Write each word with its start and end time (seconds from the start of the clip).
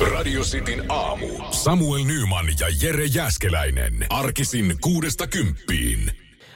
Radio 0.00 0.42
Cityn 0.42 0.84
aamu. 0.88 1.26
Samuel 1.50 2.04
Nyman 2.04 2.46
ja 2.60 2.66
Jere 2.82 3.04
Jäskeläinen. 3.04 4.06
Arkisin 4.10 4.76
kuudesta 4.80 5.26
kymppiin. 5.26 6.12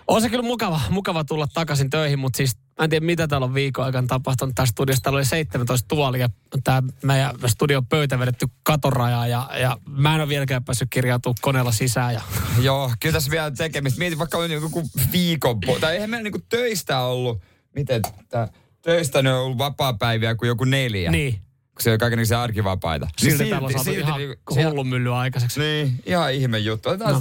On 0.08 0.22
se 0.22 0.28
kyllä 0.28 0.42
mukava, 0.42 0.80
mukava 0.90 1.24
tulla 1.24 1.46
takaisin 1.46 1.90
töihin, 1.90 2.18
mutta 2.18 2.36
siis 2.36 2.56
mä 2.56 2.84
en 2.84 2.90
tiedä 2.90 3.06
mitä 3.06 3.28
täällä 3.28 3.44
on 3.44 3.54
viikon 3.54 3.84
aikana 3.84 4.06
tapahtunut 4.06 4.54
tässä 4.54 4.72
studiossa. 4.72 5.02
Täällä 5.02 5.16
oli 5.16 5.24
17 5.24 5.88
tuolia, 5.88 6.28
tämä 6.64 6.82
meidän 7.02 7.34
studion 7.46 7.86
pöytä 7.86 8.18
vedetty 8.18 8.46
katorajaa 8.62 9.26
ja, 9.26 9.50
ja 9.60 9.78
mä 9.86 10.14
en 10.14 10.20
ole 10.20 10.28
vieläkään 10.28 10.64
päässyt 10.64 10.88
kirjautumaan 10.90 11.38
koneella 11.40 11.72
sisään. 11.72 12.14
Ja... 12.14 12.22
Joo, 12.62 12.92
kyllä 13.00 13.12
tässä 13.12 13.30
vielä 13.30 13.50
tekemistä. 13.50 13.98
Mietin 13.98 14.18
vaikka 14.18 14.38
on 14.38 14.50
joku 14.50 14.82
viikon, 15.12 15.60
po- 15.66 15.80
tai 15.80 15.94
eihän 15.94 16.10
meillä 16.10 16.22
niinku 16.22 16.46
töistä 16.48 17.00
ollut, 17.00 17.42
miten 17.74 18.02
tää, 18.28 18.48
töistä 18.82 19.22
ne 19.22 19.32
on 19.32 19.40
ollut 19.44 19.58
vapaa-päiviä 19.58 20.34
kuin 20.34 20.48
joku 20.48 20.64
neljä. 20.64 21.10
Niin, 21.10 21.42
Kun 21.74 21.82
se 21.82 21.92
on 21.92 21.98
kaikenlaisia 21.98 22.42
arkivapaita. 22.42 23.08
Niin 23.22 23.30
silti 23.36 23.50
täällä 23.50 23.66
on 23.66 23.72
saatu 23.72 23.90
ihan 23.90 24.18
niinku- 24.18 24.54
hullun 24.54 25.08
aikaiseksi. 25.08 25.60
Niin, 25.60 26.02
ihan 26.06 26.32
ihme 26.32 26.58
juttu. 26.58 26.88
Otetaan 26.88 27.12
No. 27.12 27.20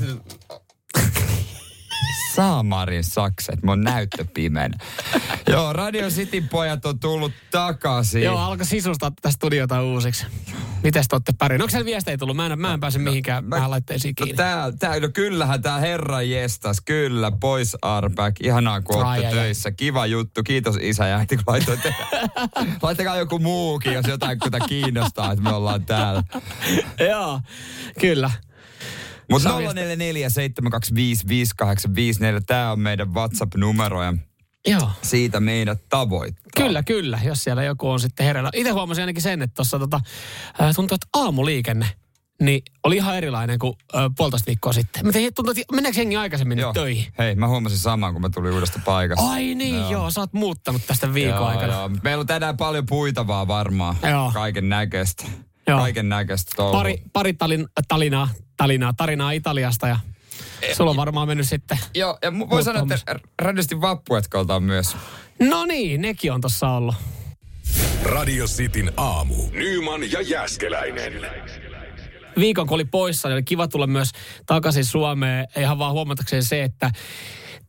no. 0.49 0.60
Saamarin 2.35 3.03
sakset, 3.03 3.63
mun 3.63 3.81
näyttö 3.81 4.25
pimeänä. 4.33 4.77
Joo, 5.47 5.73
Radio 5.73 6.09
Cityn 6.09 6.49
pojat 6.49 6.85
on 6.85 6.99
tullut 6.99 7.31
takaisin. 7.51 8.23
Joo, 8.23 8.37
alkoi 8.39 8.65
sisustaa 8.65 9.11
tätä 9.11 9.31
studiota 9.31 9.81
uusiksi. 9.83 10.25
Mites 10.83 11.07
te 11.07 11.15
olette 11.15 11.31
pärjänneet? 11.37 11.61
Onko 11.61 11.71
siellä 11.71 11.85
viestejä 11.85 12.17
tullut? 12.17 12.35
Mä 12.35 12.45
en, 12.45 12.59
mä 12.59 12.73
en 12.73 12.79
pääse 12.79 12.99
mihinkään 12.99 13.45
mä, 13.45 13.69
laitteisiin 13.69 14.13
No 14.19 14.25
kiinni. 14.25 14.37
tää, 14.37 14.71
tää, 14.79 14.99
no 14.99 15.09
kyllähän 15.13 15.61
tää 15.61 15.79
herra 15.79 16.21
jestas, 16.21 16.81
kyllä, 16.81 17.31
pois 17.31 17.77
Arback. 17.81 18.41
Ihanaa 18.41 18.81
kun 18.81 19.05
Ai, 19.05 19.19
olette 19.19 19.35
töissä. 19.35 19.71
Kiva 19.71 20.05
juttu, 20.05 20.43
kiitos 20.43 20.75
isä 20.81 21.07
ja 21.07 21.17
äiti 21.17 21.35
kun 21.35 21.43
laitoitte. 21.47 21.95
Laittakaa 22.81 23.17
joku 23.17 23.39
muukin, 23.39 23.93
jos 23.93 24.05
jotain 24.07 24.39
kuta 24.39 24.59
kiinnostaa, 24.59 25.31
että 25.31 25.43
me 25.43 25.53
ollaan 25.53 25.85
täällä. 25.85 26.23
Joo, 27.09 27.39
kyllä. 27.99 28.31
Mutta 29.31 29.49
Saa 29.49 29.57
viestiä. 29.57 29.83
0447255854, 32.37 32.41
tää 32.47 32.71
on 32.71 32.79
meidän 32.79 33.13
WhatsApp-numero 33.13 34.03
ja 34.03 34.13
Joo. 34.67 34.89
siitä 35.01 35.39
meidät 35.39 35.79
tavoittaa. 35.89 36.51
Kyllä, 36.55 36.83
kyllä, 36.83 37.19
jos 37.23 37.43
siellä 37.43 37.63
joku 37.63 37.89
on 37.89 37.99
sitten 37.99 38.25
hereillä. 38.25 38.49
Itse 38.53 38.71
huomasin 38.71 39.01
ainakin 39.01 39.21
sen, 39.21 39.41
että 39.41 39.55
tuossa 39.55 39.79
tota, 39.79 40.01
tuntuu, 40.75 40.95
että 40.95 41.07
aamuliikenne 41.13 41.85
niin 42.41 42.61
oli 42.83 42.95
ihan 42.95 43.17
erilainen 43.17 43.59
kuin 43.59 43.73
ää, 43.93 44.09
puolitoista 44.17 44.47
viikkoa 44.47 44.73
sitten. 44.73 45.05
Mä 45.05 45.11
tein, 45.11 45.33
tuntuu, 45.33 45.53
että 45.57 45.75
meneekö 45.75 45.99
jengi 45.99 46.15
aikaisemmin 46.15 46.57
nyt 46.57 46.67
töihin? 46.73 47.05
Hei, 47.17 47.35
mä 47.35 47.47
huomasin 47.47 47.77
saman, 47.77 48.13
kun 48.13 48.21
mä 48.21 48.29
tulin 48.29 48.53
uudesta 48.53 48.79
paikasta. 48.85 49.29
Ai 49.29 49.55
niin, 49.55 49.75
joo. 49.75 49.91
joo, 49.91 50.11
sä 50.11 50.19
oot 50.19 50.33
muuttanut 50.33 50.81
tästä 50.87 51.13
viikon 51.13 51.35
Joo, 51.35 51.45
aikana. 51.45 51.73
joo. 51.73 51.89
Meillä 52.03 52.21
on 52.21 52.27
tänään 52.27 52.57
paljon 52.57 52.85
puitavaa 52.85 53.47
varmaan. 53.47 53.95
Joo. 54.09 54.31
Kaiken 54.33 54.69
näköistä. 54.69 55.23
Joo. 55.67 55.79
Kaiken 55.79 56.09
näköistä. 56.09 56.51
Pari, 56.71 57.01
pari 57.13 57.33
talin, 57.33 57.67
talinaa, 57.87 58.29
talinaa, 58.57 58.93
tarinaa 58.93 59.31
Italiasta 59.31 59.87
ja 59.87 59.99
sulla 60.77 60.91
on 60.91 60.97
varmaan 60.97 61.27
mennyt 61.27 61.47
sitten. 61.49 61.79
Joo, 61.95 62.17
ja 62.21 62.29
mu- 62.29 62.49
voi 62.49 62.63
sanoa, 62.63 62.81
että 62.95 63.19
radiosti 63.41 63.81
vappuetkolta 63.81 64.55
on 64.55 64.63
myös. 64.63 64.95
No 65.39 65.65
niin, 65.65 66.01
nekin 66.01 66.31
on 66.31 66.41
tossa 66.41 66.69
ollut. 66.69 66.95
Radio 68.03 68.45
Cityn 68.45 68.91
aamu. 68.97 69.35
Nyman 69.51 70.11
ja 70.11 70.21
Jäskeläinen. 70.21 71.13
viikon 72.37 72.67
kun 72.67 72.75
oli 72.75 72.85
poissa, 72.85 73.27
niin 73.27 73.33
oli 73.33 73.43
kiva 73.43 73.67
tulla 73.67 73.87
myös 73.87 74.09
takaisin 74.45 74.85
Suomeen. 74.85 75.47
Ihan 75.57 75.79
vaan 75.79 75.93
huomatakseen 75.93 76.43
se, 76.43 76.63
että 76.63 76.91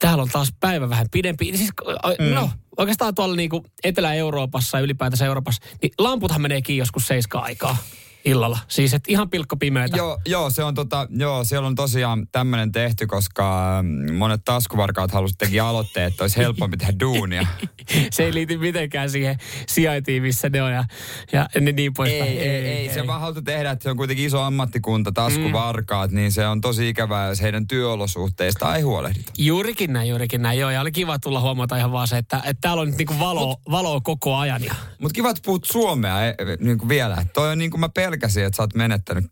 täällä 0.03 0.23
on 0.23 0.29
taas 0.29 0.53
päivä 0.61 0.89
vähän 0.89 1.07
pidempi. 1.11 1.57
Siis, 1.57 1.71
mm. 2.19 2.35
no, 2.35 2.51
oikeastaan 2.77 3.15
tuolla 3.15 3.37
niinku 3.37 3.65
Etelä-Euroopassa 3.85 4.79
ja 4.79 4.85
ylipäätänsä 4.85 5.27
Euroopassa, 5.27 5.63
niin 5.83 5.93
lamputhan 5.99 6.43
menee 6.43 6.63
kiinni 6.63 6.79
joskus 6.79 7.07
seiska 7.07 7.39
aikaa 7.39 7.77
illalla. 8.25 8.59
Siis 8.69 8.95
et 8.95 9.05
ihan 9.09 9.31
pilkko 9.31 9.57
pimeätä. 9.57 9.97
Joo, 9.97 10.19
joo, 10.27 10.51
se 10.51 10.65
on 10.65 10.75
tota, 10.75 11.07
joo, 11.11 11.45
siellä 11.45 11.67
on 11.67 11.75
tosiaan 11.75 12.27
tämmöinen 12.33 12.73
tehty, 12.73 13.07
koska 13.07 13.79
mm, 13.83 14.15
monet 14.15 14.41
taskuvarkaat 14.45 15.13
halusivat 15.13 15.39
teki 15.39 15.61
aloitteen, 15.61 16.07
että 16.07 16.25
olisi 16.25 16.37
helpompi 16.37 16.77
tehdä 16.77 16.93
duunia. 17.01 17.47
Se 18.13 18.25
ei 18.25 18.35
liity 18.35 18.59
mitenkään 18.59 19.11
siihen 19.11 19.37
sijaintiin, 19.69 20.23
missä 20.23 20.49
ne 20.49 20.63
on 20.63 20.73
ja, 20.73 20.85
ja 21.33 21.49
niin, 21.55 21.65
niin 21.65 21.79
ei, 21.79 21.91
poispäin. 21.91 22.23
ei, 22.23 22.39
ei, 22.39 22.67
ei, 22.67 22.95
se 22.95 23.07
vaan 23.07 23.21
halutaan 23.21 23.45
tehdä, 23.45 23.71
että 23.71 23.83
se 23.83 23.91
on 23.91 23.97
kuitenkin 23.97 24.27
iso 24.27 24.41
ammattikunta, 24.41 25.13
taskuvarkaat, 25.13 26.11
mm. 26.11 26.17
niin 26.17 26.33
se 26.33 26.47
on 26.47 26.61
tosi 26.61 26.89
ikävää, 26.89 27.29
jos 27.29 27.43
heidän 27.43 27.67
työolosuhteista 27.67 28.77
ei 28.77 28.83
huolehdita. 28.83 29.33
Juurikin 29.39 29.93
näin, 29.93 30.09
juurikin 30.09 30.43
näin. 30.43 30.59
Joo, 30.59 30.71
ja 30.71 30.81
oli 30.81 30.93
kiva 30.93 31.19
tulla 31.19 31.41
huomata 31.41 31.77
ihan 31.77 31.93
vaan 31.93 32.09
se, 32.09 32.19
että, 32.19 32.37
että 32.37 32.61
täällä 32.61 32.81
on 32.81 32.89
nyt 32.89 32.99
niinku 32.99 33.19
valo, 33.19 33.57
valoa 33.71 34.01
koko 34.01 34.37
ajan. 34.37 34.65
Ja 34.65 34.75
Mutta 34.99 35.15
kiva, 35.15 35.31
että 35.31 35.43
puhut 35.45 35.65
suomea 35.65 36.27
e, 36.27 36.35
niin 36.61 36.79
kuin 36.79 36.89
vielä. 36.89 37.27
Toi 37.35 37.51
on 37.51 37.59
niin 37.59 37.71
kuin 37.71 37.81
mä 37.81 37.89
pelkäsin, 38.13 38.45
että 38.45 38.57
sä 38.57 38.63
oot 38.63 38.75
menettänyt. 38.75 39.25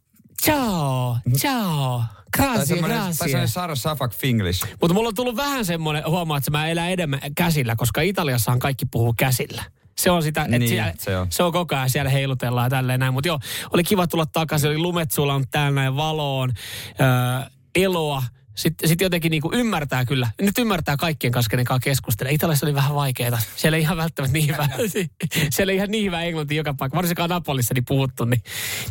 ciao, 0.42 1.16
ciao, 1.36 2.02
Tai 2.36 2.46
grazie, 2.54 2.80
tai 2.80 2.90
grazie. 2.90 3.46
Sarah 3.46 3.76
Safak 3.76 4.14
Finglish. 4.14 4.66
Mutta 4.80 4.94
mulla 4.94 5.08
on 5.08 5.14
tullut 5.14 5.36
vähän 5.36 5.64
semmoinen, 5.64 6.02
huomaa, 6.06 6.38
että 6.38 6.50
mä 6.50 6.68
elän 6.68 6.90
enemmän 6.90 7.20
käsillä, 7.36 7.76
koska 7.76 8.00
Italiassahan 8.00 8.58
kaikki 8.58 8.86
puhuu 8.86 9.14
käsillä. 9.18 9.62
Se 9.98 10.10
on 10.10 10.22
sitä, 10.22 10.42
että 10.44 10.58
Niin, 10.58 10.68
siellä, 10.68 10.92
se 10.98 11.16
on. 11.18 11.26
se 11.30 11.42
on 11.42 11.52
koko 11.52 11.74
ajan 11.76 11.90
siellä 11.90 12.10
heilutellaan 12.10 12.66
ja 12.66 12.70
tälleen 12.70 13.00
näin. 13.00 13.12
Mutta 13.14 13.28
joo, 13.28 13.38
oli 13.72 13.84
kiva 13.84 14.06
tulla 14.06 14.26
takaisin, 14.26 14.70
oli 14.70 14.78
lumet 14.78 15.10
sulla 15.10 15.40
täällä 15.50 15.70
näin 15.80 15.96
valoon, 15.96 16.52
öö, 17.00 17.50
eloa. 17.74 18.22
Sitten 18.60 18.88
sit 18.88 19.00
jotenkin 19.00 19.30
niinku 19.30 19.50
ymmärtää 19.54 20.04
kyllä. 20.04 20.30
Nyt 20.40 20.58
ymmärtää 20.58 20.96
kaikkien 20.96 21.32
kanssa, 21.32 21.50
kenen 21.50 21.64
kanssa 21.64 21.84
keskustelee. 21.84 22.32
Italiassa 22.32 22.66
oli 22.66 22.74
vähän 22.74 22.94
vaikeaa. 22.94 23.38
Siellä 23.56 23.76
ei 23.76 23.82
ihan 23.82 23.96
välttämättä 23.96 24.32
niin 24.32 24.48
hyvä, 24.48 24.68
siellä 25.54 25.70
ei 25.70 25.76
ihan 25.76 25.90
niin 25.90 26.04
hyvä 26.04 26.22
englanti 26.22 26.56
joka 26.56 26.74
paikka. 26.74 26.96
Varsinkaan 26.96 27.30
Napolissa 27.30 27.74
niin 27.74 27.84
puhuttu, 27.84 28.24
niin 28.24 28.42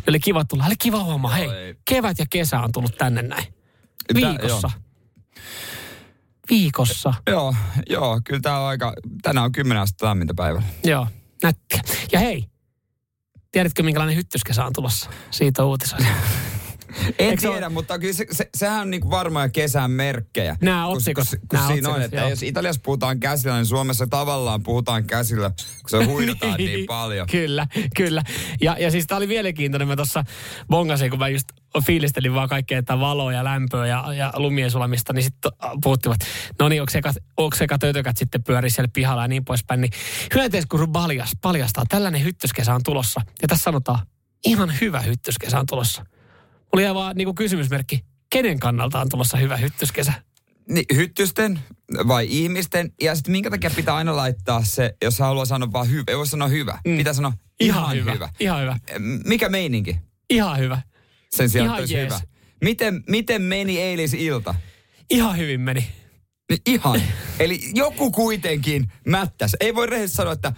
oli 0.08 0.20
kiva 0.20 0.44
tulla. 0.44 0.64
Oli 0.66 0.74
kiva 0.78 1.04
huomaa, 1.04 1.34
hei, 1.34 1.48
kevät 1.90 2.18
ja 2.18 2.26
kesä 2.30 2.60
on 2.60 2.72
tullut 2.72 2.98
tänne 2.98 3.22
näin. 3.22 3.44
Tää- 4.20 4.30
Viikossa. 4.30 4.70
Viikossa. 6.50 7.14
Joo, 7.26 7.54
joo, 7.90 8.20
kyllä 8.24 8.40
tää 8.40 8.60
on 8.60 8.68
aika, 8.68 8.94
tänään 9.22 9.44
on 9.44 9.52
10 9.52 9.82
astetta 9.82 10.06
lämmintä 10.06 10.34
päivällä. 10.36 10.66
Joo, 10.84 11.06
nättiä. 11.42 11.80
Ja 12.12 12.18
hei, 12.18 12.44
tiedätkö 13.52 13.82
minkälainen 13.82 14.16
hyttyskesä 14.16 14.64
on 14.64 14.72
tulossa? 14.72 15.10
Siitä 15.30 15.64
uutisoida. 15.64 16.04
En 16.98 17.14
Eikö 17.30 17.40
se 17.40 17.48
tiedä, 17.48 17.66
ole- 17.66 17.72
mutta 17.74 17.98
kyllä 17.98 18.12
se, 18.12 18.26
se, 18.32 18.48
sehän 18.56 18.80
on 18.80 18.90
niinku 18.90 19.10
varmoja 19.10 19.48
kesän 19.48 19.90
merkkejä. 19.90 20.56
Nämä 20.60 20.84
Kun- 20.86 20.96
otsikot, 20.96 21.26
Kun, 21.30 21.38
kun 21.38 21.56
nämä 21.58 21.66
siinä 21.68 21.88
on, 21.88 21.94
otsikot, 21.94 22.04
että 22.14 22.20
joo. 22.20 22.30
jos 22.30 22.42
Italiassa 22.42 22.80
puhutaan 22.84 23.20
käsillä, 23.20 23.56
niin 23.56 23.66
Suomessa 23.66 24.06
tavallaan 24.06 24.62
puhutaan 24.62 25.04
käsillä, 25.04 25.50
kun 25.50 25.90
se 25.90 26.04
huidataan 26.04 26.54
niin 26.58 26.86
paljon. 26.86 27.26
Kyllä, 27.30 27.66
kyllä. 27.96 28.22
Ja, 28.60 28.76
ja 28.78 28.90
siis 28.90 29.06
tämä 29.06 29.16
oli 29.16 29.26
mielenkiintoinen. 29.26 29.88
Mä 29.88 29.96
tuossa 29.96 30.24
bongasin, 30.68 31.10
kun 31.10 31.18
mä 31.18 31.28
just 31.28 31.48
fiilistelin 31.86 32.34
vaan 32.34 32.48
kaikkea, 32.48 32.78
että 32.78 33.00
valoa 33.00 33.32
ja 33.32 33.44
lämpöä 33.44 33.86
ja, 33.86 34.14
ja 34.14 34.32
lumien 34.36 34.70
sulamista, 34.70 35.12
niin 35.12 35.22
sitten 35.22 35.52
puhuttivat, 35.82 36.20
no 36.58 36.68
niin, 36.68 36.82
onko 36.82 36.90
sekä, 36.90 37.12
onko 37.36 37.56
tötökät 37.80 38.16
sitten 38.16 38.42
pyörii 38.44 38.70
siellä 38.70 38.88
pihalla 38.92 39.22
ja 39.22 39.28
niin 39.28 39.44
poispäin. 39.44 39.80
Niin 39.80 39.92
hyönteiskuru 40.34 40.86
paljas, 40.86 41.30
paljastaa, 41.40 41.84
tällainen 41.88 42.24
hyttyskesä 42.24 42.74
on 42.74 42.80
tulossa. 42.84 43.20
Ja 43.42 43.48
tässä 43.48 43.62
sanotaan, 43.62 44.06
ihan 44.44 44.72
hyvä 44.80 45.00
hyttyskesä 45.00 45.60
on 45.60 45.66
tulossa. 45.66 46.04
Oli 46.72 46.82
ihan 46.82 46.94
vaan 46.94 47.16
niin 47.16 47.26
kuin 47.26 47.34
kysymysmerkki, 47.34 48.04
kenen 48.30 48.60
kannalta 48.60 49.00
on 49.00 49.08
tulossa 49.08 49.36
hyvä 49.36 49.56
hyttyskesä? 49.56 50.12
Niin, 50.68 50.86
hyttysten 50.94 51.60
vai 52.08 52.26
ihmisten? 52.30 52.92
Ja 53.02 53.14
sitten 53.14 53.32
minkä 53.32 53.50
takia 53.50 53.70
pitää 53.70 53.94
aina 53.96 54.16
laittaa 54.16 54.64
se, 54.64 54.94
jos 55.04 55.18
haluaa 55.18 55.44
sanoa 55.44 55.72
vaan 55.72 55.90
hyvä, 55.90 56.04
ei 56.08 56.16
voi 56.16 56.26
sanoa 56.26 56.48
hyvä. 56.48 56.78
Mm. 56.86 56.96
Pitää 56.96 57.12
sanoa 57.12 57.32
ihan, 57.60 57.96
hyvä. 57.96 58.12
hyvä. 58.12 58.28
Ihan 58.40 58.62
hyvä. 58.62 58.76
Mikä 59.24 59.48
meininki? 59.48 59.96
Ihan 60.30 60.58
hyvä. 60.58 60.82
Sen 61.30 61.50
sijaan, 61.50 61.66
Ihan 61.66 61.76
että 61.76 61.82
olisi 61.82 61.94
jees. 61.94 62.04
hyvä. 62.04 62.20
Miten, 62.64 63.04
miten 63.08 63.42
meni 63.42 63.80
eilisilta? 63.80 64.54
Ihan 65.10 65.36
hyvin 65.36 65.60
meni. 65.60 65.88
Niin 66.50 66.60
ihan. 66.66 67.02
Eli 67.38 67.60
joku 67.74 68.10
kuitenkin 68.10 68.92
mättäs. 69.06 69.56
Ei 69.60 69.74
voi 69.74 69.86
rehellisesti 69.86 70.16
sanoa, 70.16 70.32
että 70.32 70.52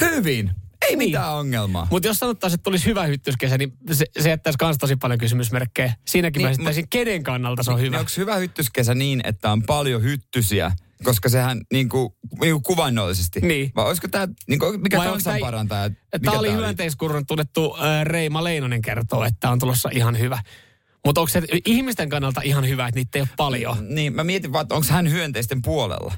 hyvin. 0.00 0.50
Ei 0.84 0.96
Niin. 0.96 0.98
mitään 0.98 1.32
ongelmaa. 1.34 1.86
Mutta 1.90 2.08
jos 2.08 2.18
sanottaisiin, 2.18 2.54
että 2.58 2.64
tulisi 2.64 2.86
hyvä 2.86 3.04
hyttyskesä, 3.06 3.58
niin 3.58 3.72
se, 3.92 4.04
se 4.20 4.28
jättäisi 4.28 4.58
myös 4.62 4.78
tosi 4.78 4.96
paljon 4.96 5.18
kysymysmerkkejä. 5.18 5.92
Siinäkin 6.08 6.40
niin, 6.40 6.44
Niin, 6.50 6.62
mä 6.62 6.70
esittäisin, 6.70 6.88
kenen 6.88 7.22
kannalta 7.22 7.62
se 7.62 7.70
on 7.70 7.76
Niin 7.76 7.86
hyvä. 7.86 7.98
onko 7.98 8.10
hyvä 8.16 8.36
hyttyskesä 8.36 8.94
niin, 8.94 9.20
että 9.24 9.52
on 9.52 9.62
paljon 9.62 10.02
hyttysiä? 10.02 10.72
Koska 11.04 11.28
sehän 11.28 11.60
niin 11.72 11.88
kuin, 11.88 12.14
niin 12.40 12.52
kuin 12.54 12.62
kuvainnollisesti. 12.62 13.40
Niin. 13.40 13.72
Vai 13.76 13.86
olisiko 13.86 14.08
tämä, 14.08 14.28
niin 14.48 14.58
kuin, 14.58 14.80
mikä 14.80 14.96
Vai 14.98 15.06
onko 15.06 15.12
kansan 15.14 15.32
tää- 15.32 15.40
parantaja? 15.40 15.90
Tämä 16.24 16.38
oli 16.38 16.52
hyönteiskurun 16.52 17.26
tunnettu 17.26 17.76
äh, 17.76 18.04
Reima 18.04 18.44
Leinonen 18.44 18.82
kertoo, 18.82 19.24
että 19.24 19.50
on 19.50 19.58
tulossa 19.58 19.88
ihan 19.92 20.18
hyvä. 20.18 20.38
Mutta 21.06 21.20
onko 21.20 21.28
se 21.28 21.42
ihmisten 21.66 22.08
kannalta 22.08 22.40
ihan 22.44 22.68
hyvä, 22.68 22.88
että 22.88 23.00
niitä 23.00 23.18
ei 23.18 23.22
ole 23.22 23.28
paljon? 23.36 23.76
Niin, 23.94 24.12
mä 24.14 24.24
mietin 24.24 24.52
vaan, 24.52 24.62
että 24.62 24.74
onko 24.74 24.86
hän 24.90 25.10
hyönteisten 25.10 25.62
puolella? 25.62 26.14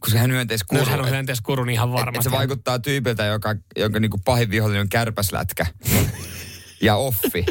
Koska 0.00 0.18
hän 0.18 0.30
No, 0.30 0.34
hyönteiskuru. 0.34 0.80
jos 0.80 0.88
hän 0.88 1.00
on 1.00 1.06
et- 1.06 1.12
hyönteiskuru, 1.12 1.64
niin 1.64 1.74
ihan 1.74 1.88
et- 1.88 1.94
et 1.94 2.00
varmasti. 2.00 2.24
se 2.24 2.30
vaikuttaa 2.36 2.78
tyypiltä, 2.78 3.24
joka, 3.24 3.54
jonka 3.76 4.00
niinku 4.00 4.18
pahin 4.24 4.50
vihollinen 4.50 4.80
on 4.80 4.88
kärpäslätkä. 4.88 5.66
ja 6.82 6.96
offi. 6.96 7.44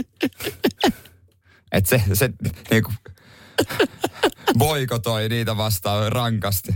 että 1.71 1.89
se, 1.89 2.01
se 2.13 2.29
niinku 2.71 2.93
boikotoi 4.59 5.29
niitä 5.29 5.57
vastaan 5.57 6.11
rankasti. 6.11 6.75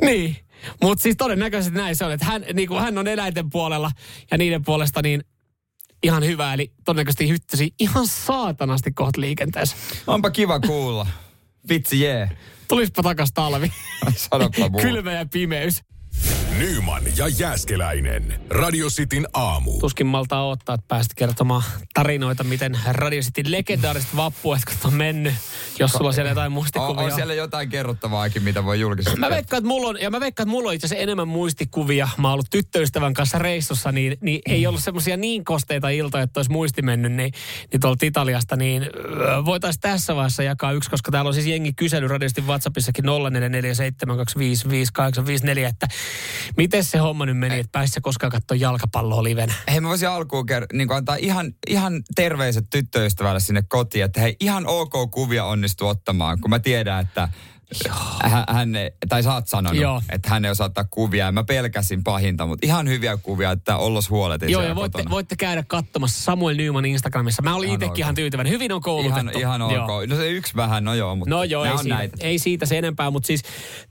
Niin, 0.00 0.36
mutta 0.82 1.02
siis 1.02 1.16
todennäköisesti 1.16 1.78
näin 1.78 1.96
se 1.96 2.04
on, 2.04 2.12
että 2.12 2.26
hän, 2.26 2.44
niin 2.54 2.72
hän 2.80 2.98
on 2.98 3.08
eläinten 3.08 3.50
puolella 3.50 3.90
ja 4.30 4.38
niiden 4.38 4.64
puolesta 4.64 5.02
niin 5.02 5.24
ihan 6.02 6.24
hyvä, 6.26 6.54
eli 6.54 6.72
todennäköisesti 6.84 7.28
hyttysi 7.28 7.74
ihan 7.80 8.06
saatanasti 8.06 8.92
kohta 8.92 9.20
liikenteessä. 9.20 9.76
Onpa 10.06 10.30
kiva 10.30 10.60
kuulla. 10.60 11.06
Vitsi 11.68 12.00
jee. 12.00 12.16
Yeah. 12.16 12.30
Tulispa 12.68 13.02
takas 13.02 13.32
talvi. 13.34 13.72
Sanoppa 14.16 14.68
muu. 14.68 14.80
Kylmä 14.80 15.12
ja 15.12 15.26
pimeys. 15.32 15.82
Nyman 16.60 17.02
ja 17.16 17.28
Jääskeläinen. 17.28 18.40
Radio 18.50 18.86
Cityn 18.88 19.26
aamu. 19.32 19.78
Tuskin 19.78 20.06
maltaa 20.06 20.46
odottaa, 20.46 20.74
että 20.74 20.84
pääsit 20.88 21.14
kertomaan 21.14 21.62
tarinoita, 21.94 22.44
miten 22.44 22.78
Radio 22.92 23.20
Cityn 23.20 23.52
legendaariset 23.52 24.16
vappuetkot 24.16 24.76
on 24.84 24.94
mennyt, 24.94 25.34
jos 25.78 25.92
sulla 25.92 26.08
on 26.08 26.14
siellä 26.14 26.30
jotain 26.30 26.46
On, 26.46 26.52
muistikuvia. 26.52 27.04
on 27.04 27.12
siellä 27.12 27.34
jotain 27.34 27.68
kerrottavaakin, 27.68 28.42
mitä 28.42 28.64
voi 28.64 28.80
julkisesti. 28.80 29.20
Mä 29.20 29.30
veikkaan, 29.30 29.58
että 29.58 29.68
mulla 29.68 29.88
on, 29.88 30.00
ja 30.00 30.10
mä 30.10 30.20
veikkaan, 30.20 30.44
että 30.44 30.50
mulla 30.50 30.68
on 30.68 30.74
itse 30.74 30.86
asiassa 30.86 31.02
enemmän 31.02 31.28
muistikuvia. 31.28 32.08
Mä 32.16 32.28
oon 32.28 32.32
ollut 32.32 32.50
tyttöystävän 32.50 33.14
kanssa 33.14 33.38
reissussa, 33.38 33.92
niin, 33.92 34.18
niin 34.20 34.40
ei 34.46 34.66
ollut 34.66 34.82
semmoisia 34.82 35.16
niin 35.16 35.44
kosteita 35.44 35.88
iltoja, 35.88 36.24
että 36.24 36.38
olisi 36.38 36.50
muisti 36.50 36.82
mennyt, 36.82 37.12
niin, 37.12 37.32
niin 37.72 37.80
tuolta 37.80 38.06
Italiasta, 38.06 38.56
niin 38.56 38.86
voitaisiin 39.44 39.80
tässä 39.80 40.16
vaiheessa 40.16 40.42
jakaa 40.42 40.72
yksi, 40.72 40.90
koska 40.90 41.10
täällä 41.10 41.28
on 41.28 41.34
siis 41.34 41.46
jengi 41.46 41.72
kysely 41.72 42.08
radiosti 42.08 42.40
WhatsAppissakin 42.40 43.04
0447255854, 43.04 43.08
että 45.68 45.88
miten 46.56 46.84
se 46.84 46.98
homma 46.98 47.26
nyt 47.26 47.38
meni, 47.38 47.58
että 47.58 47.72
pääsit 47.72 48.02
koskaan 48.02 48.32
katsoa 48.32 48.56
jalkapalloa 48.56 49.22
livenä? 49.22 49.54
Hei, 49.70 49.80
mä 49.80 49.88
voisin 49.88 50.08
alkuun 50.08 50.46
ker- 50.50 50.76
niin 50.76 50.92
antaa 50.92 51.16
ihan, 51.16 51.52
ihan 51.66 52.02
terveiset 52.14 52.64
tyttöystävälle 52.70 53.40
sinne 53.40 53.62
kotiin, 53.68 54.04
että 54.04 54.20
hei, 54.20 54.36
ihan 54.40 54.66
ok 54.66 55.10
kuvia 55.10 55.44
onnistu 55.44 55.86
ottamaan, 55.86 56.40
kun 56.40 56.50
mä 56.50 56.58
tiedän, 56.58 57.00
että 57.00 57.28
hän, 58.22 58.44
hän 58.48 58.76
ei, 58.76 58.90
tai 59.08 59.22
sä 59.22 59.34
oot 59.34 59.48
sanonut, 59.48 59.80
Joo. 59.80 60.02
että 60.08 60.30
hän 60.30 60.44
ei 60.44 60.50
osaa 60.50 60.64
ottaa 60.66 60.84
kuvia. 60.90 61.24
Ja 61.24 61.32
mä 61.32 61.44
pelkäsin 61.44 62.04
pahinta, 62.04 62.46
mutta 62.46 62.66
ihan 62.66 62.88
hyviä 62.88 63.16
kuvia, 63.16 63.50
että 63.50 63.76
ollos 63.76 64.10
huoletin 64.10 64.50
Joo, 64.50 64.62
ja 64.62 64.74
voitte, 64.74 64.98
kotona. 64.98 65.10
voitte 65.10 65.36
käydä 65.36 65.64
katsomassa 65.68 66.24
Samuel 66.24 66.56
Nyman 66.56 66.84
Instagramissa. 66.84 67.42
Mä 67.42 67.54
olin 67.54 67.68
Ihan 67.68 67.82
itsekin 67.82 68.02
ihan 68.02 68.14
tyytyväinen. 68.14 68.52
Hyvin 68.52 68.72
on 68.72 68.80
koulutettu. 68.80 69.38
Ihan, 69.38 69.60
ihan 69.60 69.74
Joo. 69.74 69.84
ok. 69.84 70.06
No 70.06 70.16
se 70.16 70.30
yksi 70.30 70.56
vähän, 70.56 70.84
no 70.84 70.94
joo, 70.94 71.16
mutta 71.16 71.34
No 71.34 71.44
joo, 71.44 71.64
ei 71.64 71.72
on 71.72 71.78
siitä, 71.78 71.94
näitä. 71.94 72.16
ei 72.20 72.38
siitä 72.38 72.66
se 72.66 72.78
enempää, 72.78 73.10
mutta 73.10 73.26
siis 73.26 73.42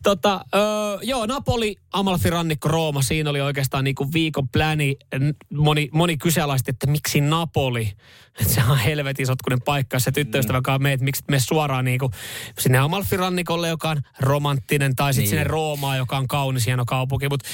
tota, 0.04 0.46
öö, 0.56 0.62
joo, 1.02 1.26
Napoli, 1.26 1.76
Amalfi 1.94 2.30
Rannikko, 2.30 2.70
Rooma, 2.70 3.02
siinä 3.02 3.30
oli 3.30 3.42
oikeastaan 3.42 3.84
niinku 3.84 4.14
viikon 4.14 4.50
pläni. 4.50 4.96
Moni, 5.54 5.90
moni 5.92 6.18
kyseenalaisti, 6.18 6.72
että 6.72 6.88
miksi 6.88 7.22
Napoli? 7.22 7.94
Että 8.42 8.54
se 8.54 8.62
on 8.70 8.78
helvetin 8.78 9.28
sotkunen 9.28 9.62
paikka, 9.62 10.00
se 10.00 10.12
tyttöystävä 10.12 10.60
mm. 10.78 10.84
meet, 10.84 11.02
miksi 11.02 11.24
mene 11.28 11.40
suoraan 11.40 11.86
niinku 11.86 12.12
sinne 12.60 12.78
Amalfi 12.78 13.18
Rannikolle, 13.18 13.69
joka 13.70 13.90
on 13.90 14.02
romanttinen, 14.20 14.96
tai 14.96 15.14
sitten 15.14 15.22
Niin. 15.24 15.30
sinne 15.30 15.44
Roomaan, 15.44 15.98
joka 15.98 16.18
on 16.18 16.28
kaunis, 16.28 16.66
hieno 16.66 16.86
kaupunki. 16.86 17.30
Mutta 17.30 17.46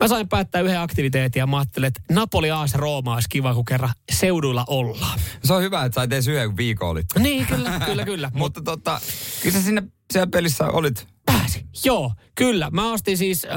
mä 0.00 0.08
sain 0.08 0.28
päättää 0.28 0.60
yhden 0.60 0.80
aktiviteetin 0.80 1.40
ja 1.40 1.46
mä 1.46 1.58
ajattelin, 1.58 1.86
että 1.86 2.00
Napoli 2.10 2.50
Aas 2.50 2.74
Rooma 2.74 3.14
olisi 3.14 3.28
kiva, 3.28 3.54
kun 3.54 3.64
kerran 3.64 3.90
seuduilla 4.12 4.64
ollaan. 4.68 5.18
Se 5.44 5.54
on 5.54 5.62
hyvä, 5.62 5.84
että 5.84 5.94
sait 5.94 6.12
edes 6.12 6.28
yhden 6.28 6.56
viikon 6.56 6.88
olit. 6.88 7.06
Niin, 7.18 7.46
kyllä, 7.46 7.80
kyllä, 7.86 8.04
kyllä. 8.04 8.30
Mutta 8.38 8.62
tota, 8.62 9.00
kyllä 9.42 9.56
sä 9.58 9.62
sinne 9.62 9.82
siellä 10.12 10.26
pelissä 10.26 10.64
olit. 10.66 11.06
Pääsi. 11.26 11.66
Joo, 11.84 12.12
kyllä. 12.34 12.70
Mä 12.70 12.92
ostin 12.92 13.18
siis 13.18 13.44
ö, 13.44 13.48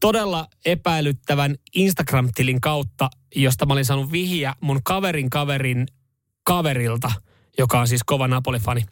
todella 0.00 0.46
epäilyttävän 0.64 1.56
Instagram-tilin 1.74 2.60
kautta, 2.60 3.10
josta 3.36 3.66
mä 3.66 3.72
olin 3.72 3.84
saanut 3.84 4.12
vihja 4.12 4.56
mun 4.60 4.80
kaverin 4.84 5.30
kaverin 5.30 5.86
kaverilta, 6.44 7.12
joka 7.58 7.80
on 7.80 7.88
siis 7.88 8.00
kova 8.06 8.28
Napoli-fani, 8.28 8.86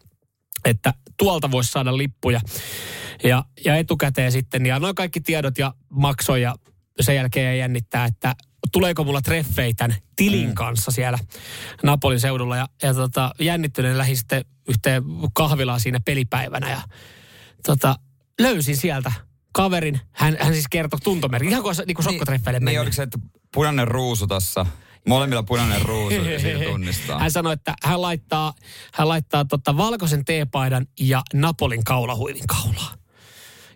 että 0.65 0.95
tuolta 1.19 1.51
voisi 1.51 1.71
saada 1.71 1.97
lippuja. 1.97 2.41
Ja, 3.25 3.45
ja 3.65 3.77
etukäteen 3.77 4.33
sitten, 4.33 4.67
ja 4.67 4.79
noin 4.79 4.95
kaikki 4.95 5.21
tiedot 5.21 5.59
ja 5.59 5.75
maksoja 5.91 6.55
ja 6.99 7.05
sen 7.05 7.17
jälkeen 7.17 7.59
jännittää, 7.59 8.05
että 8.05 8.37
tuleeko 8.73 9.05
mulla 9.05 9.21
treffejä 9.21 9.73
tämän 9.77 9.97
tilin 10.17 10.55
kanssa 10.55 10.91
siellä 10.91 11.19
Napolin 11.83 12.21
seudulla. 12.21 12.57
Ja, 12.57 12.69
ja 12.83 12.95
tota, 12.95 13.33
jännittyneen 13.41 13.99
lähdin 13.99 14.17
sitten 14.17 14.45
yhteen 14.69 15.03
kahvilaan 15.35 15.81
siinä 15.81 16.01
pelipäivänä 16.05 16.71
ja 16.71 16.81
tota, 17.67 17.97
löysin 18.41 18.77
sieltä 18.77 19.13
kaverin. 19.53 20.01
Hän, 20.13 20.37
hän 20.41 20.53
siis 20.53 20.69
kertoi 20.71 21.01
tuntomerkki, 21.01 21.49
ihan 21.49 21.63
kuin, 21.63 21.77
niin 21.87 21.95
kuin 21.95 22.05
sokkotreffeille 22.05 22.59
Niin 22.59 22.65
mennyt. 22.65 22.81
oliko 22.81 22.95
se, 22.95 23.03
että 23.03 23.19
punainen 23.55 23.89
ruusu 23.89 24.27
tossa, 24.27 24.67
molemmilla 25.07 25.43
punainen 25.43 25.83
ruusu 25.83 26.15
ja 26.61 26.69
tunnistaa. 26.71 27.19
Hän 27.19 27.31
sanoi, 27.31 27.53
että 27.53 27.75
hän 27.83 28.03
laittaa, 28.03 28.55
hän 28.93 29.09
laittaa 29.09 29.45
tota 29.45 29.77
valkoisen 29.77 30.25
teepaidan 30.25 30.87
ja 31.01 31.23
Napolin 31.35 31.85
kaulahuivin 31.85 32.47
kaulaa. 32.47 33.06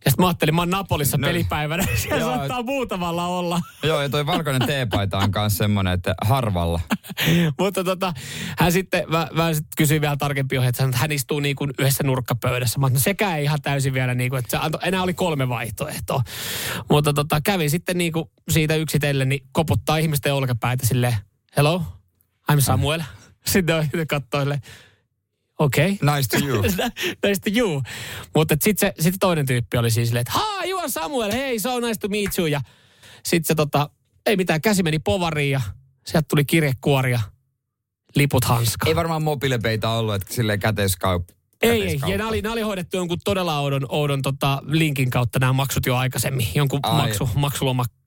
Ja 0.05 0.11
sitten 0.11 0.23
mä 0.25 0.29
ajattelin, 0.29 0.55
mä 0.55 0.61
oon 0.61 0.70
Napolissa 0.70 1.17
No. 1.17 1.26
pelipäivänä. 1.29 1.87
Siellä 1.94 2.19
Joo. 2.19 2.35
saattaa 2.35 2.62
muutamalla 2.62 3.26
olla. 3.26 3.61
Joo, 3.82 4.02
ja 4.02 4.08
toi 4.08 4.26
valkoinen 4.26 4.67
teepaita 4.67 5.19
on 5.19 5.31
myös 5.35 5.58
semmoinen, 5.58 5.93
että 5.93 6.14
harvalla. 6.23 6.81
Mutta 7.58 7.85
tota, 7.85 8.12
hän 8.58 8.73
sitten, 8.73 9.05
mä, 9.08 9.29
mä 9.32 9.55
sitten 9.55 9.70
kysyin 9.76 10.00
vielä 10.00 10.17
tarkempi 10.17 10.58
ohje, 10.58 10.69
että, 10.69 10.88
hän 10.94 11.12
istuu 11.12 11.41
niin 11.41 11.56
kuin 11.56 11.70
yhdessä 11.79 12.05
nurkkapöydässä. 12.05 12.79
Mä 12.79 12.88
no 12.88 12.99
sekään 12.99 13.38
ei 13.38 13.44
ihan 13.44 13.62
täysin 13.62 13.94
vielä 13.94 14.14
niin 14.14 14.31
kuin, 14.31 14.38
että 14.38 14.50
se 14.50 14.56
antoi, 14.56 14.81
enää 14.85 15.02
oli 15.02 15.14
kolme 15.14 15.49
vaihtoehtoa. 15.49 16.23
Mutta 16.91 17.12
tota, 17.12 17.41
kävin 17.41 17.70
sitten 17.70 17.99
niin 17.99 18.12
kuin 18.12 18.31
siitä 18.50 18.75
yksitellen, 18.75 19.29
niin 19.29 19.47
koputtaa 19.52 19.97
ihmisten 19.97 20.35
olkapäitä 20.35 20.87
silleen, 20.87 21.17
hello, 21.56 21.82
I'm 22.52 22.61
Samuel. 22.61 23.02
Sitten 23.47 23.76
on 23.76 23.87
katsoo 24.08 24.41
silleen, 24.41 24.61
okei. 25.61 25.99
Okay. 26.03 26.17
Nice 26.17 26.39
to 26.39 26.47
you. 26.47 26.62
nice 27.27 27.41
to 27.51 27.61
you. 27.61 27.83
Mutta 28.35 28.57
sitten 28.61 28.93
sit 29.01 29.15
toinen 29.21 29.47
tyyppi 29.47 29.77
oli 29.77 29.91
siis 29.91 30.09
silleen, 30.09 30.21
että 30.21 30.33
ha, 30.33 30.65
you 30.65 30.79
are 30.79 30.89
Samuel, 30.89 31.33
hei, 31.33 31.59
so 31.59 31.81
nice 31.81 32.01
to 32.01 32.09
meet 32.09 32.39
you. 32.39 32.47
Ja 32.47 32.61
sitten 33.25 33.49
se 33.49 33.55
tota, 33.55 33.91
ei 34.27 34.37
mitään, 34.37 34.61
käsi 34.61 34.83
meni 34.83 34.99
povariin 34.99 35.51
ja 35.51 35.61
sieltä 36.07 36.27
tuli 36.29 36.45
kirjekuori 36.45 37.12
ja 37.12 37.21
liput 38.17 38.45
hanskaan. 38.45 38.89
Ei 38.89 38.97
varmaan 38.97 39.23
mobiilepeitä 39.23 39.91
ollut, 39.91 40.15
että 40.15 40.35
silleen 40.35 40.61
käteiskauppa. 40.61 41.35
Ei, 41.62 41.83
ei. 41.83 42.01
Ja 42.07 42.19
nämä 42.19 42.29
oli, 42.29 42.43
nämä 42.43 42.53
oli 42.53 42.61
hoidettu 42.61 42.97
jonkun 42.97 43.19
todella 43.25 43.61
oudon, 43.61 43.87
oudon 43.89 44.23
tota, 44.23 44.62
linkin 44.67 45.11
kautta 45.11 45.39
nämä 45.39 45.53
maksut 45.53 45.87
jo 45.87 45.97
aikaisemmin. 45.97 46.47
Jonkun 46.55 46.81
Ai. 46.83 46.93
maksu, 46.93 47.29
maksulomaken 47.35 48.00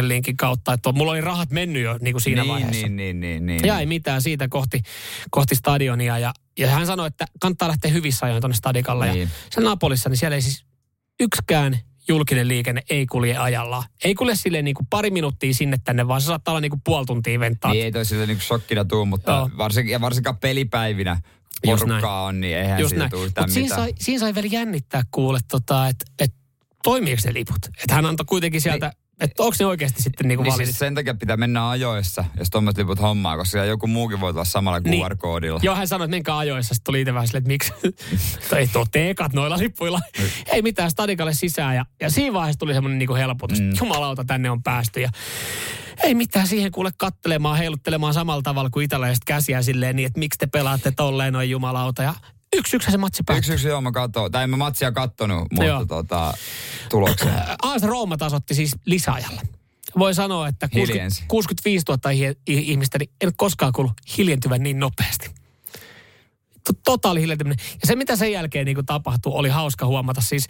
linkin 0.00 0.36
kautta. 0.36 0.72
Että 0.72 0.92
mulla 0.92 1.12
oli 1.12 1.20
rahat 1.20 1.50
mennyt 1.50 1.82
jo 1.82 1.98
niin 2.00 2.14
kuin 2.14 2.22
siinä 2.22 2.42
niin, 2.42 2.52
vaiheessa. 2.52 2.86
Niin, 2.86 2.96
niin, 2.96 3.20
niin, 3.20 3.46
niin. 3.46 3.66
Ja 3.66 3.78
ei 3.78 3.86
mitään 3.86 4.22
siitä 4.22 4.48
kohti, 4.48 4.82
kohti 5.30 5.54
stadionia. 5.54 6.18
Ja, 6.18 6.32
ja 6.58 6.70
hän 6.70 6.86
sanoi, 6.86 7.06
että 7.06 7.26
kannattaa 7.40 7.68
lähteä 7.68 7.90
hyvissä 7.90 8.26
ajoin 8.26 8.40
tuonne 8.40 8.56
stadikalle. 8.56 9.12
Niin. 9.12 9.20
Ja 9.20 9.28
siellä 9.50 9.70
Napolissa, 9.70 10.08
niin 10.08 10.16
siellä 10.16 10.34
ei 10.34 10.42
siis 10.42 10.66
yksikään 11.20 11.78
julkinen 12.08 12.48
liikenne 12.48 12.82
ei 12.90 13.06
kulje 13.06 13.36
ajallaan. 13.36 13.84
Ei 14.04 14.14
kulje 14.14 14.34
silleen 14.36 14.64
niin 14.64 14.74
kuin 14.74 14.86
pari 14.90 15.10
minuuttia 15.10 15.54
sinne 15.54 15.76
tänne, 15.84 16.08
vaan 16.08 16.20
se 16.20 16.24
saattaa 16.24 16.52
olla 16.52 16.60
niin 16.60 16.70
kuin 16.70 16.82
puoli 16.84 17.06
tuntia 17.06 17.40
venttaa. 17.40 17.72
Niin 17.72 17.84
ei 17.84 17.92
toi 17.92 18.04
sille 18.04 18.26
niinku 18.26 18.44
shokkina 18.44 18.84
tuu, 18.84 19.04
mutta 19.06 19.32
Joo. 19.32 19.50
varsinkin, 19.58 19.92
ja 19.92 20.00
varsinkaan 20.00 20.36
pelipäivinä 20.36 21.20
porukkaa 21.66 22.22
on, 22.22 22.40
niin 22.40 22.56
eihän 22.56 22.80
Just 22.80 22.90
siitä 22.90 23.08
tule 23.08 23.24
Mutta 23.24 23.44
siinä 23.48 23.64
mitään. 23.64 23.80
sai, 23.80 23.94
siinä 23.98 24.18
sai 24.18 24.34
vielä 24.34 24.48
jännittää 24.50 25.02
kuule, 25.10 25.38
tota, 25.48 25.88
että 25.88 26.04
et, 26.18 26.34
toimiiko 26.82 27.22
ne 27.24 27.34
liput. 27.34 27.66
Että 27.66 27.94
hän 27.94 28.06
antoi 28.06 28.26
kuitenkin 28.26 28.60
sieltä, 28.60 28.92
että 29.20 29.42
onko 29.42 29.56
ne 29.60 29.66
oikeasti 29.66 30.02
sitten 30.02 30.28
niinku 30.28 30.42
Niin 30.42 30.56
siis 30.56 30.78
sen 30.78 30.94
takia 30.94 31.14
pitää 31.14 31.36
mennä 31.36 31.68
ajoissa, 31.68 32.24
jos 32.38 32.50
tuommoiset 32.50 32.78
liput 32.78 33.00
hommaa, 33.00 33.36
koska 33.36 33.64
joku 33.64 33.86
muukin 33.86 34.20
voi 34.20 34.32
tulla 34.32 34.44
samalla 34.44 34.80
Niin. 34.80 35.06
QR-koodilla. 35.06 35.60
Joo, 35.62 35.74
hän 35.74 35.88
sanoi, 35.88 36.04
että 36.04 36.10
menkää 36.16 36.38
ajoissa. 36.38 36.74
Sitten 36.74 36.84
tuli 36.84 37.00
itse 37.00 37.14
vähän 37.14 37.26
silleen, 37.28 37.42
että 37.42 37.48
miksi? 37.48 37.72
Tai 38.50 38.58
ei 38.58 38.66
tuo 38.66 38.84
teekat 38.92 39.32
noilla 39.32 39.58
lippuilla. 39.58 40.00
ei 40.52 40.62
mitään, 40.62 40.90
stadikalle 40.90 41.34
sisään. 41.34 41.76
Ja, 41.76 41.84
ja 42.00 42.10
siinä 42.10 42.32
vaiheessa 42.32 42.58
tuli 42.58 42.74
semmoinen 42.74 42.98
niinku 42.98 43.14
helpotus. 43.14 43.60
Mm. 43.60 43.72
Jumalauta, 43.80 44.24
tänne 44.24 44.50
on 44.50 44.62
päästy. 44.62 45.00
Ja 45.00 45.10
ei 46.02 46.14
mitään 46.14 46.46
siihen 46.46 46.72
kuule 46.72 46.90
kattelemaan, 46.98 47.58
heiluttelemaan 47.58 48.14
samalla 48.14 48.42
tavalla 48.42 48.70
kuin 48.70 48.84
italaiset 48.84 49.24
käsiä 49.24 49.62
silleen 49.62 49.96
niin, 49.96 50.06
että 50.06 50.18
miksi 50.18 50.38
te 50.38 50.46
pelaatte 50.46 50.90
tolleen 50.96 51.32
noin 51.32 51.50
jumalauta. 51.50 52.02
Ja 52.02 52.14
yksi 52.56 52.76
yksi 52.76 52.90
se 52.90 52.98
matsi 52.98 53.22
päättyi. 53.22 53.38
Yksi 53.38 53.52
yksi 53.52 53.68
joo, 53.68 53.80
mä 53.80 53.92
katsoin. 53.92 54.32
Tai 54.32 54.44
en 54.44 54.50
mä 54.50 54.56
matsia 54.56 54.92
kattonut, 54.92 55.46
mutta 55.50 55.64
Joo. 55.64 55.84
tota, 55.86 56.34
tuloksen. 56.90 57.32
AS 57.62 57.82
Rooma 57.82 58.16
tasotti 58.16 58.54
siis 58.54 58.76
lisäajalla. 58.84 59.42
Voi 59.98 60.14
sanoa, 60.14 60.48
että 60.48 60.68
60, 60.68 60.92
Hiljensi. 60.92 61.24
65 61.28 61.84
000 61.88 62.12
ih- 62.12 62.36
ih- 62.50 62.70
ihmistä 62.70 62.98
niin 62.98 63.10
en 63.20 63.32
koskaan 63.36 63.72
kuullut 63.72 63.94
hiljentyvän 64.18 64.62
niin 64.62 64.78
nopeasti. 64.78 65.30
To- 66.64 66.72
Totaali 66.84 67.20
hiljentyminen. 67.20 67.58
Ja 67.72 67.86
se, 67.86 67.96
mitä 67.96 68.16
sen 68.16 68.32
jälkeen 68.32 68.64
niin 68.66 68.74
kuin 68.74 68.86
tapahtui, 68.86 69.32
oli 69.34 69.48
hauska 69.48 69.86
huomata. 69.86 70.20
Siis, 70.20 70.46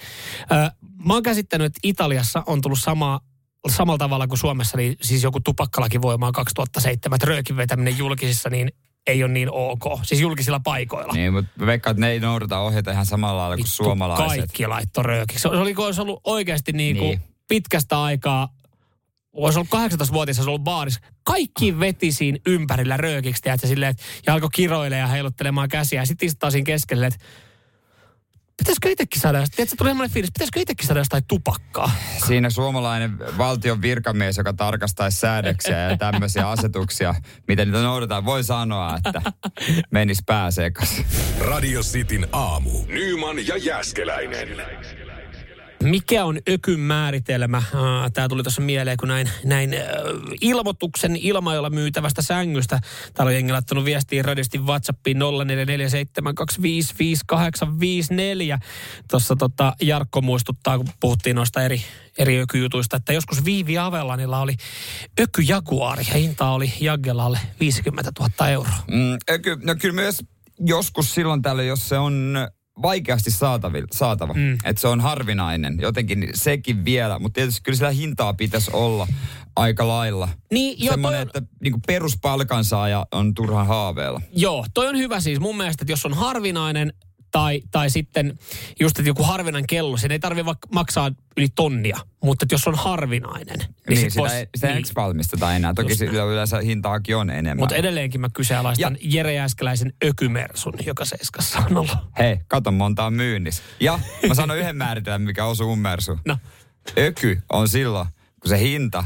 äh, 0.53 0.73
mä 1.05 1.13
oon 1.15 1.23
käsittänyt, 1.23 1.67
että 1.67 1.81
Italiassa 1.83 2.43
on 2.47 2.61
tullut 2.61 2.79
sama, 2.81 3.21
samalla 3.69 3.99
tavalla 3.99 4.27
kuin 4.27 4.39
Suomessa, 4.39 4.77
niin 4.77 4.97
siis 5.03 5.23
joku 5.23 5.41
tupakkalaki 5.41 6.03
voimaan 6.03 6.33
2007, 6.33 7.17
että 7.17 7.27
röökin 7.27 7.57
vetäminen 7.57 7.99
julkisissa, 7.99 8.51
niin 8.51 8.73
ei 9.07 9.23
ole 9.25 9.33
niin 9.33 9.49
ok. 9.53 9.85
Siis 10.03 10.21
julkisilla 10.21 10.61
paikoilla. 10.65 11.13
niin, 11.13 11.33
mutta 11.33 11.67
veikkaan, 11.67 11.93
että 11.93 12.01
ne 12.01 12.11
ei 12.11 12.21
noudata 12.21 12.59
ohjeita 12.59 12.91
ihan 12.91 13.07
samalla 13.07 13.41
lailla 13.43 13.57
kuin 13.57 13.67
suomalaiset. 13.67 14.39
Kaikki 14.39 14.67
laittoi 14.67 15.05
röökiksi. 15.05 15.43
Se 15.43 15.49
oli, 15.49 15.75
olisi 15.79 16.01
ollut 16.01 16.21
oikeasti 16.25 16.73
niin 16.73 16.97
kuin 16.97 17.09
Niin. 17.09 17.23
pitkästä 17.49 18.03
aikaa, 18.03 18.49
olisi 19.33 19.59
ollut 19.59 19.93
18-vuotias, 19.93 20.39
olisi 20.39 20.51
ollut 20.51 20.65
baarissa. 20.65 21.01
Kaikki 21.23 21.81
veti 21.81 22.13
siinä 22.13 22.39
ympärillä 22.47 22.97
röökiksi, 22.97 23.43
tiedätkö, 23.43 23.67
silleen, 23.67 23.91
että, 23.91 24.03
ja 24.27 24.35
alkoi 24.35 24.49
kiroilemaan 24.55 25.01
ja 25.01 25.07
heiluttelemaan 25.07 25.69
käsiä. 25.69 26.03
Ja 26.03 26.07
sitten 26.07 26.27
istuu 26.27 26.51
siinä 26.51 26.65
keskelle, 26.65 27.07
että 27.07 27.21
pitäisikö 28.57 28.91
itsekin 28.91 29.21
saada, 29.21 29.39
tiedätkö, 29.39 29.77
tuli 29.79 29.91
semmoinen 29.91 30.15
fiilis, 30.15 30.31
pitäisikö 30.33 30.61
itsekin 30.61 30.87
saada 30.87 31.01
jostain 31.01 31.23
tupakkaa? 31.29 31.91
Siinä 32.27 32.51
suomalainen 32.51 33.19
valtion 33.39 33.83
virkamies, 33.83 34.37
joka 34.37 34.53
tarkastaisi 34.53 35.19
säädöksiä 35.19 35.79
ja 35.79 35.97
tämmöisiä 35.97 36.49
asetuksia, 36.49 37.15
miten 37.49 37.69
niitä 37.69 37.83
noudataan, 37.83 38.25
voi 38.25 38.45
sanoa, 38.45 38.97
että 38.97 39.33
menis 39.91 40.19
pää 40.27 40.51
sekaisin. 40.51 41.07
Radio 41.41 41.81
Cityn 41.83 42.29
aamu. 42.33 42.71
Nyman 42.87 43.47
ja 43.47 43.57
Jäskeläinen. 43.57 44.49
Mikä 45.87 46.25
on 46.25 46.39
ökyn 46.49 46.81
määritelmä? 46.81 47.63
Tämä 48.13 48.29
tuli 48.29 48.43
tuossa 48.43 48.63
mieleen, 48.63 48.97
kun 48.97 49.09
näin, 49.09 49.31
näin 49.45 49.75
ilmoituksen 50.41 51.17
ilmailla 51.17 51.71
myytävästä 51.71 52.23
sängystä. 52.23 52.81
Täällä 53.15 53.31
on 53.31 53.35
jengi 53.35 53.53
laittanut 53.53 53.85
viestiä 53.85 54.23
radiosti 54.23 54.59
WhatsAppiin 54.59 55.17
0447255854. 55.17 55.23
Tuossa 59.11 59.37
tota 59.37 59.77
Jarkko 59.83 60.21
muistuttaa, 60.21 60.77
kun 60.79 60.89
puhuttiin 61.01 61.37
noista 61.37 61.63
eri, 61.63 61.83
eri 62.19 62.41
ökyjutuista, 62.41 62.97
että 62.97 63.13
joskus 63.13 63.45
Viivi 63.45 63.79
Avelanilla 63.79 64.41
oli 64.41 64.55
ökyjaguari 65.21 66.05
ja 66.09 66.15
hinta 66.15 66.51
oli 66.51 66.73
Jaggelalle 66.81 67.39
50 67.61 68.13
000 68.21 68.49
euroa. 68.49 68.85
Mm, 68.89 69.17
öky, 69.31 69.59
no 69.63 69.75
kyllä 69.81 69.95
myös 69.95 70.23
joskus 70.61 71.15
silloin 71.15 71.43
täällä, 71.43 71.63
jos 71.63 71.89
se 71.89 71.99
on 71.99 72.37
vaikeasti 72.83 73.31
saatavilla, 73.31 73.89
saatava. 73.93 74.35
Mm. 74.35 74.59
Että 74.65 74.81
se 74.81 74.89
on 74.89 75.01
harvinainen. 75.01 75.79
Jotenkin 75.81 76.29
sekin 76.35 76.85
vielä, 76.85 77.19
mutta 77.19 77.35
tietysti 77.35 77.61
kyllä 77.63 77.77
sillä 77.77 77.91
hintaa 77.91 78.35
pitäisi 78.35 78.71
olla 78.73 79.09
aika 79.57 79.89
lailla. 79.89 80.29
Niin, 80.53 80.85
jo, 80.85 80.91
Semmoinen, 80.91 81.21
on... 81.21 81.27
että 81.27 81.43
niin 81.63 81.83
peruspalkansaaja 81.87 83.07
on 83.13 83.35
turhan 83.35 83.67
haaveella. 83.67 84.21
Joo, 84.33 84.67
toi 84.75 84.89
on 84.89 84.99
hyvä 84.99 85.21
siis. 85.21 85.41
Mun 85.41 85.57
mielestä, 85.57 85.83
että 85.83 85.93
jos 85.93 86.07
on 86.07 86.15
harvinainen, 86.15 86.93
tai, 87.37 87.63
tai 87.71 87.91
sitten 87.91 88.39
just, 88.81 88.99
että 88.99 89.11
joku 89.11 89.23
harvinainen 89.23 89.67
kello, 89.67 89.97
sen 89.97 90.13
ei 90.13 90.19
tarvitse 90.19 90.53
maksaa 90.73 91.11
yli 91.37 91.49
tonnia, 91.55 91.99
mutta 92.23 92.45
että 92.45 92.55
jos 92.55 92.69
on 92.69 92.75
harvinainen, 92.75 93.59
niin, 93.59 93.69
niin 93.89 93.99
sit 93.99 94.11
sitä, 94.11 94.21
vois, 94.21 94.33
ei, 94.33 94.49
sitä 94.57 94.67
niin. 94.67 94.77
ei 94.77 94.83
valmisteta 94.97 95.55
enää. 95.55 95.75
Toki 95.75 95.93
Just 95.93 95.99
sillä 95.99 96.25
yleensä 96.25 96.59
hintaakin 96.59 97.17
on 97.17 97.31
enemmän. 97.31 97.63
Mutta 97.63 97.75
edelleenkin 97.75 98.21
mä 98.21 98.29
kyseenalaistan 98.35 98.97
ja. 99.01 99.09
Jere 99.15 99.35
Jääskeläisen 99.35 99.93
ökymersun, 100.05 100.73
joka 100.87 101.05
seiskassa 101.05 101.59
on 101.59 101.77
ollut. 101.77 101.97
Hei, 102.19 102.39
kato 102.49 102.71
monta 102.71 103.05
on 103.05 103.15
myynnissä. 103.15 103.63
Ja 103.81 103.99
mä 104.29 104.35
sanon 104.35 104.59
yhden 104.59 104.77
määritelmän, 104.77 105.23
mikä 105.23 105.45
osuu 105.45 105.73
ummersu. 105.73 106.19
No. 106.27 106.39
Öky 106.99 107.43
on 107.53 107.69
silloin, 107.69 108.07
kun 108.41 108.49
se 108.49 108.59
hinta 108.59 109.05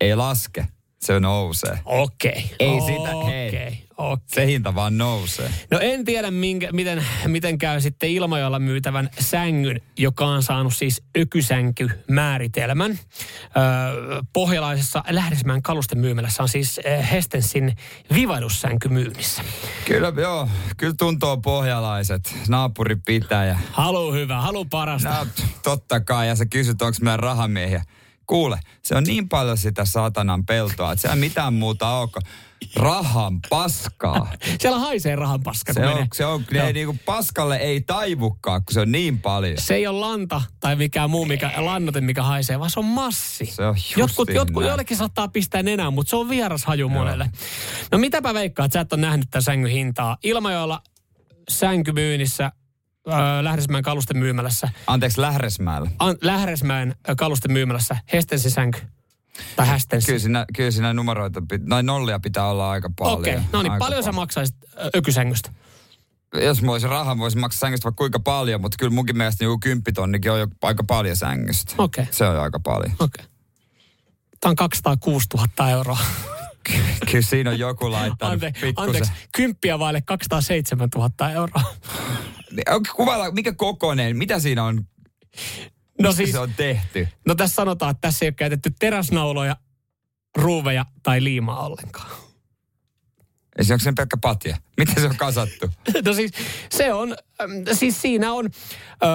ei 0.00 0.16
laske, 0.16 0.66
se 1.00 1.20
nousee. 1.20 1.78
Okei. 1.84 2.50
Ei 2.58 2.68
okay. 2.68 2.86
sitä, 2.86 3.24
hei. 3.26 3.84
Okay. 4.02 4.24
Se 4.26 4.46
hinta 4.46 4.74
vaan 4.74 4.98
nousee. 4.98 5.50
No 5.70 5.78
en 5.78 6.04
tiedä, 6.04 6.30
minkä, 6.30 6.68
miten, 6.72 7.04
miten 7.26 7.58
käy 7.58 7.80
sitten 7.80 8.10
Ilmajalla 8.10 8.58
myytävän 8.58 9.10
sängyn, 9.20 9.80
joka 9.98 10.26
on 10.26 10.42
saanut 10.42 10.74
siis 10.74 11.02
ökysänky-määritelmän. 11.18 12.90
Öö, 12.90 14.22
pohjalaisessa 14.32 15.04
Lähdesmään 15.10 15.62
kalusten 15.62 15.98
myymälässä 15.98 16.42
on 16.42 16.48
siis 16.48 16.80
Hestensin 17.12 17.76
vivadussänky 18.14 18.88
myynnissä. 18.88 19.42
Kyllä, 19.84 20.12
joo. 20.16 20.48
Kyllä 20.76 20.94
tuntuu 20.98 21.36
pohjalaiset. 21.36 22.34
Naapuri 22.48 22.96
pitää 23.06 23.44
ja... 23.44 23.58
Halu 23.72 24.12
hyvä, 24.12 24.40
halu 24.40 24.64
parasta. 24.64 25.08
No, 25.08 25.26
totta 25.62 26.00
kai. 26.00 26.28
Ja 26.28 26.36
sä 26.36 26.46
kysyt, 26.46 26.82
onko 26.82 26.98
meidän 27.00 27.20
rahamiehiä. 27.20 27.84
Kuule, 28.32 28.60
se 28.82 28.94
on 28.94 29.04
niin 29.04 29.28
paljon 29.28 29.58
sitä 29.58 29.84
saatanan 29.84 30.46
peltoa, 30.46 30.92
että 30.92 31.02
se 31.02 31.08
ei 31.08 31.16
mitään 31.16 31.54
muuta 31.54 31.88
ole 31.88 32.08
rahan 32.76 33.40
paskaa. 33.50 34.32
Siellä 34.60 34.78
haisee 34.78 35.16
rahan 35.16 35.42
paska, 35.42 35.72
se 35.72 35.86
on, 35.86 36.06
se 36.14 36.26
on, 36.26 36.44
ne 36.50 36.72
niinku 36.72 36.96
paskalle 37.04 37.56
ei 37.56 37.80
taivukaan, 37.80 38.64
kun 38.64 38.74
se 38.74 38.80
on 38.80 38.92
niin 38.92 39.20
paljon. 39.20 39.58
Se 39.58 39.74
ei 39.74 39.86
ole 39.86 40.00
lanta 40.00 40.42
tai 40.60 40.76
mikään 40.76 41.10
muu 41.10 41.24
mikä, 41.24 41.52
lannote, 41.56 42.00
mikä 42.00 42.22
haisee, 42.22 42.58
vaan 42.58 42.70
se 42.70 42.80
on 42.80 42.84
massi. 42.84 43.46
Se 43.46 43.66
on 43.66 43.76
jotkut, 43.96 44.28
jotkut 44.34 44.64
joillekin 44.64 44.96
saattaa 44.96 45.28
pistää 45.28 45.62
nenään, 45.62 45.92
mutta 45.92 46.10
se 46.10 46.16
on 46.16 46.28
vieras 46.28 46.64
haju 46.64 46.80
Joo. 46.80 46.88
monelle. 46.88 47.30
No 47.90 47.98
mitäpä 47.98 48.34
veikkaa, 48.34 48.66
että 48.66 48.72
sä 48.72 48.80
et 48.80 48.92
ole 48.92 49.00
nähnyt 49.00 49.30
tämän 49.30 49.42
sängyn 49.42 49.70
hintaa. 49.70 50.16
Ilmajoella 50.22 50.82
sänkymyynnissä 51.48 52.52
Äh, 53.10 53.42
Lähdesmäen 53.42 53.84
kalusten 53.84 54.18
myymälässä. 54.18 54.68
Anteeksi, 54.86 55.20
Lähdesmäellä? 55.20 55.90
An, 55.98 56.16
Lähdesmäen 56.20 56.94
kalusten 57.16 57.52
myymälässä. 57.52 57.96
Hestensi 58.12 58.50
sänky. 58.50 58.80
Tai 59.56 59.66
hästensi. 59.66 60.06
Kyllä 60.06 60.18
siinä, 60.18 60.46
kyllä 60.56 60.70
siinä 60.70 60.92
numeroita, 60.92 61.42
noin 61.66 61.86
nollia 61.86 62.20
pitää 62.20 62.46
olla 62.46 62.70
aika 62.70 62.90
paljon. 62.98 63.18
Okei, 63.20 63.34
okay. 63.34 63.46
no 63.52 63.62
niin, 63.62 63.68
paljon 63.70 63.78
paljon 63.78 64.04
sä 64.04 64.12
maksaisit 64.12 64.56
ökysängystä? 64.96 65.50
Jos 66.34 66.62
mä 66.62 66.72
olisin 66.72 66.90
rahaa, 66.90 67.18
voisin 67.18 67.40
maksaa 67.40 67.58
sängystä 67.58 67.84
vaikka 67.84 67.98
kuinka 67.98 68.20
paljon, 68.20 68.60
mutta 68.60 68.76
kyllä 68.78 68.94
munkin 68.94 69.16
mielestä 69.16 69.44
joku 69.44 69.58
kymppitonnikin 69.58 70.32
on 70.32 70.40
jo 70.40 70.46
aika 70.62 70.84
paljon 70.84 71.16
sängystä. 71.16 71.74
Okei. 71.78 72.02
Okay. 72.02 72.12
Se 72.12 72.26
on 72.26 72.34
jo 72.34 72.42
aika 72.42 72.60
paljon. 72.60 72.92
Okei. 72.92 73.24
Okay. 73.24 73.26
Tämä 74.40 74.50
on 74.50 74.56
206 74.56 75.26
000 75.34 75.70
euroa. 75.70 75.98
Kyllä 77.10 77.22
siinä 77.22 77.50
on 77.50 77.58
joku 77.58 77.90
laittanut 77.90 78.32
Ante, 78.32 78.52
Anteeksi, 78.76 79.12
kymppiä 79.36 79.78
vaille 79.78 80.00
207 80.00 80.88
000 80.94 81.30
euroa. 81.30 81.62
Kuvailla, 82.96 83.30
mikä 83.30 83.52
kokoinen, 83.52 84.16
mitä 84.16 84.38
siinä 84.38 84.64
on, 84.64 84.76
no 84.76 86.08
Mistä 86.08 86.12
siis, 86.12 86.32
se 86.32 86.38
on 86.38 86.54
tehty? 86.56 87.08
No 87.26 87.34
tässä 87.34 87.54
sanotaan, 87.54 87.90
että 87.90 88.00
tässä 88.00 88.24
ei 88.24 88.26
ole 88.26 88.34
käytetty 88.34 88.72
teräsnauloja, 88.78 89.56
ruuveja 90.36 90.86
tai 91.02 91.24
liimaa 91.24 91.66
ollenkaan. 91.66 92.10
Ei 93.58 93.64
se 93.64 93.72
onko 93.72 93.84
sen 93.84 93.94
pelkkä 93.94 94.16
patja? 94.16 94.56
Miten 94.76 94.94
se 94.94 95.06
on 95.06 95.16
kasattu? 95.16 95.70
no 96.06 96.14
siis 96.14 96.32
se 96.70 96.92
on, 96.92 97.16
siis 97.72 98.02
siinä 98.02 98.32
on 98.32 98.50
ö, 99.02 99.08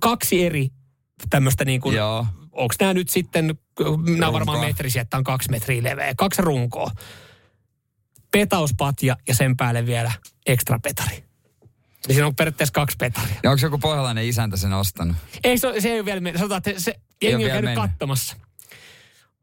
kaksi 0.00 0.46
eri 0.46 0.68
tämmöistä 1.30 1.64
niin 1.64 1.80
kuin, 1.80 1.96
Joo. 1.96 2.26
onko 2.52 2.74
nämä 2.80 2.94
nyt 2.94 3.08
sitten, 3.08 3.58
nämä 4.16 4.26
on 4.26 4.32
varmaan 4.32 4.60
metrisiä, 4.60 5.02
että 5.02 5.16
on 5.16 5.24
kaksi 5.24 5.50
metriä 5.50 5.82
leveä, 5.82 6.14
kaksi 6.16 6.42
runkoa. 6.42 6.90
Petauspatja 8.30 9.16
ja 9.28 9.34
sen 9.34 9.56
päälle 9.56 9.86
vielä 9.86 10.12
ekstra 10.46 10.78
petari. 10.78 11.27
Niin 12.08 12.14
siinä 12.14 12.26
on 12.26 12.36
periaatteessa 12.36 12.72
kaksi 12.72 12.96
petaria. 12.96 13.36
Ja 13.42 13.50
onko 13.50 13.66
joku 13.66 13.78
pohjalainen 13.78 14.24
isäntä 14.24 14.56
sen 14.56 14.72
ostanut? 14.72 15.16
Ei, 15.44 15.58
se, 15.58 15.72
se 15.78 15.88
ei 15.88 15.98
ole 15.98 16.04
vielä 16.04 16.20
mennyt. 16.20 16.38
Sanotaan, 16.38 16.62
että 16.66 16.82
se 16.82 16.94
jengi 17.22 17.44
on 17.44 17.50
käynyt 17.50 17.64
mennyt. 17.64 17.90
katsomassa. 17.90 18.36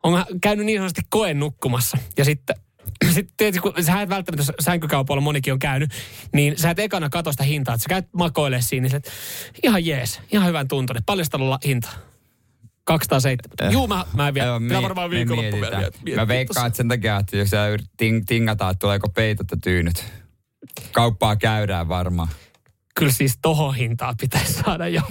On 0.03 0.25
käynyt 0.41 0.65
niin 0.65 0.79
sanotusti 0.79 1.01
koen 1.09 1.39
nukkumassa. 1.39 1.97
Ja 2.17 2.25
sitten 2.25 2.55
sitten 3.13 3.33
tietysti, 3.37 3.61
kun 3.61 3.83
sä 3.83 4.01
et 4.01 4.09
välttämättä 4.09 4.53
sänkykaupalla 4.59 5.21
monikin 5.21 5.53
on 5.53 5.59
käynyt, 5.59 5.91
niin 6.33 6.57
sä 6.57 6.69
et 6.69 6.79
ekana 6.79 7.09
katso 7.09 7.31
sitä 7.31 7.43
hintaa. 7.43 7.75
Että 7.75 7.83
sä 7.83 7.89
käyt 7.89 8.07
makoilee 8.13 8.61
siinä, 8.61 8.81
niin 8.81 8.91
sä 8.91 8.97
et, 8.97 9.11
ihan 9.63 9.85
jees, 9.85 10.21
ihan 10.31 10.47
hyvän 10.47 10.67
tuntunen. 10.67 11.03
Paljon 11.05 11.25
sitä 11.25 11.37
hinta? 11.65 11.89
207. 12.83 13.51
Eh. 13.61 13.73
Juu, 13.73 13.87
mä, 13.87 14.05
mä 14.13 14.27
en 14.27 14.33
vielä. 14.33 14.47
Joo, 14.47 14.59
Pitää 14.59 14.81
varmaan 14.81 15.09
viikonloppu 15.09 15.61
vielä. 15.61 15.89
Miet, 16.03 16.15
mä 16.15 16.27
veikkaan, 16.27 16.67
että 16.67 16.77
sen 16.77 16.87
takia, 16.87 17.17
että 17.17 17.37
jos 17.37 17.49
sä 17.49 17.65
ting, 17.97 18.23
tingataan, 18.27 18.71
että 18.71 18.79
tuleeko 18.79 19.09
peitot 19.09 19.47
ja 19.51 19.57
tyynyt. 19.63 20.05
Kauppaa 20.91 21.35
käydään 21.35 21.87
varmaan. 21.87 22.27
Kyllä 22.99 23.11
siis 23.11 23.37
tohon 23.41 23.75
hintaa 23.75 24.13
pitäisi 24.19 24.53
saada 24.53 24.87
jo 24.87 25.01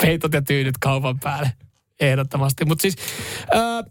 peitot 0.00 0.32
ja 0.32 0.42
tyynyt 0.42 0.78
kaupan 0.78 1.18
päälle. 1.20 1.52
Ehdottomasti. 2.00 2.64
Mutta 2.64 2.82
siis... 2.82 2.96
Öö, 3.54 3.82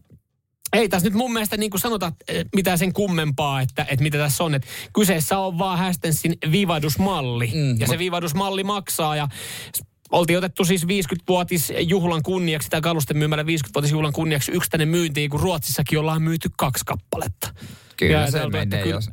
ei 0.73 0.89
tässä 0.89 1.07
nyt 1.07 1.13
mun 1.13 1.33
mielestä 1.33 1.57
niin 1.57 1.71
kuin 1.71 1.81
sanotaan 1.81 2.13
mitään 2.55 2.77
sen 2.77 2.93
kummempaa, 2.93 3.61
että, 3.61 3.85
että 3.89 4.03
mitä 4.03 4.17
tässä 4.17 4.43
on. 4.43 4.55
Että 4.55 4.67
kyseessä 4.93 5.39
on 5.39 5.59
vaan 5.59 5.79
Hästensin 5.79 6.37
viivadusmalli. 6.51 7.51
Mm, 7.53 7.79
ja 7.79 7.87
se 7.87 7.97
viivadusmalli 7.97 8.63
maksaa 8.63 9.15
ja 9.15 9.27
Oltiin 10.13 10.37
otettu 10.37 10.65
siis 10.65 10.83
50-vuotis 10.83 11.73
juhlan 11.79 12.23
kunniaksi, 12.23 12.69
tai 12.69 12.81
kalusten 12.81 13.17
myymällä 13.17 13.43
50-vuotis 13.43 13.91
juhlan 13.91 14.13
kunniaksi 14.13 14.51
yksi 14.51 14.69
tänne 14.69 14.85
myyntiin, 14.85 15.29
kun 15.29 15.39
Ruotsissakin 15.39 15.99
ollaan 15.99 16.21
myyty 16.21 16.49
kaksi 16.57 16.85
kappaletta. 16.85 17.53
Kyllä 17.97 18.19
ja 18.19 18.31
se 18.31 18.49
menee, 18.49 18.83
kyllä, 18.83 18.95
jos... 18.95 19.09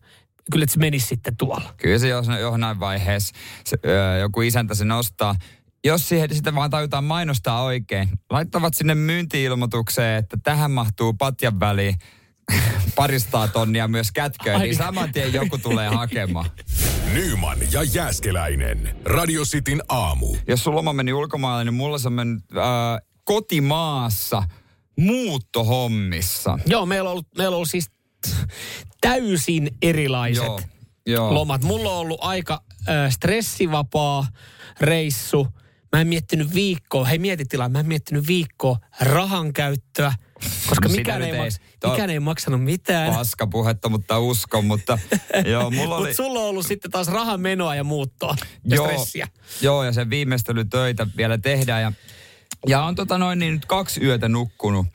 Kyllä, 0.50 0.64
että 0.64 0.74
se 0.74 0.80
menisi 0.80 1.06
sitten 1.06 1.36
tuolla. 1.36 1.74
Kyllä 1.76 1.98
se 1.98 2.08
jos 2.08 2.26
johonain 2.40 2.80
vaiheessa 2.80 3.34
se, 3.64 3.76
ö, 3.86 4.18
joku 4.18 4.40
isäntä 4.40 4.74
se 4.74 4.84
nostaa 4.84 5.34
jos 5.84 6.08
siihen 6.08 6.34
sitä 6.34 6.54
vaan 6.54 6.70
tajutaan 6.70 7.04
mainostaa 7.04 7.62
oikein, 7.62 8.08
laittavat 8.30 8.74
sinne 8.74 8.94
myyntiilmoitukseen, 8.94 10.18
että 10.18 10.36
tähän 10.42 10.70
mahtuu 10.70 11.12
patjan 11.12 11.60
väliin 11.60 11.94
paristaa 12.96 13.48
tonnia 13.48 13.88
myös 13.88 14.12
kätköön, 14.12 14.60
niin 14.60 14.76
saman 14.76 15.12
tien 15.12 15.32
joku 15.32 15.58
tulee 15.58 15.88
hakemaan. 15.88 16.50
Nyman 17.12 17.58
ja 17.72 17.82
Jääskeläinen. 17.82 18.96
Radio 19.04 19.44
Cityn 19.44 19.82
aamu. 19.88 20.36
Jos 20.48 20.64
sun 20.64 20.74
loma 20.74 20.92
meni 20.92 21.12
ulkomaille, 21.12 21.64
niin 21.64 21.74
mulla 21.74 21.98
se 21.98 22.08
on 22.08 22.12
mennyt 22.12 22.44
äh, 22.56 22.62
kotimaassa 23.24 24.42
muuttohommissa. 24.98 26.58
Joo, 26.66 26.86
meillä 26.86 27.08
on 27.08 27.12
ollut, 27.12 27.26
meillä 27.36 27.54
on 27.54 27.56
ollut 27.56 27.70
siis 27.70 27.90
täysin 29.00 29.70
erilaiset 29.82 30.44
Joo. 30.44 30.60
Joo. 31.06 31.34
lomat. 31.34 31.64
Mulla 31.64 31.90
on 31.92 31.98
ollut 31.98 32.20
aika 32.22 32.62
äh, 32.88 33.10
stressivapaa 33.12 34.26
reissu– 34.80 35.46
Mä 35.92 36.00
en 36.00 36.06
miettinyt 36.08 36.54
viikkoa, 36.54 37.04
hei 37.04 37.18
mieti 37.18 37.44
tilaa, 37.44 37.68
mä 37.68 37.80
en 37.80 37.86
miettinyt 37.86 38.26
viikkoa 38.26 38.76
rahan 39.00 39.52
käyttöä. 39.52 40.12
Koska 40.68 40.88
No 40.88 40.94
mikään 40.96 41.22
ei, 41.22 41.32
maks- 41.32 41.60
Tuo- 41.80 41.90
mikään 41.90 42.10
ei 42.10 42.20
maksanut 42.20 42.64
mitään. 42.64 43.14
Paskapuhetta, 43.14 43.88
mutta 43.88 44.18
uskon, 44.18 44.64
mutta 44.64 44.98
joo, 45.44 45.70
mulla 45.76 45.96
oli... 45.96 46.06
Mutta 46.06 46.16
sulla 46.16 46.40
on 46.40 46.46
ollut 46.46 46.66
sitten 46.66 46.90
taas 46.90 47.08
rahan 47.08 47.40
menoa 47.40 47.74
ja 47.74 47.84
muuttoa 47.84 48.36
ja 48.64 48.76
Joo, 48.76 48.86
stressiä. 48.86 49.28
joo, 49.60 49.84
ja 49.84 49.92
sen 49.92 50.10
viimeistelytöitä 50.10 51.06
vielä 51.16 51.38
tehdään. 51.38 51.82
Ja, 51.82 51.92
ja 52.66 52.82
on 52.82 52.94
tota 52.94 53.18
noin 53.18 53.38
niin 53.38 53.54
nyt 53.54 53.66
kaksi 53.66 54.04
yötä 54.04 54.28
nukkunut 54.28 54.86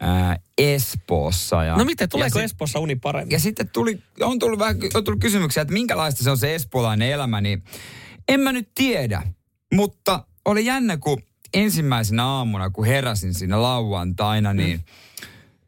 ää, 0.00 0.36
Espoossa. 0.58 1.64
Ja, 1.64 1.76
No 1.76 1.84
miten, 1.84 2.08
tuleeko 2.08 2.38
ja 2.38 2.44
Espoossa 2.44 2.78
uni 2.78 2.96
paremmin? 2.96 3.32
Ja 3.32 3.40
sitten 3.40 3.68
tuli, 3.68 4.02
on 4.20 4.38
tullut 4.38 4.58
vähän 4.58 4.76
on 4.94 5.04
tullut 5.04 5.20
kysymyksiä, 5.20 5.60
että 5.60 5.74
minkälaista 5.74 6.24
se 6.24 6.30
on 6.30 6.38
se 6.38 6.54
espoolainen 6.54 7.10
elämä, 7.10 7.40
niin 7.40 7.64
en 8.28 8.40
mä 8.40 8.52
nyt 8.52 8.68
tiedä. 8.74 9.22
Mutta 9.74 10.24
oli 10.44 10.64
jännä, 10.64 10.96
kun 10.96 11.22
ensimmäisenä 11.54 12.26
aamuna, 12.26 12.70
kun 12.70 12.84
heräsin 12.86 13.34
siinä 13.34 13.62
lauantaina, 13.62 14.54
niin 14.54 14.84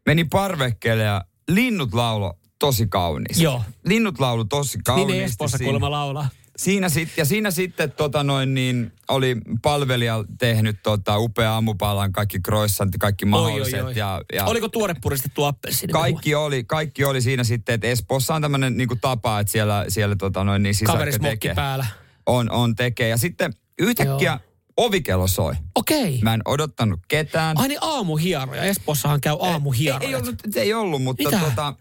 meni 0.07 0.25
parvekkeelle 0.25 1.02
ja 1.02 1.25
linnut 1.49 1.95
laulo 1.95 2.38
tosi 2.59 2.87
kauniisti. 2.87 3.45
Joo. 3.45 3.62
Linnut 3.85 4.21
laulu 4.21 4.45
tosi 4.45 4.78
niin 4.78 4.85
kauniisti. 4.85 5.19
ei 5.19 5.23
Espoossa 5.23 5.59
kuulemma 5.59 5.90
laulaa. 5.90 6.28
Siinä 6.61 6.88
sit, 6.88 7.09
ja 7.17 7.25
siinä 7.25 7.50
sitten 7.50 7.93
tota 7.93 8.25
noin 8.25 8.55
niin, 8.55 8.93
oli 9.09 9.37
palvelija 9.62 10.25
tehnyt 10.38 10.76
tota 10.83 11.19
upea 11.19 11.52
aamupalan, 11.52 12.12
kaikki 12.12 12.40
croissantti, 12.40 12.99
kaikki 12.99 13.25
mahdolliset. 13.25 13.75
Oi, 13.75 13.81
oi, 13.81 13.87
oi. 13.87 13.99
Ja, 13.99 14.21
ja 14.33 14.45
Oliko 14.45 14.69
tuore 14.69 14.95
puristettu 15.02 15.45
appelsiini? 15.45 15.93
kaikki 15.93 16.35
oli, 16.35 16.64
kaikki 16.64 17.05
oli 17.05 17.21
siinä 17.21 17.45
sitten, 17.45 17.75
että 17.75 17.87
Espoossa 17.87 18.35
on 18.35 18.43
tämmöinen 18.43 18.76
niinku 18.76 18.97
tapa, 18.97 19.40
että 19.40 19.50
siellä, 19.50 19.85
siellä 19.88 20.17
tota 20.17 20.45
noin 20.45 20.62
niin 20.62 20.75
sisäkkö 20.75 21.19
tekee. 21.19 21.55
päällä. 21.55 21.87
On, 22.26 22.50
on 22.50 22.76
tekee. 22.76 23.09
Ja 23.09 23.17
sitten 23.17 23.52
yhtäkkiä 23.79 24.31
Joo. 24.31 24.38
ovikello 24.76 25.26
soi. 25.26 25.55
Okei. 25.75 26.21
Mä 26.23 26.35
en 26.35 26.43
odottanut 26.45 27.00
ketään. 27.09 27.59
Ai 27.59 27.69
niin 27.69 27.79
aamuhieroja. 27.83 28.62
Espoossahan 28.62 29.21
käy 29.21 29.37
aamuhieroja. 29.40 30.00
Ei, 30.00 30.09
ei, 30.09 30.14
ollut, 30.14 30.57
ei 30.57 30.75
ollut, 30.75 31.02
mutta 31.02 31.25
Mitä? 31.25 31.38
tota, 31.38 31.75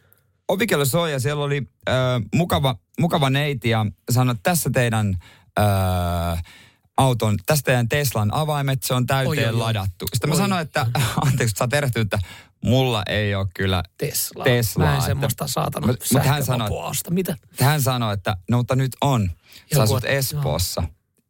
ovikello 0.48 0.86
soi 0.86 1.12
ja 1.12 1.20
siellä 1.20 1.44
oli 1.44 1.68
ö, 1.90 1.92
mukava, 2.36 2.76
mukava 3.00 3.30
neiti 3.30 3.70
ja 3.70 3.86
sanoi, 4.12 4.32
että 4.32 4.44
tässä 4.44 4.70
teidän 4.74 5.18
ö, 5.60 5.64
auton, 6.98 7.38
tästä 7.46 7.66
teidän 7.66 7.90
Teslan 7.90 8.34
avaimet, 8.34 8.84
se 8.84 8.94
on 8.94 9.06
täyteen 9.06 9.50
Oi, 9.50 9.54
oi, 9.54 9.60
ladattu. 9.60 10.06
Sitten 10.14 10.30
mä 10.30 10.36
Oi. 10.36 10.42
sanoin, 10.42 10.62
että 10.62 10.86
anteeksi, 11.26 11.56
sä 11.58 11.64
oot 11.64 11.74
erehtynyt, 11.74 12.14
että 12.14 12.28
mulla 12.66 13.04
ei 13.08 13.36
ole 13.36 13.48
kyllä 13.56 13.84
Tesla. 13.98 14.44
Teslaa, 14.44 14.88
Mä 14.88 14.96
en 14.96 15.02
semmoista 15.02 15.48
saatana 15.48 15.88
Mut- 15.88 16.14
mut 16.14 16.26
hän 16.26 16.46
sanoi-. 16.46 16.70
Mitä? 17.10 17.38
hän 17.60 17.82
sanoi, 17.82 18.14
että 18.14 18.38
no 18.50 18.58
mutta 18.58 18.76
nyt 18.76 18.92
on. 19.02 19.32
Sä 19.76 19.82
asut 19.82 20.06
Espoossa. 20.06 20.84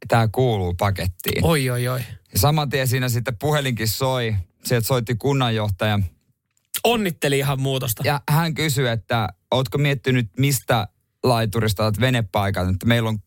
Tämä 0.07 0.29
kuuluu 0.31 0.73
pakettiin. 0.73 1.45
Oi, 1.45 1.69
oi, 1.69 1.87
oi. 1.87 1.99
Ja 2.33 2.39
saman 2.39 2.69
tien 2.69 2.87
siinä 2.87 3.09
sitten 3.09 3.37
puhelinkin 3.37 3.87
soi. 3.87 4.35
Sieltä 4.65 4.87
soitti 4.87 5.15
kunnanjohtaja. 5.15 5.99
Onnitteli 6.83 7.37
ihan 7.37 7.61
muutosta. 7.61 8.03
Ja 8.05 8.21
hän 8.29 8.53
kysyi, 8.53 8.87
että 8.87 9.29
ootko 9.51 9.77
miettinyt, 9.77 10.29
mistä 10.37 10.87
laiturista 11.23 11.83
olet 11.85 11.99
venepaikan. 11.99 12.69
Että 12.69 12.85
meillä 12.85 13.09
on, 13.09 13.17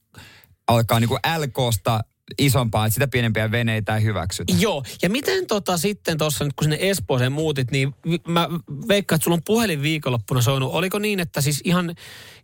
alkaa 0.69 1.01
niin 1.01 1.09
kuin 1.09 1.21
LKsta 1.39 2.01
isompaa, 2.39 2.87
että 2.87 2.95
sitä 2.95 3.09
pienempiä 3.09 3.51
veneitä 3.51 3.97
ei 3.97 4.03
hyväksytä. 4.03 4.53
Joo, 4.59 4.85
ja 5.03 5.11
miten 5.11 5.47
tota 5.47 5.79
sitten 5.79 6.19
tuossa 6.19 6.45
nyt 6.45 6.53
kun 6.57 6.65
sinne 6.65 6.79
Espooseen 6.81 7.33
muutit, 7.33 7.71
niin 7.71 7.95
mä 8.29 8.49
veikkaan, 8.89 9.17
että 9.17 9.25
sulla 9.25 9.35
on 9.35 9.43
puhelin 9.47 9.83
viikonloppuna 9.83 10.43
soinut. 10.43 10.73
Oliko 10.73 10.99
niin, 10.99 11.21
että 11.21 11.41
siis 11.41 11.61
ihan 11.65 11.95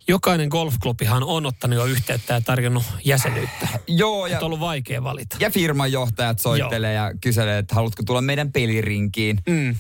jokainen 0.09 0.49
golfklubihan 0.49 1.23
on 1.23 1.47
ottanut 1.47 1.79
jo 1.79 1.85
yhteyttä 1.85 2.35
ja 2.35 2.41
tarjonnut 2.41 2.83
jäsenyyttä? 3.05 3.69
Joo, 3.87 4.27
ja, 4.27 4.33
Ja. 4.33 4.39
On 4.39 4.45
ollut 4.45 4.61
vaikea 4.61 5.05
valita. 5.05 5.37
ja 5.41 5.51
firmanjohtajat 5.51 6.39
soittelee 6.39 6.95
ja 6.95 7.13
kyselee, 7.21 7.59
että 7.59 7.75
haluatko 7.75 8.03
tulla 8.03 8.21
meidän 8.21 8.53
pelirinkiin. 8.53 9.39
Mm. 9.49 9.77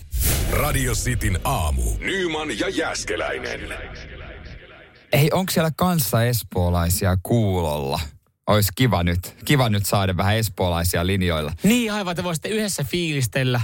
Radio 0.51 0.95
Cityn 0.95 1.41
aamu. 1.45 1.83
Nyman 1.99 2.59
ja 2.59 2.69
Jäskeläinen. 2.69 3.61
Ei, 5.12 5.31
onko 5.33 5.53
siellä 5.53 5.71
kanssa 5.77 6.25
espoolaisia 6.25 7.19
kuulolla? 7.23 8.00
Olisi 8.47 8.73
kiva 8.75 9.03
nyt, 9.03 9.37
kiva 9.45 9.69
nyt 9.69 9.87
saada 9.87 10.17
vähän 10.17 10.37
espoolaisia 10.37 11.07
linjoilla. 11.07 11.53
Niin 11.62 11.93
aivan, 11.93 12.17
te 12.17 12.25
voisitte 12.25 12.49
yhdessä 12.49 12.85
fiilistellä 12.85 13.61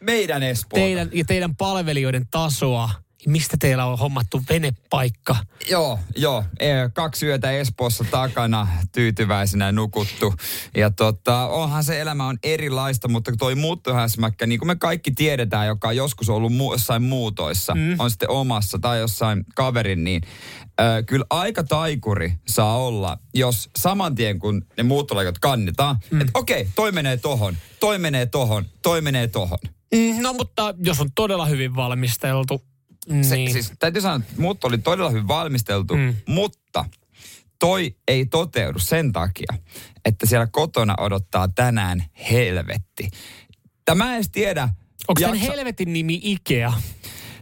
Meidän 0.00 0.42
Espoota. 0.42 0.84
teidän 0.84 1.08
ja 1.12 1.24
teidän 1.24 1.56
palvelijoiden 1.56 2.26
tasoa. 2.30 2.90
Mistä 3.26 3.56
teillä 3.60 3.84
on 3.86 3.98
hommattu 3.98 4.42
venepaikka? 4.48 5.36
Joo, 5.70 5.98
joo. 6.16 6.44
E, 6.60 6.68
Kaksi 6.94 7.26
yötä 7.26 7.50
Espoossa 7.50 8.04
takana 8.10 8.68
tyytyväisenä 8.92 9.72
nukuttu. 9.72 10.34
Ja 10.76 10.90
tota, 10.90 11.46
onhan 11.46 11.84
se 11.84 12.00
elämä 12.00 12.26
on 12.26 12.38
erilaista, 12.42 13.08
mutta 13.08 13.32
toi 13.38 13.54
muuttohäsmäkkä, 13.54 14.46
niin 14.46 14.58
kuin 14.58 14.66
me 14.66 14.76
kaikki 14.76 15.10
tiedetään, 15.10 15.66
joka 15.66 15.88
on 15.88 15.96
joskus 15.96 16.28
ollut 16.28 16.52
mu- 16.52 16.72
jossain 16.72 17.02
muutoissa, 17.02 17.74
mm. 17.74 17.96
on 17.98 18.10
sitten 18.10 18.30
omassa 18.30 18.78
tai 18.78 18.98
jossain 18.98 19.44
kaverin, 19.54 20.04
niin 20.04 20.22
ö, 20.80 21.02
kyllä 21.02 21.24
aika 21.30 21.64
taikuri 21.64 22.32
saa 22.48 22.76
olla, 22.78 23.18
jos 23.34 23.70
saman 23.78 24.14
tien 24.14 24.38
kun 24.38 24.66
ne 24.76 24.82
muuttolaikat 24.82 25.38
kannetaan, 25.38 25.96
mm. 26.10 26.20
että 26.20 26.30
okei, 26.34 26.68
toi 26.74 26.92
menee 26.92 27.16
tohon, 27.16 27.56
toi 27.80 27.98
menee 27.98 28.26
tohon, 28.26 28.64
toi 28.82 29.00
menee 29.00 29.28
tohon. 29.28 29.58
Mm, 29.94 30.22
no 30.22 30.32
mutta 30.32 30.74
jos 30.78 31.00
on 31.00 31.08
todella 31.14 31.46
hyvin 31.46 31.76
valmisteltu, 31.76 32.62
Se, 33.22 33.36
niin. 33.36 33.52
Siis 33.52 33.72
täytyy 33.78 34.02
sanoa, 34.02 34.16
että 34.16 34.40
muutto 34.40 34.66
oli 34.68 34.78
todella 34.78 35.10
hyvin 35.10 35.28
valmisteltu, 35.28 35.96
Mm. 35.96 36.14
mutta 36.26 36.84
toi 37.58 37.96
ei 38.08 38.26
toteudu 38.26 38.78
sen 38.78 39.12
takia, 39.12 39.52
että 40.04 40.26
siellä 40.26 40.46
kotona 40.46 40.94
odottaa 40.98 41.48
tänään 41.48 42.04
helvetti. 42.30 43.08
Tämä 43.84 44.08
en 44.08 44.14
edes 44.14 44.30
tiedä. 44.30 44.68
Onko 45.08 45.20
jaksa- 45.20 45.36
helvetin 45.40 45.92
nimi 45.92 46.20
Ikea? 46.22 46.72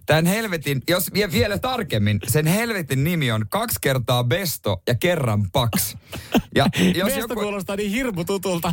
Tämän 0.06 0.26
helvetin, 0.26 0.82
jos 0.88 1.12
vie 1.14 1.32
vielä 1.32 1.58
tarkemmin, 1.58 2.20
sen 2.26 2.46
helvetin 2.46 3.04
nimi 3.04 3.32
on 3.32 3.46
kaksi 3.48 3.78
kertaa 3.80 4.24
besto 4.24 4.82
ja 4.86 4.94
kerran 4.94 5.50
paks. 5.52 5.96
Ja 6.54 6.66
jos 6.94 7.04
Meistä 7.04 7.20
joku, 7.20 7.34
kuulostaa 7.34 7.76
niin 7.76 7.90
hirmu 7.90 8.24
tutulta. 8.24 8.72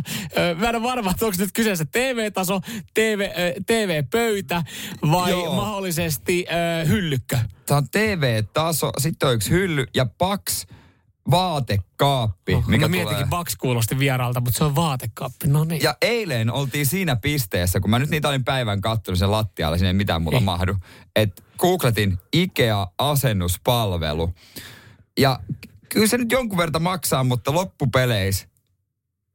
Mä 0.58 0.68
en 0.68 0.74
ole 0.76 0.82
varma, 0.82 1.10
että 1.10 1.26
onko 1.26 1.36
nyt 1.38 1.50
kyseessä 1.54 1.84
TV-taso, 1.92 2.60
TV, 2.94 3.30
TV-pöytä 3.66 4.62
vai 5.10 5.30
Joo. 5.30 5.54
mahdollisesti 5.54 6.46
ö, 6.82 6.86
hyllykkö. 6.86 7.38
tämä 7.66 7.78
on 7.78 7.88
TV-taso, 7.90 8.90
sitten 8.98 9.28
on 9.28 9.34
yksi 9.34 9.50
hylly 9.50 9.86
ja 9.94 10.06
paks 10.18 10.66
vaatekaappi, 11.30 12.54
Oh, 12.54 12.66
mikä 12.66 12.84
mä 12.84 12.88
mietinkin, 12.90 13.16
tulee. 13.16 13.28
Bax 13.30 13.56
kuulosti 13.56 13.98
vieraalta, 13.98 14.40
mutta 14.40 14.58
se 14.58 14.64
on 14.64 14.74
vaatekaappi. 14.76 15.46
No 15.48 15.64
niin. 15.64 15.82
Ja 15.82 15.96
eilen 16.02 16.50
oltiin 16.52 16.86
siinä 16.86 17.16
pisteessä, 17.16 17.80
kun 17.80 17.90
mä 17.90 17.98
nyt 17.98 18.10
niitä 18.10 18.28
olin 18.28 18.44
päivän 18.44 18.80
kattonut 18.80 19.18
sen 19.18 19.30
lattialla, 19.30 19.76
sinne 19.78 19.88
ei 19.90 19.94
mitään 19.94 20.22
muuta 20.22 20.36
Niin. 20.38 20.44
mahdu. 20.44 20.76
Että 21.16 21.42
googletin 21.58 22.18
Ikea-asennuspalvelu. 22.36 24.34
Ja 25.18 25.40
kyllä 25.88 26.06
se 26.06 26.18
nyt 26.18 26.32
jonkun 26.32 26.58
verran 26.58 26.82
maksaa, 26.82 27.24
mutta 27.24 27.54
loppupeleissä 27.54 28.48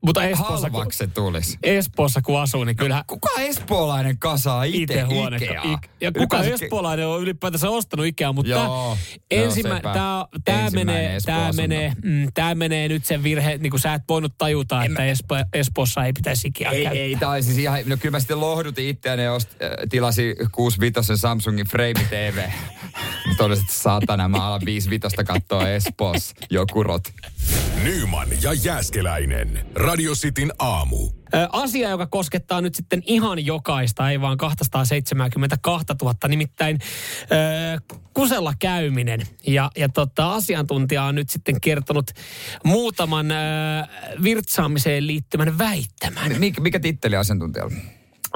Mutta 0.06 0.24
Espoossa, 0.24 0.70
kun, 0.70 0.72
halvaksi 0.80 0.98
se 0.98 1.08
tulisi. 1.08 1.58
Espoossa 1.64 2.22
kun 2.22 2.40
asuu, 2.42 2.64
niin 2.64 2.76
kyllä 2.76 3.04
Kuka 3.08 3.30
espoolainen 3.40 4.18
kasaa 4.20 4.64
itse 4.64 5.02
huone. 5.02 5.38
Ikeaa? 5.38 5.64
Ik- 5.64 5.90
ja 6.02 6.12
kuka 6.12 6.38
Ylipäänsä- 6.38 6.66
espoolainen 6.66 7.08
on 7.08 7.22
ylipäätänsä 7.22 7.70
ostanut 7.70 8.06
Ikea, 8.06 8.34
mutta 8.34 8.52
Joo, 8.52 8.98
ensimmä, 9.32 9.76
sepä. 9.76 9.94
tää, 9.94 10.26
tää, 10.46 10.66
Ensimmäinen 10.66 10.96
menee, 10.96 11.20
tää, 11.26 11.54
menee, 11.54 11.94
mm, 12.04 12.28
tää 12.34 12.56
menee 12.56 12.88
nyt 12.88 13.06
sen 13.06 13.24
virhe, 13.24 13.58
niin 13.58 13.70
kuin 13.72 13.80
sä 13.82 13.94
et 13.94 14.02
voinut 14.10 14.34
tajuta, 14.38 14.84
että 14.84 15.06
Espo, 15.06 15.36
Espoossa 15.54 16.06
ei 16.06 16.14
pitäisi 16.14 16.48
Ikea 16.48 16.72
Ei, 16.72 16.84
käyttää. 16.84 17.04
ei, 17.04 17.16
tai 17.16 17.44
siis 17.44 17.58
ihan, 17.58 17.80
no 17.86 17.98
kyllä 17.98 18.12
mä 18.16 18.20
sitten 18.20 18.40
lohdutin 18.40 18.88
itseäni 18.88 19.24
ja 19.24 19.34
ost, 19.34 19.50
äh, 19.50 19.70
tilasi 19.90 20.36
65 20.52 21.18
Samsungin 21.18 21.68
Frame 21.68 21.94
TV. 22.10 22.50
Todellisuudessa 23.38 23.62
että 23.72 23.84
saatana, 23.84 24.28
mä 24.28 24.48
alan 24.48 24.62
55 24.66 25.24
katsoa 25.26 25.70
Espoossa 25.70 26.36
joku 26.50 26.84
rot. 26.84 27.04
Nyman 27.84 28.28
ja 28.42 28.54
Jäskeläinen. 28.54 29.66
Radio 29.88 30.16
Cityn 30.16 30.52
aamu. 30.60 31.10
Asia, 31.52 31.90
joka 31.90 32.08
koskettaa 32.08 32.62
nyt 32.62 32.76
sitten 32.76 33.04
ihan 33.06 33.46
jokaista, 33.46 34.12
ei 34.12 34.22
vaan 34.22 34.38
272 34.38 35.88
000, 36.02 36.16
nimittäin 36.28 36.80
kusella 38.14 38.54
käyminen. 38.60 39.22
Ja, 39.48 39.72
ja 39.78 39.90
tota, 39.90 40.34
asiantuntija 40.34 41.04
on 41.04 41.16
nyt 41.16 41.30
sitten 41.30 41.62
kertonut 41.62 42.12
muutaman 42.64 43.28
virtsaamiseen 44.24 45.08
liittyvän 45.08 45.58
väittämän. 45.58 46.36
Mikä, 46.40 46.62
mikä 46.62 46.80
titteli 46.80 47.16
asiantuntijalla? 47.16 47.76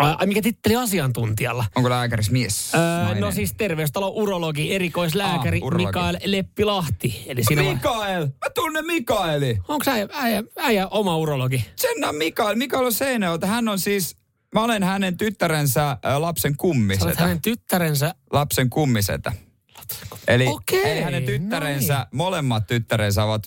Ai, 0.05 0.27
mikä 0.27 0.41
titteli 0.41 0.75
asiantuntijalla? 0.75 1.65
Onko 1.75 1.89
lääkäris 1.89 2.31
mies? 2.31 2.75
Öö, 2.75 2.81
nainen? 2.81 3.21
no 3.21 3.31
siis 3.31 3.53
terveystalon 3.57 4.11
urologi, 4.13 4.75
erikoislääkäri 4.75 5.57
Ah, 5.57 5.67
urologi. 5.67 5.85
Mikael 5.85 6.17
Leppilahti. 6.25 7.23
Eli 7.27 7.43
siinä 7.43 7.61
on, 7.61 7.67
Mikael! 7.67 8.25
Mä 8.25 8.49
tunnen 8.55 8.85
Mikaeli! 8.85 9.57
onko 9.67 9.91
äijä, 9.91 10.07
äijä, 10.13 10.43
äijä 10.57 10.87
oma 10.87 11.17
urologi? 11.17 11.65
Sen 11.75 12.05
on 12.05 12.15
Mikael. 12.15 12.55
Mikael 12.55 12.85
on 12.85 12.93
Seinäjoelta. 12.93 13.47
Hän 13.47 13.67
on 13.67 13.79
siis, 13.79 14.15
mä 14.55 14.63
olen 14.63 14.83
hänen 14.83 15.17
tyttärensä 15.17 15.97
lapsen 16.17 16.51
Sä 16.51 16.57
kummisetä. 16.57 17.15
hänen 17.21 17.41
tyttärensä. 17.41 18.15
Lapsen 18.33 18.69
kummisetä. 18.69 19.31
Eli, 20.27 20.47
Okei, 20.47 20.91
eli 20.91 21.01
hänen 21.01 21.23
tyttärensä, 21.23 21.97
no 21.97 22.05
molemmat 22.11 22.67
tyttärensä 22.67 23.23
ovat 23.23 23.43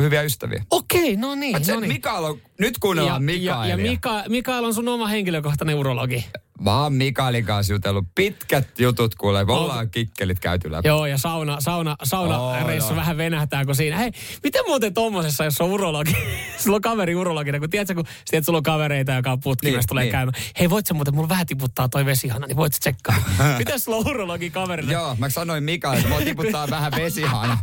hyviä 0.00 0.22
ystäviä. 0.22 0.64
Okei, 0.70 1.16
no 1.16 1.34
niin. 1.34 1.56
No 1.68 1.80
niin. 1.80 1.92
Mikael 1.92 2.24
on, 2.24 2.38
nyt 2.58 2.78
kuunnellaan 2.78 3.28
ja, 3.28 3.34
ja, 3.34 3.38
Mikaelia. 3.38 3.76
ja 3.76 3.90
Mika, 3.90 4.24
Mikael 4.28 4.64
on 4.64 4.74
sun 4.74 4.88
oma 4.88 5.06
henkilökohtainen 5.06 5.76
urologi. 5.76 6.26
Vaan 6.64 6.92
Mikaelin 6.92 7.44
kanssa 7.44 7.72
jutellut. 7.72 8.04
Pitkät 8.14 8.78
jutut 8.78 9.14
kuulee. 9.14 9.44
Me 9.44 9.52
ollaan 9.52 9.90
kikkelit 9.90 10.40
käyty 10.40 10.72
läpi. 10.72 10.88
Joo, 10.88 11.06
ja 11.06 11.18
sauna, 11.18 11.56
sauna, 11.60 11.96
sauna 12.04 12.38
Oo, 12.38 12.66
reissu 12.66 12.96
vähän 12.96 13.16
venähtää, 13.16 13.64
kun 13.64 13.74
siinä. 13.74 13.96
Hei, 13.96 14.10
miten 14.42 14.62
muuten 14.66 14.94
tommosessa, 14.94 15.44
jos 15.44 15.60
on 15.60 15.70
urologi, 15.70 16.16
sulla 16.62 16.76
on 16.76 16.82
kaveri 16.82 17.14
urologina, 17.14 17.58
kun 17.58 17.70
tiedätkö, 17.70 17.94
kun, 17.94 18.04
tiedät, 18.30 18.44
sulla 18.44 18.56
on 18.56 18.62
kavereita, 18.62 19.12
joka 19.12 19.32
on 19.32 19.40
putkimessa, 19.40 19.78
Niin, 19.78 19.88
tulee 19.88 20.04
niin. 20.04 20.12
käymään. 20.12 20.42
Hei, 20.58 20.70
voit 20.70 20.86
sä 20.86 20.94
muuten, 20.94 21.14
mulla 21.14 21.28
vähän 21.28 21.46
tiputtaa 21.46 21.88
toi 21.88 22.04
vesihana, 22.06 22.46
niin 22.46 22.56
voit 22.56 22.72
sä 22.72 22.80
tsekkaa. 22.80 23.16
miten 23.58 23.80
sulla 23.80 23.98
on 23.98 24.08
urologi 24.08 24.50
kaverille? 24.50 24.92
Joo, 24.92 25.16
mä 25.18 25.28
sanoin 25.28 25.64
Mikael, 25.64 25.96
että 25.96 26.08
mua 26.08 26.20
tiputtaa 26.20 26.70
vähän 26.76 26.92
vesihana. 26.96 27.58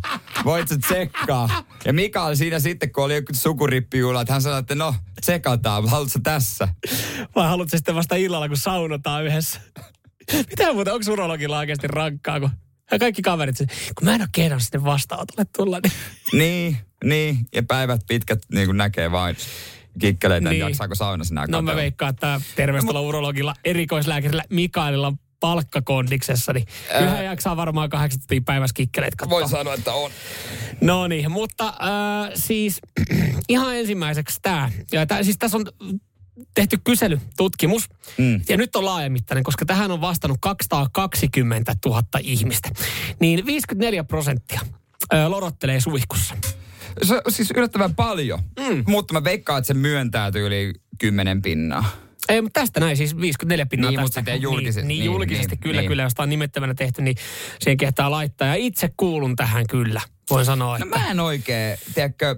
Voit 0.46 0.68
sä 0.68 0.78
tsekkaa? 0.78 1.64
Ja 1.86 1.94
Mikael 1.94 2.36
siinä 2.36 2.60
sitten, 2.60 2.92
kun 2.92 3.04
oli 3.04 3.16
joku 3.16 3.34
sukurippijuhla, 3.34 4.22
että 4.22 4.34
hän 4.34 4.42
sanoi, 4.42 4.60
että 4.60 4.76
no, 4.76 4.96
tsekataan, 5.22 5.90
haluatko 5.90 6.10
sä 6.14 6.20
tässä? 6.24 6.68
Vai 7.36 7.48
haluat 7.48 7.70
sä 7.70 7.78
sitten 7.78 7.96
vasta 7.96 8.16
illalla, 8.16 8.48
kun 8.48 8.58
saunotaan 8.84 9.26
yhdessä? 9.26 9.60
Mitä 10.50 10.74
muuten, 10.74 10.94
onko 10.94 11.12
urologilla 11.12 11.58
oikeasti 11.58 11.88
rankkaa, 11.88 12.40
kun 12.40 12.50
ja 12.92 13.00
kaikki 13.00 13.22
kaverit, 13.22 13.58
kun 13.96 14.06
mä 14.06 14.16
en 14.16 14.22
ole 14.22 14.30
kehdannut 14.32 14.64
sinne 14.64 14.84
vastaanotolle 14.84 15.46
tulla, 15.58 15.80
niin 15.84 15.94
Niin, 16.40 16.78
niin. 17.04 17.38
Ja 17.56 17.64
päivät 17.64 18.02
pitkät 18.08 18.40
niin 18.54 18.66
kuin 18.66 18.78
näkee 18.78 19.12
vain 19.12 19.36
kikkeleitä, 20.00 20.50
niin. 20.50 20.60
Jaksaako 20.60 20.96
saunassa 20.96 21.36
nää 21.36 21.46
No 21.48 21.62
mä 21.62 21.76
veikkaan, 21.76 22.10
että 22.10 22.42
terveystalo 22.56 23.02
urologilla, 23.02 23.54
erikoislääkärillä 23.66 24.44
Mikaelilla 24.50 25.08
on 25.08 25.18
palkkakondiksessa, 25.40 26.54
niin 26.54 26.66
kyllä 26.98 27.10
hän 27.10 27.26
jaksaa 27.26 27.58
varmaan 27.58 27.90
kahdeksan 27.90 28.20
tuntia 28.22 28.42
päivässä 28.46 28.74
kikkeleitä 28.74 29.16
katsoa. 29.18 29.40
Voin 29.40 29.50
sanoa, 29.50 29.74
että 29.74 29.94
on. 29.94 30.12
No 30.82 31.08
niin, 31.08 31.32
mutta 31.32 31.68
äh, 31.68 32.32
siis 32.36 32.82
ihan 33.50 33.76
ensimmäiseksi 33.78 34.40
tämä. 34.42 34.72
Ja 34.92 35.06
tää, 35.06 35.24
siis 35.24 35.38
tässä 35.38 35.58
on 35.58 35.66
tehty 36.56 36.78
kyselytutkimus. 36.84 37.90
Mm. 38.18 38.42
Ja 38.50 38.58
nyt 38.58 38.76
on 38.76 38.86
laajamittainen, 38.86 39.44
koska 39.44 39.66
tähän 39.66 39.92
on 39.92 40.02
vastannut 40.02 40.38
220 40.42 41.76
000 41.86 42.04
ihmistä. 42.22 42.70
Niin 43.20 43.46
54 43.46 44.04
prosenttia 44.04 44.62
lorottelee 45.28 45.80
suihkussa. 45.82 46.36
Se 47.04 47.14
on 47.26 47.32
siis 47.32 47.52
yllättävän 47.52 47.96
paljon. 47.96 48.40
Mm. 48.60 48.84
Mutta 48.88 49.14
mä 49.14 49.24
veikkaan, 49.24 49.58
että 49.60 49.68
se 49.68 49.74
myöntää 49.74 50.32
yli 50.36 50.74
kymmenen 51.00 51.42
pinnaa. 51.42 51.86
Ei, 52.30 52.42
mutta 52.42 52.60
tästä 52.60 52.80
näin 52.80 52.98
siis 52.98 53.18
54 53.18 53.66
pinnaa 53.66 53.92
Niin, 53.92 54.00
tästä. 54.02 54.20
mutta 54.22 54.36
julkisesti- 54.36 54.82
Niin, 54.82 54.88
niin, 54.88 55.00
niin, 55.00 55.06
julkisesti 55.06 55.48
niin, 55.56 55.60
kyllä, 55.60 55.82
niin. 55.82 55.88
kyllä. 55.90 56.04
Jos 56.04 56.14
tämä 56.14 56.24
on 56.24 56.30
nimettömänä 56.30 56.74
tehty, 56.74 57.02
niin 57.02 57.16
siihen 57.60 57.78
kehtaa 57.78 58.12
laittaa. 58.12 58.48
Ja 58.48 58.56
itse 58.56 58.90
kuulun 58.98 59.36
tähän 59.36 59.66
kyllä, 59.70 60.02
voin 60.30 60.46
sanoa. 60.46 60.78
No 60.78 60.86
Että, 60.86 61.00
mä 61.00 61.12
en 61.12 61.20
oikein, 61.20 61.78
tiedätkö, 61.96 62.36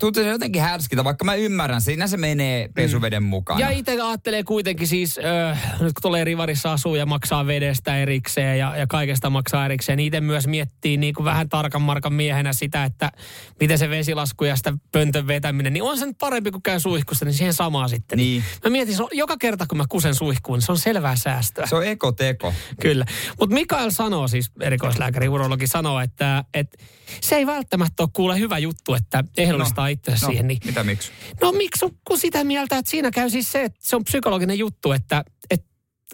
tuntuu 0.00 0.22
se 0.22 0.28
jotenkin 0.28 0.62
härskiltä, 0.62 1.04
vaikka 1.04 1.24
mä 1.24 1.34
ymmärrän, 1.34 1.80
siinä 1.80 2.06
se 2.06 2.16
menee 2.16 2.68
pesuveden 2.74 3.22
mukana. 3.22 3.60
Ja 3.60 3.70
itse 3.70 4.00
ajattelee 4.00 4.42
kuitenkin 4.42 4.88
siis, 4.88 5.18
äh, 5.18 5.72
nyt 5.72 5.92
kun 5.92 6.02
tulee 6.02 6.24
rivarissa 6.24 6.72
asuu 6.72 6.94
ja 6.94 7.06
maksaa 7.06 7.46
vedestä 7.46 7.96
erikseen 7.96 8.58
ja, 8.58 8.76
ja 8.76 8.86
kaikesta 8.86 9.30
maksaa 9.30 9.64
erikseen, 9.64 9.96
niin 9.96 10.06
itse 10.06 10.20
myös 10.20 10.46
miettii 10.46 10.96
niin 10.96 11.14
kuin 11.14 11.24
vähän 11.24 11.48
tarkan 11.48 11.82
markan 11.82 12.12
miehenä 12.12 12.52
sitä, 12.52 12.84
että 12.84 13.12
miten 13.60 13.78
se 13.78 13.90
vesilasku 13.90 14.44
ja 14.44 14.56
sitä 14.56 14.72
pöntön 14.92 15.26
vetäminen, 15.26 15.72
niin 15.72 15.82
on 15.82 15.98
se 15.98 16.06
nyt 16.06 16.18
parempi 16.18 16.50
kuin 16.50 16.62
käy 16.62 16.80
suihkussa, 16.80 17.24
niin 17.24 17.34
siihen 17.34 17.54
samaa 17.54 17.88
sitten. 17.88 18.16
Niin. 18.16 18.44
Mä 18.64 18.70
mietin, 18.70 18.96
se 18.96 19.02
on, 19.02 19.08
joka 19.12 19.36
kerta 19.36 19.66
kun 19.66 19.78
mä 19.78 19.84
kusen 19.88 20.14
suihkuun, 20.14 20.56
niin 20.56 20.66
se 20.66 20.72
on 20.72 20.78
selvää 20.78 21.16
säästöä. 21.16 21.66
Se 21.66 21.76
on 21.76 21.86
ekoteko. 21.86 22.54
Kyllä. 22.80 23.04
Mutta 23.40 23.54
Mikael 23.54 23.90
sanoo 23.90 24.28
siis, 24.28 24.50
erikoislääkäri, 24.60 25.28
urologi 25.28 25.66
sanoo, 25.66 26.00
että, 26.00 26.44
että 26.54 26.78
se 27.20 27.36
ei 27.36 27.46
välttämättä 27.46 28.02
ole 28.02 28.10
kuule 28.12 28.38
hyvä 28.38 28.58
juttu, 28.58 28.94
että 28.94 29.24
ehdollistaa 29.36 29.84
no, 29.84 29.87
itsensä 29.88 30.26
no, 30.26 30.30
siihen. 30.30 30.48
Niin, 30.48 30.58
mitä 30.64 30.84
miksi? 30.84 31.12
no 31.40 31.52
miksi 31.52 31.86
kun 32.04 32.18
sitä 32.18 32.44
mieltä, 32.44 32.78
että 32.78 32.90
siinä 32.90 33.10
käy 33.10 33.30
siis 33.30 33.52
se, 33.52 33.64
että 33.64 33.78
se 33.82 33.96
on 33.96 34.04
psykologinen 34.04 34.58
juttu, 34.58 34.92
että, 34.92 35.24
että 35.50 35.66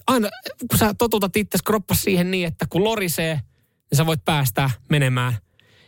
aina 0.07 0.29
kun 0.71 0.79
sä 0.79 0.95
totutat 0.95 1.37
itse 1.37 1.59
kroppas 1.65 2.03
siihen 2.03 2.31
niin, 2.31 2.49
että 2.49 2.67
kun 2.69 2.85
lorisee, 2.85 3.35
niin 3.91 3.97
sä 3.97 4.07
voit 4.07 4.25
päästää 4.25 4.71
menemään. 4.91 5.35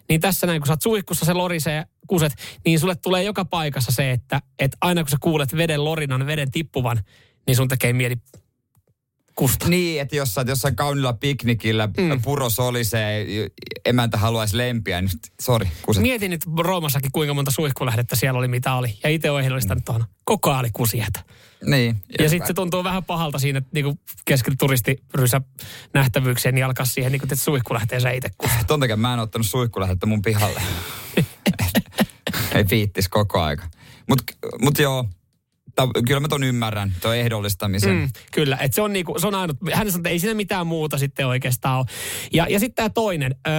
Niin 0.08 0.20
tässä 0.20 0.46
näin, 0.46 0.60
kun 0.60 0.66
sä 0.66 0.72
oot 0.72 0.82
suihkussa, 0.82 1.24
se 1.24 1.32
lorisee, 1.32 1.84
kuset, 2.06 2.32
niin 2.64 2.80
sulle 2.80 2.94
tulee 2.94 3.22
joka 3.22 3.44
paikassa 3.44 3.92
se, 3.92 4.10
että, 4.10 4.42
että 4.58 4.76
aina 4.80 5.02
kun 5.02 5.10
sä 5.10 5.16
kuulet 5.20 5.56
veden 5.56 5.84
lorinan, 5.84 6.26
veden 6.26 6.50
tippuvan, 6.50 7.00
niin 7.46 7.56
sun 7.56 7.68
tekee 7.68 7.92
mieli 7.92 8.16
kusta. 9.36 9.68
Niin, 9.68 10.00
että 10.00 10.16
jos 10.16 10.34
sä 10.34 10.40
oot 10.40 10.48
jossain 10.48 10.76
kaunilla 10.76 11.12
piknikillä, 11.12 11.86
mm. 11.86 12.22
puro 12.22 12.50
solisee, 12.50 13.26
emäntä 13.84 14.18
haluaisi 14.18 14.56
lempiä, 14.56 15.00
niin 15.00 15.10
sori, 15.40 15.68
kuset. 15.82 16.02
Mietin 16.02 16.30
nyt 16.30 16.40
Roomassakin, 16.58 17.12
kuinka 17.12 17.34
monta 17.34 17.50
suihkulähdettä 17.50 18.16
siellä 18.16 18.38
oli, 18.38 18.48
mitä 18.48 18.74
oli. 18.74 18.98
Ja 19.04 19.10
itse 19.10 19.30
olen 19.30 19.44
ehdollistanut 19.44 19.84
tuohon. 19.84 20.04
Koko 20.24 20.50
ajan 20.50 20.60
oli 20.60 20.70
kusijätä. 20.72 21.20
Niin. 21.64 21.96
Ja 22.18 22.28
sitten 22.28 22.46
se 22.46 22.54
tuntuu 22.54 22.84
vähän 22.84 23.04
pahalta 23.04 23.38
siinä, 23.38 23.58
että 23.58 23.70
niinku 23.72 23.98
keskellä 24.24 24.56
turistirysä 24.58 25.40
nähtävyyksiä, 25.94 26.52
niin 26.52 26.64
alkaa 26.64 26.86
siihen, 26.86 27.12
niinku, 27.12 27.24
että 27.24 27.36
suihkulähteensä 27.36 28.10
itse 28.10 28.28
kusta. 28.38 28.64
Ton 28.66 28.80
takia 28.80 28.96
mä 28.96 29.14
en 29.14 29.20
ottanut 29.20 29.46
suihkulähdettä 29.46 30.06
mun 30.06 30.22
pihalle. 30.22 30.62
Ei 32.54 32.64
viittis 32.70 33.08
koko 33.08 33.40
aika. 33.40 33.64
Mut, 34.08 34.22
mut 34.60 34.78
joo, 34.78 35.04
ta, 35.76 35.88
kyllä 36.06 36.20
mä 36.20 36.28
ton 36.28 36.44
ymmärrän, 36.44 36.92
tuo 37.02 37.12
ehdollistamisen. 37.12 37.96
Mm, 37.96 38.08
kyllä, 38.32 38.58
että 38.60 38.74
se 38.74 38.82
on, 38.82 38.92
niinku, 38.92 39.18
se 39.18 39.26
on 39.26 39.34
ainut, 39.34 39.56
hän 39.72 39.90
sanoi, 39.90 40.00
että 40.00 40.08
ei 40.08 40.18
siinä 40.18 40.34
mitään 40.34 40.66
muuta 40.66 40.98
sitten 40.98 41.26
oikeastaan 41.26 41.78
ole. 41.78 41.86
Ja, 42.32 42.46
ja 42.50 42.60
sitten 42.60 42.74
tämä 42.74 42.90
toinen, 42.90 43.34
öö, 43.48 43.52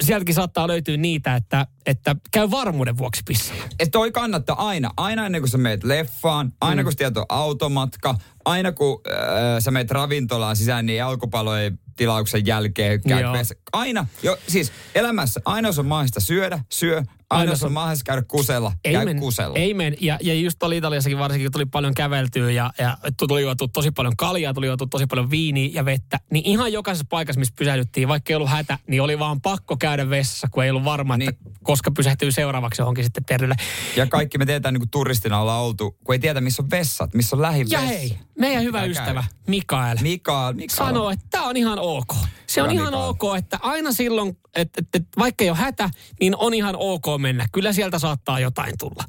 sieltäkin 0.00 0.34
saattaa 0.34 0.68
löytyä 0.68 0.96
niitä, 0.96 1.36
että, 1.36 1.66
että 1.86 2.16
käy 2.32 2.50
varmuuden 2.50 2.98
vuoksi 2.98 3.22
pissalla. 3.26 3.64
Et 3.78 3.90
toi 3.90 4.12
kannattaa 4.12 4.68
aina. 4.68 4.90
Aina 4.96 5.26
ennen 5.26 5.40
kuin 5.40 5.50
sä 5.50 5.58
meet 5.58 5.84
leffaan, 5.84 6.52
aina 6.60 6.82
Mm. 6.82 6.84
kun 6.84 6.92
sä 6.92 6.96
tiedät 6.96 7.24
automatka, 7.28 8.14
aina 8.44 8.72
kun 8.72 9.00
äh, 9.10 9.18
sä 9.58 9.70
meet 9.70 9.90
ravintolaan 9.90 10.56
sisään, 10.56 10.86
niin 10.86 10.96
jalkapallojen 10.98 11.78
tilauksen 11.96 12.46
jälkeen 12.46 13.00
käyt 13.08 13.32
vessa. 13.32 13.54
Aina, 13.72 14.06
jo, 14.22 14.36
siis 14.48 14.72
elämässä, 14.94 15.40
aina 15.44 15.68
jos 15.68 15.78
on 15.78 15.86
mahdollista 15.86 16.20
syödä, 16.20 16.58
syö. 16.72 17.02
Aina, 17.30 17.40
Aina 17.40 17.52
jos 17.52 17.62
on 17.62 17.66
on- 17.66 17.72
mahdollista 17.72 18.04
käydä 18.04 18.22
kusella, 18.28 18.72
käy 18.82 19.04
men, 19.04 19.18
kusella. 19.20 19.56
Ei 19.58 19.74
men. 19.74 19.96
Ja, 20.00 20.18
ja 20.22 20.34
just 20.34 20.62
oli 20.62 20.76
Italiassakin 20.76 21.18
varsinkin, 21.18 21.46
kun 21.46 21.52
tuli 21.52 21.66
paljon 21.66 21.94
käveltyä 21.94 22.50
ja, 22.50 22.72
ja 22.78 22.98
tuli 23.18 23.42
juotu 23.42 23.68
tosi 23.68 23.90
paljon 23.90 24.16
kaljaa, 24.16 24.54
tuli 24.54 24.66
juotu 24.66 24.86
tosi 24.86 25.06
paljon 25.06 25.30
viiniä 25.30 25.70
ja 25.72 25.84
vettä. 25.84 26.18
Niin 26.30 26.44
ihan 26.46 26.72
jokaisessa 26.72 27.06
paikassa, 27.10 27.38
missä 27.38 27.54
pysähdyttiin, 27.58 28.08
vaikka 28.08 28.32
ei 28.32 28.34
ollut 28.36 28.50
hätä, 28.50 28.78
niin 28.86 29.02
oli 29.02 29.18
vaan 29.18 29.40
pakko 29.40 29.76
käydä 29.76 30.10
vessassa, 30.10 30.48
kun 30.50 30.64
ei 30.64 30.70
ollut 30.70 30.84
varma, 30.84 31.16
niin. 31.16 31.28
että 31.28 31.50
koska 31.62 31.90
pysähtyy 31.90 32.32
seuraavaksi 32.32 32.82
johonkin 32.82 33.04
sitten 33.04 33.24
terveelle. 33.24 33.54
Ja 33.96 34.06
kaikki 34.06 34.38
me 34.38 34.46
tietää, 34.46 34.72
niin 34.72 34.80
kuin 34.80 34.90
turistina 34.90 35.40
ollaan 35.40 35.62
oltu, 35.62 35.96
kun 36.04 36.14
ei 36.14 36.18
tiedä, 36.18 36.40
missä 36.40 36.62
on 36.62 36.70
vessat, 36.70 37.14
missä 37.14 37.36
on 37.36 37.42
Ja 37.42 37.48
lähivessa. 37.48 37.78
hei, 37.78 38.18
meidän 38.38 38.62
hyvä 38.62 38.84
ystävä. 38.84 39.24
Mikael 39.46 39.98
Mikael, 40.02 40.52
Mikael. 40.54 40.76
sanoo, 40.86 41.10
että 41.10 41.26
tämä 41.30 41.44
on 41.44 41.56
ihan 41.56 41.78
ok. 41.84 42.14
Se 42.46 42.62
on 42.62 42.70
ihan 42.70 42.94
ok, 42.94 43.22
että 43.38 43.58
aina 43.62 43.92
silloin, 43.92 44.38
että, 44.54 44.82
että, 44.94 45.10
vaikka 45.18 45.44
ei 45.44 45.50
ole 45.50 45.58
hätä, 45.58 45.90
niin 46.20 46.36
on 46.36 46.54
ihan 46.54 46.76
ok 46.78 47.04
mennä. 47.18 47.46
Kyllä 47.52 47.72
sieltä 47.72 47.98
saattaa 47.98 48.40
jotain 48.40 48.72
tulla. 48.78 49.04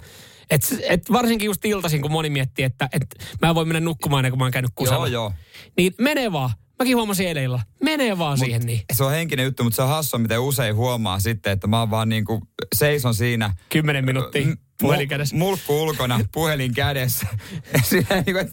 Et, 0.50 0.78
et 0.90 1.12
varsinkin 1.12 1.46
just 1.46 1.66
iltaisin, 1.66 2.02
kun 2.02 2.12
moni 2.12 2.30
miettii, 2.30 2.66
että, 2.66 2.90
että 2.94 3.26
mä 3.42 3.50
en 3.50 3.56
voi 3.56 3.66
mennä 3.66 3.80
nukkumaan 3.80 4.20
ennen 4.20 4.32
kuin 4.32 4.40
mä 4.40 4.46
oon 4.46 4.52
käynyt 4.52 4.72
kusella. 4.76 5.08
Joo, 5.08 5.24
joo. 5.24 5.34
Niin 5.78 5.94
menee 6.00 6.32
vaan. 6.32 6.50
Mäkin 6.80 6.96
huomasin 6.96 7.28
eilen 7.28 7.44
illalla. 7.44 7.64
Menee 7.84 8.18
vaan 8.18 8.38
siihen 8.38 8.62
niin. 8.66 8.82
Se 8.94 9.04
on 9.04 9.12
henkinen 9.12 9.46
juttu, 9.46 9.64
mutta 9.64 9.76
se 9.76 9.82
on 9.82 9.88
hassua, 9.90 10.20
miten 10.20 10.40
usein 10.40 10.76
huomaa 10.76 11.20
sitten, 11.20 11.54
että 11.54 11.68
mä 11.68 11.80
oon 11.80 11.92
vaan 11.92 12.10
niin 12.10 12.26
kuin 12.26 12.42
seison 12.76 13.16
siinä. 13.16 13.56
Kymmenen 13.70 14.06
minuuttia 14.06 14.48
M- 14.48 14.58
puhelin 14.82 15.10
kädessä. 15.10 15.36
Mulkku 15.36 15.82
ulkona, 15.84 16.20
puhelin 16.34 16.74
kädessä. 16.74 17.28
Siinä 17.90 18.24
niin 18.26 18.36
kuin, 18.36 18.52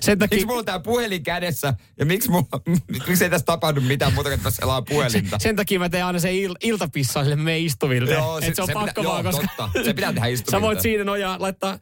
Sen 0.00 0.18
takia, 0.18 0.36
miksi 0.36 0.46
mulla 0.46 0.58
on 0.58 0.64
tää 0.64 0.80
puhelin 0.80 1.22
kädessä 1.22 1.74
ja 1.98 2.06
miksi, 2.06 2.30
mulla, 2.30 2.46
miksi 3.08 3.24
ei 3.24 3.30
tässä 3.30 3.44
tapahdu 3.46 3.80
mitään 3.80 4.14
muuta 4.14 4.28
kuin, 4.30 4.34
että 4.34 4.46
mä 4.46 4.50
selaan 4.50 4.84
puhelinta? 4.84 5.38
sen 5.40 5.56
takia 5.56 5.78
mä 5.78 5.88
teen 5.88 6.04
aina 6.04 6.18
se 6.18 6.32
il, 6.34 6.54
iltapissaa 6.62 7.22
sille 7.22 7.36
meidän 7.36 7.66
istuville. 7.66 8.12
Joo, 8.12 8.38
Et 8.38 8.44
se- 8.44 8.54
se, 8.54 8.62
on 8.62 8.66
se 8.66 8.72
pakko 8.72 9.00
pitää- 9.00 9.04
vaan, 9.12 9.24
joo, 9.24 9.32
koska... 9.32 9.46
totta. 9.56 9.84
Se 9.84 9.94
pitää 9.94 10.12
tehdä 10.12 10.26
Sä 10.28 10.32
istuvilta. 10.32 10.60
voit 10.66 10.80
siinä 10.80 11.04
nojaa 11.04 11.36
laittaa 11.40 11.78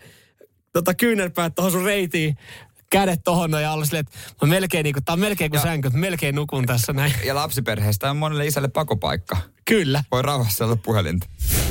tota 0.73 0.95
kyynärpäät 0.95 1.55
tuohon 1.55 1.73
sun 1.73 1.85
reitiin, 1.85 2.37
kädet 2.91 3.21
tohon 3.25 3.51
noin 3.51 3.67
alla 3.67 3.85
silleen, 3.85 4.05
että 4.07 4.47
mä 4.47 4.49
melkein 4.51 4.85
niinku, 4.85 5.01
tää 5.05 5.13
on 5.13 5.21
melkein 5.21 5.51
kuin 5.51 5.59
Ja- 5.59 5.63
sänky, 5.63 5.87
että 5.89 5.99
melkein 5.99 6.35
nukun 6.35 6.67
tässä 6.67 6.93
näin. 6.93 7.15
Ja 7.25 7.35
lapsiperheestä 7.35 8.11
on 8.11 8.17
monelle 8.17 8.47
isälle 8.47 8.69
pakopaikka. 8.69 9.37
Kyllä. 9.65 10.05
Voi 10.13 10.23
rauhassa 10.23 10.65
olla 10.65 10.77
puhelinta. 10.77 11.27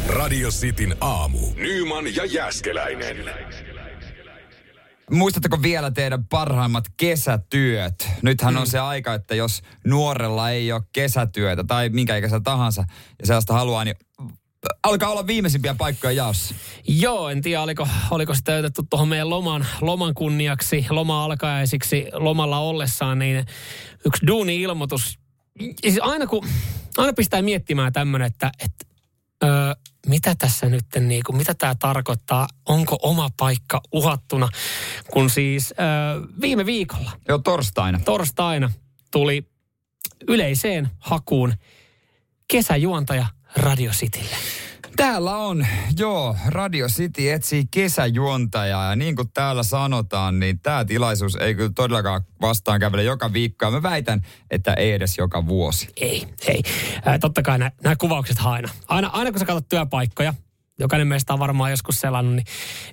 Radio 0.07 0.49
Cityn 0.49 0.95
aamu. 1.01 1.39
Nyman 1.55 2.15
ja 2.15 2.25
Jäskeläinen. 2.25 3.17
Muistatteko 5.11 5.61
vielä 5.61 5.91
teidän 5.91 6.25
parhaimmat 6.25 6.85
kesätyöt? 6.97 8.09
Nythän 8.21 8.57
on 8.57 8.67
se 8.67 8.79
aika, 8.79 9.13
että 9.13 9.35
jos 9.35 9.61
nuorella 9.85 10.49
ei 10.49 10.71
ole 10.71 10.81
kesätyötä 10.93 11.63
tai 11.63 11.89
minkä 11.89 12.17
ikäisellä 12.17 12.41
tahansa 12.43 12.83
ja 13.19 13.27
sellaista 13.27 13.53
haluaa, 13.53 13.83
niin 13.83 13.95
alkaa 14.83 15.09
olla 15.09 15.27
viimeisimpiä 15.27 15.75
paikkoja 15.75 16.11
jaossa. 16.11 16.55
Joo, 16.87 17.29
en 17.29 17.41
tiedä, 17.41 17.61
oliko, 17.61 17.87
oliko 18.11 18.33
sitä 18.33 18.55
otettu 18.55 18.83
tuohon 18.89 19.07
meidän 19.07 19.29
loman, 19.29 19.65
loman 19.81 20.13
kunniaksi, 20.13 20.85
loma-alkajaisiksi 20.89 22.07
lomalla 22.13 22.59
ollessaan, 22.59 23.19
niin 23.19 23.45
yksi 24.05 24.27
duuni-ilmoitus. 24.27 25.19
Siis 25.81 25.99
aina 26.01 26.27
kun, 26.27 26.47
aina 26.97 27.13
pistää 27.13 27.41
miettimään 27.41 27.93
tämmöinen, 27.93 28.27
että, 28.27 28.51
että 28.59 28.85
öö, 29.43 29.73
mitä 30.07 30.35
tässä 30.37 30.69
nyt, 30.69 30.85
niin 30.99 31.23
kuin, 31.25 31.35
mitä 31.37 31.53
tämä 31.53 31.75
tarkoittaa, 31.75 32.47
onko 32.65 32.97
oma 33.01 33.29
paikka 33.37 33.81
uhattuna, 33.91 34.49
kun 35.11 35.29
siis 35.29 35.73
äh, 35.79 36.31
viime 36.41 36.65
viikolla, 36.65 37.11
Joo, 37.27 37.37
torstaina. 37.37 37.99
torstaina, 38.05 38.71
tuli 39.11 39.47
yleiseen 40.27 40.89
hakuun 40.99 41.53
kesäjuontaja 42.47 43.25
Radio 43.55 43.91
Citylle. 43.91 44.35
Täällä 44.95 45.37
on, 45.37 45.67
joo, 45.97 46.35
Radio 46.47 46.87
City 46.87 47.31
etsii 47.31 47.63
kesäjuontajaa 47.71 48.89
ja 48.89 48.95
niin 48.95 49.15
kuin 49.15 49.31
täällä 49.33 49.63
sanotaan, 49.63 50.39
niin 50.39 50.59
tämä 50.59 50.85
tilaisuus 50.85 51.35
ei 51.35 51.55
kyllä 51.55 51.71
todellakaan 51.75 52.21
vastaan 52.41 52.79
kävele 52.79 53.03
joka 53.03 53.33
viikko. 53.33 53.71
Mä 53.71 53.83
väitän, 53.83 54.21
että 54.51 54.73
ei 54.73 54.91
edes 54.91 55.17
joka 55.17 55.47
vuosi. 55.47 55.89
Ei, 55.97 56.27
ei. 56.47 56.63
Ää, 57.05 57.19
totta 57.19 57.41
kai 57.41 57.59
nämä 57.59 57.95
kuvaukset 57.99 58.37
aina. 58.43 58.69
aina. 58.87 59.07
Aina 59.07 59.31
kun 59.31 59.39
sä 59.39 59.45
katsot 59.45 59.69
työpaikkoja, 59.69 60.33
jokainen 60.79 61.07
meistä 61.07 61.33
on 61.33 61.39
varmaan 61.39 61.71
joskus 61.71 61.99
selannut, 61.99 62.35
niin 62.35 62.45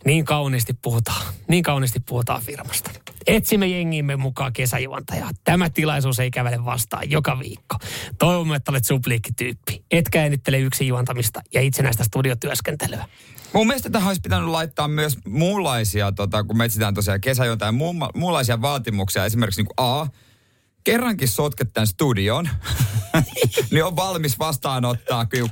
niin 0.04 0.24
kauniisti 0.24 0.72
puhutaan. 0.82 1.22
Niin 1.48 1.62
kauniisti 1.62 2.00
puhutaan 2.00 2.42
firmasta. 2.42 2.90
Etsimme 3.26 3.66
jengimme 3.66 4.16
mukaan 4.16 4.52
kesäjuontajaa. 4.52 5.30
Tämä 5.44 5.70
tilaisuus 5.70 6.18
ei 6.18 6.30
kävele 6.30 6.64
vastaan 6.64 7.10
joka 7.10 7.38
viikko. 7.38 7.76
Toivomme, 8.18 8.56
että 8.56 8.70
olet 8.70 8.84
supliikkityyppi. 8.84 9.84
Etkä 9.90 10.24
enittele 10.24 10.58
yksin 10.58 10.88
juontamista 10.88 11.40
ja 11.54 11.60
itsenäistä 11.60 12.04
studiotyöskentelyä. 12.04 13.08
Mun 13.52 13.66
mielestä 13.66 13.90
tähän 13.90 14.08
olisi 14.08 14.20
pitänyt 14.20 14.48
laittaa 14.48 14.88
myös 14.88 15.16
muunlaisia, 15.26 16.12
tota, 16.12 16.44
kun 16.44 16.56
me 16.56 16.64
etsitään 16.64 16.94
tosiaan 16.94 17.20
kesäjuontajia, 17.20 17.72
muun, 17.72 17.96
muunlaisia 18.14 18.62
vaatimuksia. 18.62 19.24
Esimerkiksi 19.24 19.62
niin 19.62 19.72
kuin 19.76 19.86
A, 19.86 20.06
kerrankin 20.84 21.28
sotket 21.28 21.72
tämän 21.72 21.86
studion, 21.86 22.48
niin 23.70 23.84
on 23.84 23.96
valmis 23.96 24.38
vastaanottaa 24.38 25.26
kyllä 25.26 25.48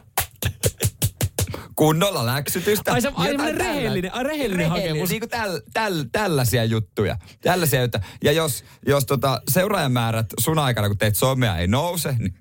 kunnolla 1.76 2.26
läksytystä. 2.26 2.92
Ai 2.92 3.00
se- 3.00 3.12
semmoinen 3.22 3.56
rehellinen- 3.56 4.14
ai 4.14 4.24
rehellinen 4.24 4.70
hakemus. 4.70 5.10
Niin 5.10 5.20
kuin 5.20 5.30
täl, 5.30 5.60
täl, 5.72 6.04
tällaisia 6.12 6.64
juttuja. 6.64 7.16
Tällaisia 7.40 7.82
juttuja. 7.82 8.04
Ja 8.24 8.32
jos, 8.32 8.64
jos 8.86 9.06
tota 9.06 9.40
seuraajamäärät 9.48 10.26
sun 10.40 10.58
aikana, 10.58 10.88
kun 10.88 10.98
teet 10.98 11.16
somea, 11.16 11.56
ei 11.56 11.66
nouse, 11.66 12.14
niin 12.18 12.34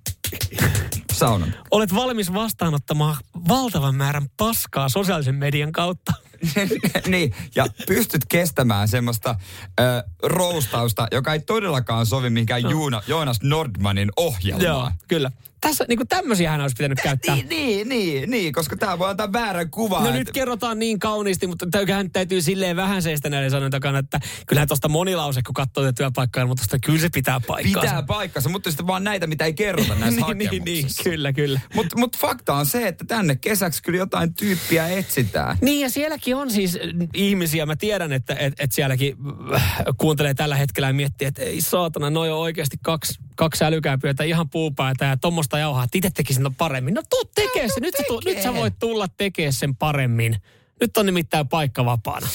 saunan. 1.14 1.54
Olet 1.72 1.96
valmis 1.96 2.34
vastaanottamaan 2.34 3.16
valtavan 3.48 3.96
määrän 3.96 4.30
paskaa 4.38 4.90
sosiaalisen 4.90 5.36
median 5.36 5.72
kautta. 5.72 6.14
niin, 7.08 7.34
ja 7.56 7.66
pystyt 7.88 8.22
kestämään 8.30 8.88
semmoista 8.88 9.36
ö, 9.80 9.84
roustausta, 10.24 11.08
joka 11.12 11.34
ei 11.34 11.40
todellakaan 11.40 12.06
sovi 12.06 12.30
mihinkään 12.30 12.62
no. 12.64 12.70
Juuna, 12.70 13.02
Joonas 13.08 13.42
Nordmanin 13.44 14.10
ohjelmaan. 14.18 14.64
Joo, 14.66 14.92
kyllä. 15.08 15.32
Tässä 15.62 15.86
niin 15.88 16.08
tämmöisiä 16.10 16.52
hän 16.52 16.62
olisi 16.62 16.76
pitänyt 16.78 17.00
käyttää. 17.04 17.36
Niin, 17.36 17.50
niin, 17.50 17.90
niin, 17.90 18.32
niin, 18.32 18.54
koska 18.54 18.78
tämä 18.78 19.00
voi 19.00 19.10
antaa 19.10 19.34
väärän 19.34 19.70
kuvan. 19.72 20.02
No 20.04 20.08
että- 20.10 20.20
nyt 20.20 20.32
kerrotaan 20.32 20.80
niin 20.80 21.00
kauniisti, 21.00 21.48
mutta 21.48 21.68
täyköhän 21.72 22.12
täytyy 22.12 22.42
silleen 22.42 22.76
vähän 22.76 23.02
seistä 23.02 23.30
näiden 23.30 23.52
sanojen 23.52 23.72
takana, 23.72 23.98
että 24.00 24.20
kyllähän 24.48 24.68
tuosta 24.68 24.88
monilause, 24.90 25.42
kun 25.46 25.54
katsoo 25.54 25.84
tätä 25.84 25.94
työpaikkaa, 25.98 26.46
mutta 26.46 26.62
tosta 26.62 26.80
kyllä 26.80 27.00
se 27.00 27.10
pitää 27.14 27.40
paikkaa. 27.48 27.82
Pitää 27.82 28.04
paikkansa, 28.04 28.50
mutta 28.50 28.70
sitten 28.70 28.88
vaan 28.88 29.04
näitä, 29.04 29.28
mitä 29.28 29.46
ei 29.46 29.54
kerrota 29.54 29.96
näissä 30.00 30.22
niin, 30.34 30.50
niin, 30.52 30.64
niin, 30.66 30.86
kyllä, 31.04 31.34
kyllä. 31.34 31.60
Mutta 31.76 31.98
mut 32.00 32.18
fakta 32.18 32.54
on 32.54 32.66
se, 32.66 32.88
että 32.88 33.06
tänne 33.08 33.36
kesäksi 33.36 33.84
kyllä 33.84 33.98
jotain 33.98 34.34
tyyppiä 34.34 34.88
etsitään. 34.88 35.58
Niin 35.62 35.82
ja 35.82 35.90
sielläkin 35.90 36.36
on 36.36 36.52
siis 36.52 36.76
äh, 36.76 36.82
ihmisiä, 37.14 37.66
mä 37.66 37.76
tiedän, 37.76 38.12
että 38.12 38.36
et, 38.40 38.54
et 38.60 38.72
sielläkin 38.72 39.18
äh, 39.56 39.76
kuuntelee 39.98 40.34
tällä 40.34 40.56
hetkellä 40.56 40.88
ja 40.88 40.94
miettii, 40.94 41.28
että 41.28 41.42
ei 41.42 41.62
saatana, 41.62 42.10
noi 42.10 42.30
on 42.32 42.40
oikeasti 42.40 42.78
kaksi, 42.84 43.20
kaksi 43.36 43.64
älykääpyötä, 43.64 44.24
ihan 44.24 44.50
puupäätä 44.50 45.06
ja 45.06 45.18
tuommoista 45.18 45.60
jauhaa, 45.60 45.84
että 45.84 45.98
itse 45.98 46.10
tekisin 46.10 46.44
ton 46.44 46.56
paremmin. 46.56 46.94
No 46.94 47.04
tuu 47.10 47.24
tekee 47.36 47.68
se, 47.68 47.80
nyt 47.80 47.96
sä, 47.98 48.04
tu, 48.08 48.22
nyt 48.26 48.42
sä 48.42 48.54
voit 48.54 48.74
tulla 48.80 49.08
tekemään 49.08 49.54
sen 49.54 49.76
paremmin. 49.76 50.36
Nyt 50.82 50.98
on 50.98 51.06
nimittäin 51.06 51.48
paikka 51.48 51.86
vapaana. 51.86 52.28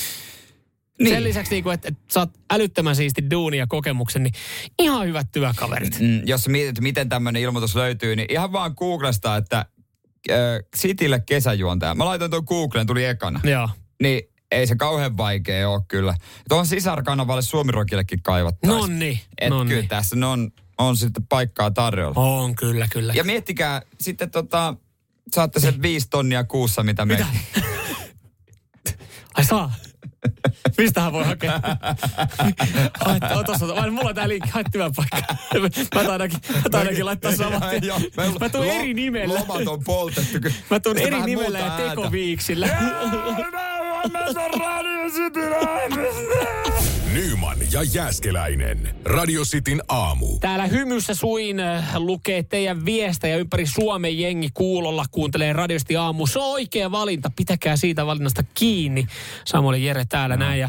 Niin. 0.98 1.14
Sen 1.14 1.24
lisäksi, 1.24 1.52
niin 1.52 1.64
kuin, 1.64 1.74
että, 1.74 1.88
että 1.88 2.02
saat 2.10 2.30
älyttömän 2.50 2.96
siisti 2.96 3.30
duuni 3.30 3.58
ja 3.58 3.66
kokemuksen, 3.66 4.22
niin 4.22 4.34
ihan 4.78 5.06
hyvät 5.06 5.26
työkaverit. 5.32 6.00
Mm, 6.00 6.22
jos 6.24 6.44
sä 6.44 6.50
mietit, 6.50 6.80
miten 6.80 7.08
tämmöinen 7.08 7.42
ilmoitus 7.42 7.76
löytyy, 7.76 8.16
niin 8.16 8.32
ihan 8.32 8.52
vaan 8.52 8.74
Googlesta, 8.76 9.36
että 9.36 9.58
äh, 10.30 10.36
Citylle 10.76 11.20
kesäjuontaja. 11.20 11.94
Mä 11.94 12.04
laitoin 12.04 12.30
tuon 12.30 12.44
Googleen, 12.46 12.86
tuli 12.86 13.04
ekana. 13.04 13.40
Joo. 13.44 13.68
Niin 14.02 14.22
ei 14.50 14.66
se 14.66 14.76
kauhean 14.76 15.16
vaikea 15.16 15.68
ole 15.68 15.82
kyllä. 15.88 16.14
Tuohon 16.48 16.66
sisarkanavalle 16.66 17.42
Suomirokillekin 17.42 18.22
kaivattaisiin. 18.22 19.20
Et 19.38 19.50
nonni. 19.50 19.74
kyllä 19.74 19.88
tässä 19.88 20.16
on, 20.28 20.50
on 20.80 20.96
sitten 20.96 21.26
paikkaa 21.28 21.70
tarjolla. 21.70 22.20
On 22.20 22.54
kyllä, 22.54 22.88
kyllä. 22.92 23.12
Ja 23.12 23.24
miettikää, 23.24 23.82
sitten 24.00 24.30
tota, 24.30 24.74
saatte 25.34 25.60
sen 25.60 25.82
viisi 25.82 26.06
tonnia 26.10 26.44
kuussa, 26.44 26.82
mitä 26.82 27.06
me... 27.06 27.14
Mitä? 27.14 27.26
Ai 29.34 29.44
saa. 29.44 29.74
Mistähän 30.78 31.12
voi 31.12 31.24
hakea? 31.24 31.60
Ai, 33.00 33.20
to- 33.20 33.42
tossa, 33.44 33.66
on- 33.66 33.78
ai, 33.78 33.90
mulla 33.90 34.08
on 34.08 34.14
tää 34.14 34.28
linkki, 34.28 34.50
haet 34.50 34.66
työpaikka. 34.72 35.16
Mä 35.94 36.04
taidankin, 36.04 36.38
mä 36.54 36.62
taidankin 36.70 37.06
laittaa 37.06 37.36
samat. 37.36 37.62
Joo, 37.82 38.00
Mä 38.40 38.48
tuun 38.48 38.66
lo- 38.66 38.72
eri 38.72 38.94
nimellä. 38.94 39.34
Lomat 39.40 39.66
on 39.68 39.84
poltettu. 39.84 40.38
Mä 40.70 40.80
tuun 40.80 40.98
eri 40.98 41.20
nimellä 41.22 41.58
ja 41.58 41.64
muuta 41.64 41.82
ääntä. 41.82 41.96
tekoviiksillä. 41.96 42.68
Nyman 47.20 47.59
ja 47.72 47.83
Jääskeläinen. 47.83 48.94
Radio 49.04 49.42
Cityn 49.42 49.83
aamu. 49.88 50.38
Täällä 50.38 50.66
hymyssä 50.66 51.14
suin 51.14 51.61
äh, 51.61 51.96
lukee 51.96 52.42
teidän 52.42 52.85
viestejä 52.85 53.37
ympäri 53.37 53.66
Suomen 53.66 54.18
jengi 54.18 54.48
kuulolla, 54.54 55.04
kuuntelee 55.11 55.52
radiosti 55.52 55.96
aamu. 55.96 56.26
Se 56.26 56.38
on 56.38 56.52
oikea 56.52 56.90
valinta, 56.90 57.30
pitäkää 57.37 57.76
siitä 57.76 58.06
valinnasta 58.06 58.42
kiinni. 58.54 59.06
Samuel 59.44 59.83
Jere 59.83 60.04
täällä 60.09 60.37
no. 60.37 60.44
näin. 60.44 60.61
Ja, 60.61 60.68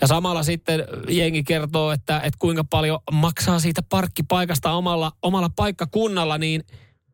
ja 0.00 0.06
samalla 0.06 0.42
sitten 0.42 0.84
jengi 1.08 1.42
kertoo, 1.42 1.92
että, 1.92 2.16
että 2.16 2.38
kuinka 2.38 2.64
paljon 2.64 2.98
maksaa 3.12 3.58
siitä 3.58 3.82
parkkipaikasta 3.88 4.72
omalla, 4.72 5.12
omalla 5.22 5.50
paikkakunnalla, 5.56 6.38
niin 6.38 6.64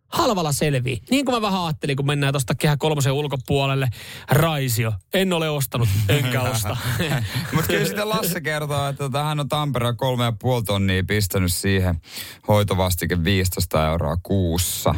halvalla 0.08 0.52
selvii. 0.52 1.02
Niin 1.10 1.24
kuin 1.24 1.36
mä 1.36 1.42
vähän 1.42 1.64
ajattelin, 1.64 1.96
kun 1.96 2.06
mennään 2.06 2.32
tuosta 2.32 2.54
Kehä 2.54 2.76
kolmosen 2.76 3.12
ulkopuolelle. 3.12 3.88
Raisio. 4.30 4.92
En 5.14 5.32
ole 5.32 5.50
ostanut, 5.50 5.88
enkä 6.08 6.42
osta. 6.42 6.76
Mutta 7.54 7.68
kyllä 7.68 7.84
sitten 7.84 8.08
Lasse 8.08 8.40
kertoo, 8.40 8.88
että 8.88 9.04
tota, 9.04 9.24
hän 9.24 9.40
on 9.40 9.48
Tampereella 9.48 9.96
kolme 9.96 10.24
ja 10.24 10.32
puoli 10.32 10.62
tonnia 10.62 11.04
pistänyt 11.04 11.52
siihen 11.52 12.00
hoitovastike 12.48 13.24
15 13.24 13.86
euroa 13.86 14.16
kuussa. 14.22 14.94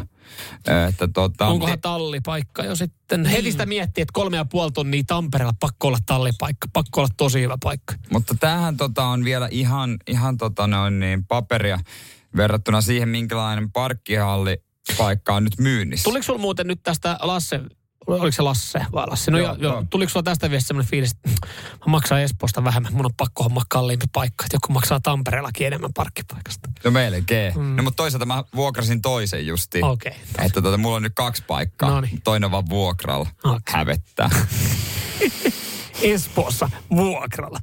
Että 0.89 1.07
tota, 1.07 1.47
Onkohan 1.47 1.81
tallipaikka 1.81 2.63
jo 2.63 2.75
sitten? 2.75 3.25
Heti 3.25 3.51
sitä 3.51 3.65
miettii, 3.65 4.01
että 4.01 4.13
kolme 4.13 4.37
ja 4.37 4.45
puoli 4.45 4.71
tonnia 4.71 5.03
Tampereella 5.07 5.53
pakko 5.59 5.87
olla 5.87 5.97
tallipaikka. 6.05 6.67
Pakko 6.73 7.01
olla 7.01 7.09
tosi 7.17 7.41
hyvä 7.41 7.57
paikka. 7.63 7.93
Mutta 8.11 8.35
tämähän 8.39 8.77
tota 8.77 9.03
on 9.03 9.23
vielä 9.23 9.47
ihan, 9.51 9.97
ihan 10.07 10.37
tota 10.37 10.67
noin 10.67 10.99
niin 10.99 11.25
paperia 11.25 11.79
verrattuna 12.37 12.81
siihen, 12.81 13.09
minkälainen 13.09 13.71
parkkihalli 13.71 14.57
paikka 14.97 15.35
on 15.35 15.43
nyt 15.43 15.57
myynnissä. 15.57 16.03
Tuliko 16.03 16.23
sulla 16.23 16.39
muuten 16.39 16.67
nyt 16.67 16.79
tästä 16.83 17.17
Lasse, 17.21 17.59
oliko 18.07 18.31
se 18.31 18.41
Lasse 18.41 18.85
vai 18.91 19.07
Lasse? 19.07 19.31
No 19.31 19.37
Joo, 19.37 19.55
joo, 19.59 19.73
joo. 19.73 19.85
Tuliko 19.89 20.09
sulla 20.09 20.23
tästä 20.23 20.49
viesti 20.49 20.67
semmoinen 20.67 20.89
fiilis, 20.91 21.11
että 21.11 21.29
mä 21.85 21.91
maksan 21.91 22.21
Espoosta 22.21 22.63
vähemmän, 22.63 22.93
mun 22.93 23.05
on 23.05 23.11
pakko 23.17 23.43
hommaa 23.43 23.63
kalliimpi 23.69 24.05
paikka, 24.13 24.45
että 24.45 24.55
joku 24.55 24.73
maksaa 24.73 24.99
Tampereellakin 24.99 25.67
enemmän 25.67 25.93
parkkipaikasta. 25.93 26.69
No 26.83 26.91
melkein. 26.91 27.53
Mm. 27.57 27.75
No 27.75 27.83
mutta 27.83 27.97
toisaalta 27.97 28.25
mä 28.25 28.43
vuokrasin 28.55 29.01
toisen 29.01 29.47
justiin. 29.47 29.85
Okei. 29.85 30.15
Että 30.39 30.61
tota, 30.61 30.77
mulla 30.77 30.95
on 30.95 31.03
nyt 31.03 31.15
kaksi 31.15 31.43
paikkaa. 31.47 31.89
Noniin. 31.89 32.21
Toinen 32.23 32.51
vaan 32.51 32.69
vuokralla. 32.69 33.27
Okei. 33.43 33.73
Hävettää. 33.73 34.29
Espoossa 36.01 36.69
vuokralla. 36.95 37.59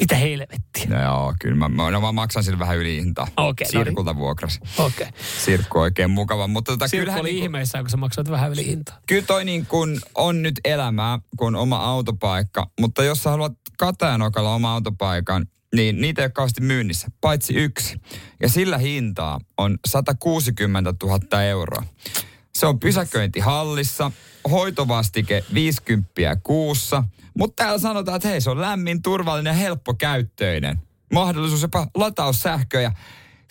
Mitä 0.00 0.16
helvettiä? 0.16 0.86
no 0.88 1.02
joo, 1.02 1.34
kyllä 1.40 1.56
mä, 1.56 1.68
mä, 1.68 1.90
no 1.90 2.00
mä 2.00 2.12
maksan 2.12 2.44
sille 2.44 2.58
vähän 2.58 2.78
yli 2.78 2.96
hintaa. 2.96 3.28
Okei, 3.36 3.66
no 3.74 3.78
niin. 3.78 3.86
Sirkulta 3.86 4.16
vuokrasi. 4.16 4.60
Okei. 4.78 5.06
Sirkku 5.44 5.78
on 5.78 5.82
oikein 5.82 6.10
mukava. 6.10 6.46
Mutta 6.48 6.72
tota, 6.72 6.88
Sirkku 6.88 7.20
oli 7.20 7.28
niinku- 7.28 7.42
ihmeissään, 7.44 7.84
kun 7.84 7.90
sä 7.90 7.96
maksoit 7.96 8.30
vähän 8.30 8.52
yli 8.52 8.66
hintaa. 8.66 8.98
kyllä 9.06 9.22
toi 9.26 9.44
niin 9.44 9.66
kun 9.66 10.00
on 10.14 10.42
nyt 10.42 10.60
elämää, 10.64 11.18
kun 11.36 11.46
on 11.46 11.56
oma 11.62 11.76
autopaikka. 11.76 12.70
Mutta 12.80 13.04
jos 13.04 13.22
sä 13.22 13.30
haluat 13.30 13.52
Katajanokalla 13.78 14.54
oma 14.54 14.72
autopaikan, 14.74 15.46
niin 15.74 16.00
niitä 16.00 16.22
ei 16.22 16.26
ole 16.26 16.30
kauheasti 16.32 16.60
myynnissä, 16.60 17.08
paitsi 17.20 17.54
yksi. 17.54 18.00
Ja 18.40 18.48
sillä 18.48 18.78
hintaa 18.78 19.40
on 19.58 19.78
160 19.88 20.94
000 21.02 21.42
euroa. 21.42 21.82
Se 22.54 22.66
on 22.66 22.80
pysäköintihallissa, 22.80 24.12
hoitovastike 24.50 25.44
50 25.54 26.36
kuussa, 26.42 27.04
mutta 27.38 27.62
täällä 27.64 27.78
sanotaan, 27.78 28.16
että 28.16 28.28
hei 28.28 28.40
se 28.40 28.50
on 28.50 28.60
lämmin, 28.60 29.02
turvallinen 29.02 29.50
ja 29.50 29.54
helppokäyttöinen. 29.56 30.78
Mahdollisuus 31.12 31.62
jopa 31.62 31.86
lataussähköjä. 31.94 32.92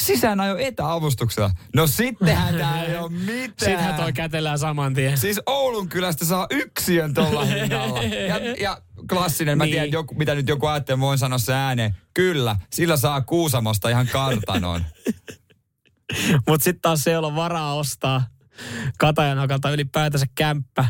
Sisäänajo 0.03 0.57
etäavustuksella. 0.57 1.51
No 1.75 1.87
sittenhän 1.87 2.55
tää 2.55 2.83
ei 2.83 2.97
ole 2.97 3.09
mitään. 3.31 3.47
Sittenhän 3.47 3.95
toi 3.95 4.13
kätellään 4.13 4.59
saman 4.59 4.93
tien. 4.93 5.17
Siis 5.17 5.41
Oulun 5.45 5.89
kylästä 5.89 6.25
saa 6.25 6.47
yksiön 6.49 7.13
tuolla 7.13 7.45
hinnalla. 7.45 8.03
Ja, 8.03 8.37
ja 8.59 8.81
klassinen, 9.09 9.57
mä 9.57 9.63
Niin. 9.63 9.71
tiedän, 9.73 9.91
joku, 9.91 10.15
mitä 10.15 10.35
nyt 10.35 10.47
joku 10.47 10.65
ajattelee, 10.65 10.99
voin 10.99 11.17
sanoa 11.17 11.37
se 11.37 11.53
ääneen. 11.53 11.95
Kyllä, 12.13 12.55
sillä 12.73 12.97
saa 12.97 13.21
Kuusamosta 13.21 13.89
ihan 13.89 14.07
kartanon. 14.07 14.85
Mutta 16.47 16.63
sitten 16.63 16.81
taas 16.81 17.03
se, 17.03 17.11
jolla 17.11 17.27
on 17.27 17.35
varaa 17.35 17.73
ostaa 17.75 18.23
Katajanokalta 18.97 19.71
ylipäätänsä 19.71 20.25
kämppä, 20.35 20.85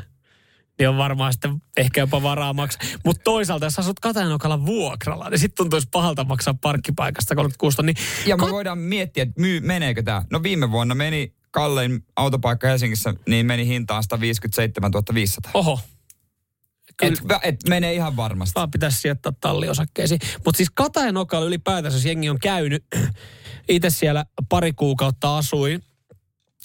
niin 0.82 0.90
on 0.90 0.98
varmaan 0.98 1.34
sitten 1.34 1.62
ehkä 1.78 2.02
jopa 2.02 2.24
varaa 2.24 2.54
maksaa. 2.54 2.82
Mutta 3.06 3.22
toisaalta, 3.24 3.66
jos 3.66 3.80
asut 3.80 4.00
Katajanokalla 4.00 4.66
vuokralla, 4.66 5.30
niin 5.30 5.40
sitten 5.40 5.58
tuntuisi 5.58 5.88
pahalta 5.92 6.24
maksaa 6.24 6.54
parkkipaikasta 6.62 7.36
36 7.36 7.78
tonnia. 7.78 7.96
Ja 8.26 8.38
me 8.38 8.44
Kat- 8.44 8.52
voidaan 8.52 8.78
miettiä, 8.78 9.24
että 9.24 9.42
myy, 9.42 9.60
meneekö 9.60 10.04
tämä. 10.04 10.24
No 10.32 10.44
viime 10.44 10.72
vuonna 10.72 10.96
meni 10.96 11.34
kallein 11.52 12.06
autopaikka 12.16 12.68
Helsingissä, 12.68 13.14
niin 13.28 13.46
meni 13.46 13.68
hintaan 13.68 14.04
157 14.04 14.92
500. 15.14 15.52
Oho, 15.54 15.80
kyllä. 16.98 17.40
Et, 17.44 17.54
et 17.54 17.70
menee 17.70 17.94
ihan 17.94 18.16
varmasti. 18.16 18.56
vaan 18.56 18.72
pitäisi 18.72 19.02
sijoittaa 19.02 19.34
talliosakkeisiin. 19.42 20.20
Mutta 20.46 20.58
siis 20.58 20.70
Katajanokalla 20.74 21.48
ylipäätänsä, 21.48 21.98
jos 21.98 22.06
jengi 22.06 22.30
on 22.30 22.40
käynyt, 22.40 22.86
itse 23.70 23.90
siellä 23.90 24.26
pari 24.50 24.74
kuukautta 24.74 25.38
asuin, 25.38 25.84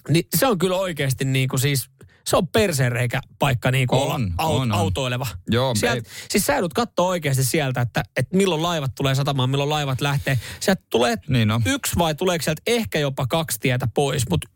niin 0.09 0.25
se 0.37 0.47
on 0.47 0.59
kyllä 0.59 0.77
oikeasti 0.77 1.25
niin 1.25 1.49
kuin 1.49 1.61
siis, 1.61 1.91
se 2.27 2.37
on 2.37 2.49
persereikä 2.49 3.21
paikka 3.39 3.71
niin 3.71 3.87
kuin 3.89 4.01
On, 4.01 4.07
olla 4.07 4.21
au, 4.39 4.57
on, 4.57 4.73
on. 4.73 4.79
autoileva. 4.79 5.27
Joo, 5.51 5.75
Sielt, 5.75 5.97
ei- 5.97 6.03
siis 6.31 6.47
sä 6.47 6.53
joudut 6.53 6.75
katsoa 6.75 7.07
oikeasti 7.09 7.45
sieltä, 7.45 7.81
että, 7.81 8.03
että 8.17 8.37
milloin 8.37 8.63
laivat 8.63 8.95
tulee 8.95 9.15
satamaan, 9.15 9.51
milloin 9.51 9.71
laivat 9.71 10.01
lähtee. 10.01 10.39
Sieltä 10.61 10.83
tulee 10.91 11.17
Niin 11.29 11.49
yksi 11.67 11.97
vai 11.99 12.15
tuleeko 12.15 12.43
sieltä 12.43 12.63
ehkä 12.67 12.99
jopa 12.99 13.27
kaksi 13.27 13.61
tietä 13.61 13.89
pois, 13.95 14.23
mutta 14.31 14.49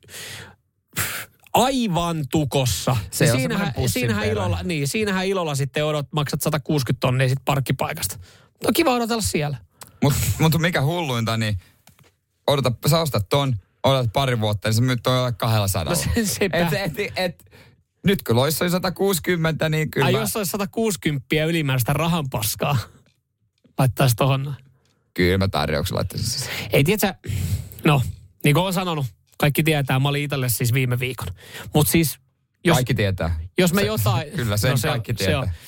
aivan 1.52 2.24
tukossa. 2.30 2.96
Se 3.11 3.24
Ja 3.24 3.33
on 3.33 3.38
siinähän, 3.38 3.72
siinähän, 3.87 4.26
ilolla, 4.28 4.62
niin, 4.62 4.88
siinähän 4.88 5.26
ilolla 5.26 5.54
sitten 5.54 5.85
odot, 5.85 6.06
maksat 6.12 6.42
160 6.42 7.00
tonnia 7.00 7.28
sit 7.28 7.38
parkkipaikasta. 7.44 8.18
No 8.64 8.70
kiva 8.74 8.90
odotella 8.94 9.22
siellä. 9.22 9.59
Mutta 10.02 10.18
mut 10.38 10.59
mikä 10.59 10.83
hulluinta, 10.83 11.37
niin 11.37 11.59
odota, 12.46 12.72
sä 12.90 13.00
ostat 13.00 13.28
ton, 13.28 13.56
odotat 13.84 14.12
pari 14.12 14.40
vuotta, 14.40 14.68
niin 14.68 14.74
sä 14.74 14.82
myyt 14.82 15.00
toi 15.02 15.32
200. 15.32 15.84
No 15.84 15.94
se- 15.94 16.24
sepä. 16.24 16.58
et, 16.58 16.72
et, 16.72 17.12
et, 17.16 17.50
nyt 18.06 18.22
kun 18.22 18.36
loissa 18.36 18.64
on 18.64 18.70
160, 18.70 19.68
niin 19.68 19.90
kyllä 19.90 20.06
Ai 20.06 20.12
mä, 20.12 20.18
jos 20.18 20.36
olisi 20.36 20.50
160 20.50 21.26
ylimääräistä 21.46 21.92
rahanpaskaa, 21.92 22.76
laittaisi 23.78 24.16
tohon. 24.16 24.54
kyllä 25.14 25.38
mä 25.38 25.48
tarjouksen 25.48 25.96
laittaisin 25.96 26.26
siis. 26.30 26.48
Ei 26.72 26.84
tiedä, 26.84 27.14
no, 27.84 28.02
niin 28.44 28.54
kuin 28.54 28.62
olen 28.62 28.74
sanonut, 28.74 29.06
kaikki 29.38 29.62
tietää, 29.62 29.98
mä 29.98 30.08
olin 30.08 30.24
Italiassa 30.24 30.56
siis 30.58 30.72
viime 30.72 30.98
viikon. 30.98 31.28
Mutta 31.74 31.92
siis, 31.92 32.18
jos, 32.64 32.74
Kaikki 32.76 32.94
tietää. 32.94 33.40
jos 33.58 33.72
me 33.72 33.80
Se- 33.80 33.86
jotain... 33.86 34.30
Kyllä 34.36 34.56
sen 34.56 34.78
se 34.78 34.88
on- 34.88 34.92
kaikki 34.92 35.24
se 35.24 35.36
on. 35.36 35.44
tietää. 35.44 35.60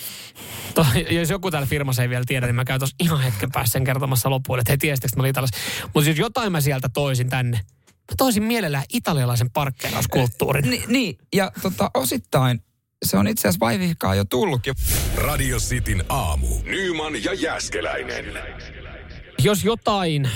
To, 0.74 0.86
jos 1.10 1.30
joku 1.30 1.50
täällä 1.50 1.66
firmassa 1.66 2.02
ei 2.02 2.08
vielä 2.08 2.24
tiedä, 2.26 2.46
niin 2.46 2.54
mä 2.54 2.64
käyn 2.64 2.80
tuossa 2.80 2.96
ihan 3.00 3.20
hetken 3.20 3.52
päässä 3.52 3.72
sen 3.72 3.84
kertomassa 3.84 4.30
loppuun, 4.30 4.58
että 4.58 4.72
he 4.72 4.76
tiesittekö, 4.76 5.08
että 5.22 5.38
mä 5.40 5.42
olin. 5.42 5.90
Mutta 5.94 6.10
jos 6.10 6.18
jotain 6.18 6.52
mä 6.52 6.60
sieltä 6.60 6.88
toisin 6.88 7.28
tänne, 7.30 7.60
mä 8.12 8.16
toisin 8.16 8.42
mielellään 8.42 8.84
italialaisen 8.92 9.50
parkkeerauskulttuurin. 9.50 10.70
Ni, 10.70 10.84
niin, 10.88 11.18
ja 11.34 11.52
tota, 11.62 11.90
osittain 11.94 12.62
se 13.02 13.16
on 13.16 13.28
itse 13.28 13.48
asiassa 13.48 13.60
vaivihkaa 13.60 14.14
jo 14.14 14.24
tullutkin. 14.24 14.74
Radio 15.16 15.58
Cityn 15.58 16.04
aamu. 16.08 16.46
Nyman 16.64 17.24
ja 17.24 17.34
Jäskeläinen. 17.34 18.24
Jos 19.38 19.64
jotain 19.64 20.26
ö, 20.26 20.28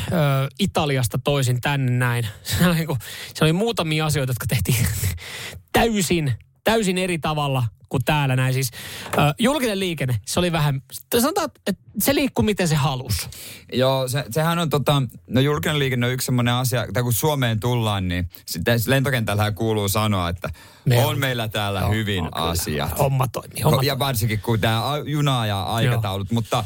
Italiasta 0.59 1.19
toisin 1.25 1.61
tänne 1.61 1.91
näin, 1.91 2.27
se 2.43 2.67
oli, 2.67 2.75
niinku- 2.75 2.99
se 3.35 3.45
oli 3.45 3.53
muutamia 3.53 4.07
asioita, 4.07 4.31
jotka 4.31 4.47
tehtiin 4.47 4.87
täysin, 5.73 6.33
täysin 6.65 6.99
eri 6.99 7.19
tavalla 7.19 7.65
kuin 7.89 8.05
täällä 8.05 8.37
näin. 8.37 8.55
Siis 8.55 8.71
ö, 9.07 9.35
julkinen 9.39 9.81
liikenne, 9.81 10.21
se 10.27 10.41
oli 10.41 10.53
vähän, 10.53 10.83
sanotaan, 11.19 11.51
että 11.67 11.83
se 11.99 12.15
liikkui 12.15 12.45
miten 12.45 12.69
se 12.69 12.75
halusi. 12.75 13.29
Joo, 13.73 14.09
se, 14.09 14.25
sehän 14.31 14.59
on 14.59 14.71
tota, 14.71 15.03
no 15.27 15.41
julkinen 15.41 15.79
liikenne 15.79 16.07
on 16.07 16.13
yksi 16.13 16.27
semmoinen 16.27 16.55
asia, 16.55 16.87
tai 16.93 17.03
kun 17.03 17.13
Suomeen 17.13 17.61
tullaan, 17.61 18.09
niin 18.09 18.29
sitten 18.47 18.81
lentokentällähän 18.87 19.55
kuuluu 19.55 19.89
sanoa, 19.89 20.29
että 20.29 20.51
Me 20.85 20.99
on, 20.99 21.05
on- 21.05 21.19
meillä 21.19 21.49
täällä 21.49 21.81
Joo, 21.81 21.91
hyvin 21.91 22.23
on 22.25 22.31
kyllä. 22.35 22.49
asiat. 22.49 22.99
Homma 22.99 23.29
toimii, 23.29 23.63
homma 23.63 23.83
ja 23.83 23.99
varsinkin 23.99 24.41
kun 24.41 24.61
tämä 24.61 24.83
juna 25.05 25.47
ja 25.47 25.63
aikataulut, 25.63 26.31
mutta 26.31 26.65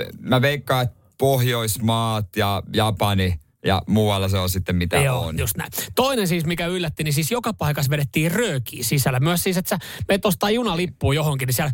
eh, 0.00 0.06
mä 0.20 0.42
veikkaan, 0.42 0.82
että 0.82 1.02
Pohjoismaat 1.18 2.36
ja 2.36 2.62
Japani 2.72 3.40
ja 3.64 3.82
muualla 3.86 4.28
se 4.28 4.38
on 4.38 4.50
sitten 4.50 4.76
mitä 4.76 4.96
Joo, 4.96 5.20
on. 5.20 5.38
just 5.38 5.56
näin. 5.56 5.70
Toinen 5.94 6.28
siis, 6.28 6.44
mikä 6.44 6.66
yllätti, 6.66 7.04
niin 7.04 7.14
siis 7.14 7.30
joka 7.30 7.52
paikassa 7.52 7.90
vedettiin 7.90 8.32
röökiä 8.32 8.84
sisällä. 8.84 9.20
Myös 9.20 9.42
siis, 9.42 9.56
että 9.56 9.68
sä 9.68 9.78
menet 10.08 10.26
ostaa 10.26 10.50
junalippuun 10.50 11.16
johonkin, 11.16 11.46
niin 11.46 11.54
siellä 11.54 11.72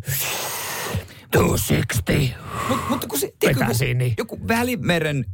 260. 1.31 2.39
Mut, 2.69 2.89
mutta 2.89 3.07
kun 3.07 3.19
se, 3.19 3.31
tiedätkö, 3.39 3.65
kun 3.65 3.97
niin. 3.97 4.13
joku 4.17 4.47
välimeren 4.47 5.25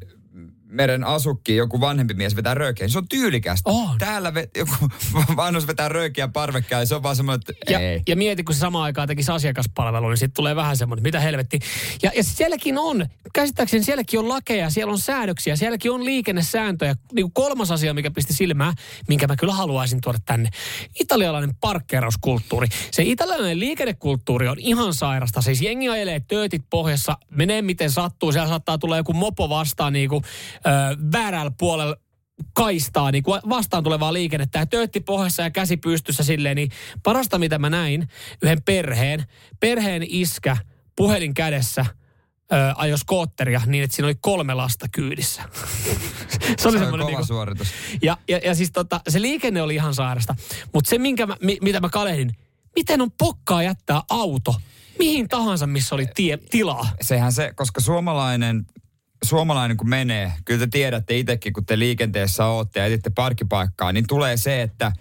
meren 0.76 1.04
asukki, 1.04 1.56
joku 1.56 1.82
vanhempi 1.82 2.14
mies 2.14 2.36
vetää 2.36 2.54
röökiä, 2.54 2.84
niin 2.84 2.92
se 2.92 2.98
on 2.98 3.08
tyylikästä. 3.08 3.70
On. 3.70 3.98
Täällä 3.98 4.34
ve, 4.34 4.50
joku 4.58 4.76
vanhus 5.36 5.68
vetää 5.68 5.90
röökiä 5.90 6.28
parvekkeella, 6.28 6.82
niin 6.82 6.88
se 6.88 6.96
on 6.96 7.04
vaan 7.04 7.16
semmoinen, 7.16 7.42
että 7.50 7.72
Ja, 7.74 7.80
ei. 7.80 8.02
ja 8.08 8.16
mieti, 8.16 8.44
kun 8.44 8.56
se 8.56 8.60
samaan 8.60 8.84
aikaan 8.84 9.08
tekisi 9.08 9.32
asiakaspalvelu, 9.32 10.10
niin 10.10 10.18
sitten 10.18 10.36
tulee 10.36 10.56
vähän 10.56 10.78
semmoinen, 10.78 11.04
mitä 11.04 11.20
helvetti. 11.20 11.60
Ja, 12.04 12.12
ja 12.16 12.24
sielläkin 12.24 12.78
on, 12.78 13.06
käsittääkseni 13.34 13.84
sielläkin 13.84 14.20
on 14.20 14.30
lakeja, 14.30 14.70
siellä 14.70 14.92
on 14.92 15.00
säädöksiä, 15.00 15.56
sielläkin 15.56 15.92
on 15.92 16.06
liikennesääntöjä. 16.06 16.96
Niin 17.14 17.24
kuin 17.24 17.34
kolmas 17.34 17.72
asia, 17.72 17.94
mikä 17.94 18.12
pisti 18.12 18.34
silmään, 18.34 18.74
minkä 19.08 19.28
mä 19.28 19.36
kyllä 19.36 19.54
haluaisin 19.54 20.02
tuoda 20.02 20.18
tänne. 20.26 20.50
Italialainen 21.00 21.56
parkkeerauskulttuuri. 21.56 22.68
Se 22.92 23.04
italialainen 23.04 23.60
liikennekulttuuri 23.60 24.48
on 24.48 24.60
ihan 24.60 24.94
sairasta. 24.94 25.42
Siis 25.42 25.62
jengi 25.62 25.90
ajelee 25.90 26.20
töötit 26.20 26.64
pohjassa, 26.70 27.18
menee 27.30 27.62
miten 27.62 27.92
sattuu. 27.92 28.32
Siellä 28.32 28.50
saattaa 28.50 28.78
tulla 28.78 28.98
joku 28.98 29.14
mopo 29.14 29.50
vastaan 29.50 29.94
niin 29.94 30.10
kuin, 30.10 30.24
väärällä 31.12 31.52
puolella 31.60 31.96
kaistaa 32.54 33.12
niin 33.12 33.24
kuin 33.24 33.42
vastaan 33.50 33.84
tulevaa 33.84 34.14
liikennettä 34.14 34.60
ja 34.60 34.66
töötti 34.66 35.00
pohjassa 35.00 35.44
ja 35.44 35.52
käsi 35.52 35.78
pystyssä 35.78 36.24
silleen, 36.24 36.56
niin 36.56 36.72
parasta 37.04 37.38
mitä 37.38 37.60
mä 37.60 37.70
näin, 37.70 38.08
yhden 38.42 38.62
perheen, 38.64 39.24
perheen 39.60 40.04
iskä 40.08 40.58
puhelin 40.96 41.34
kädessä 41.34 41.86
ö, 42.54 42.56
ajoi 42.76 42.98
skootteria 42.98 43.62
niin, 43.66 43.84
että 43.84 43.96
siinä 43.96 44.08
oli 44.08 44.16
kolme 44.22 44.54
lasta 44.54 44.88
kyydissä. 44.92 45.42
se 45.52 46.40
oli 46.40 46.56
Se 46.60 46.68
on 46.68 46.74
semmoinen 46.74 46.90
kova 46.90 47.06
niinku, 47.06 47.26
suoritus. 47.26 47.68
ja, 48.02 48.18
ja, 48.28 48.38
ja 48.38 48.56
siis 48.56 48.72
tota, 48.72 49.02
se 49.08 49.22
liikenne 49.22 49.62
oli 49.62 49.76
ihan 49.76 49.94
sairasta. 49.94 50.36
Mutta 50.74 50.90
se, 50.90 50.98
minkä 50.98 51.26
mä, 51.26 51.38
mi, 51.42 51.58
mitä 51.62 51.80
mä 51.80 51.90
kalehdin, 51.90 52.36
miten 52.76 53.02
on 53.02 53.12
pokkaa 53.12 53.64
jättää 53.64 54.02
auto 54.10 54.56
mihin 55.00 55.28
tahansa, 55.28 55.68
missä 55.68 55.96
oli 55.96 56.08
tie, 56.16 56.38
tilaa. 56.38 56.90
Sehän 57.02 57.32
se, 57.32 57.54
koska 57.56 57.82
suomalainen, 57.82 58.66
suomalainen 59.26 59.78
kun 59.78 59.90
menee, 59.90 60.34
kyllä 60.46 60.60
te 60.60 60.68
tiedätte 60.68 61.18
itsekin, 61.18 61.54
kun 61.54 61.66
te 61.66 61.80
liikenteessä 61.80 62.46
ootte 62.46 62.80
ja 62.80 62.86
etitte 62.86 63.10
parkkipaikkaa, 63.10 63.92
niin 63.92 64.08
tulee 64.08 64.38
se, 64.38 64.62
että 64.62 64.92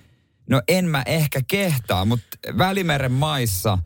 no 0.51 0.63
en 0.69 0.85
mä 0.85 1.03
ehkä 1.07 1.41
kehtaa, 1.49 2.05
mutta 2.05 2.39
Välimeren 2.59 3.13
maissa 3.13 3.79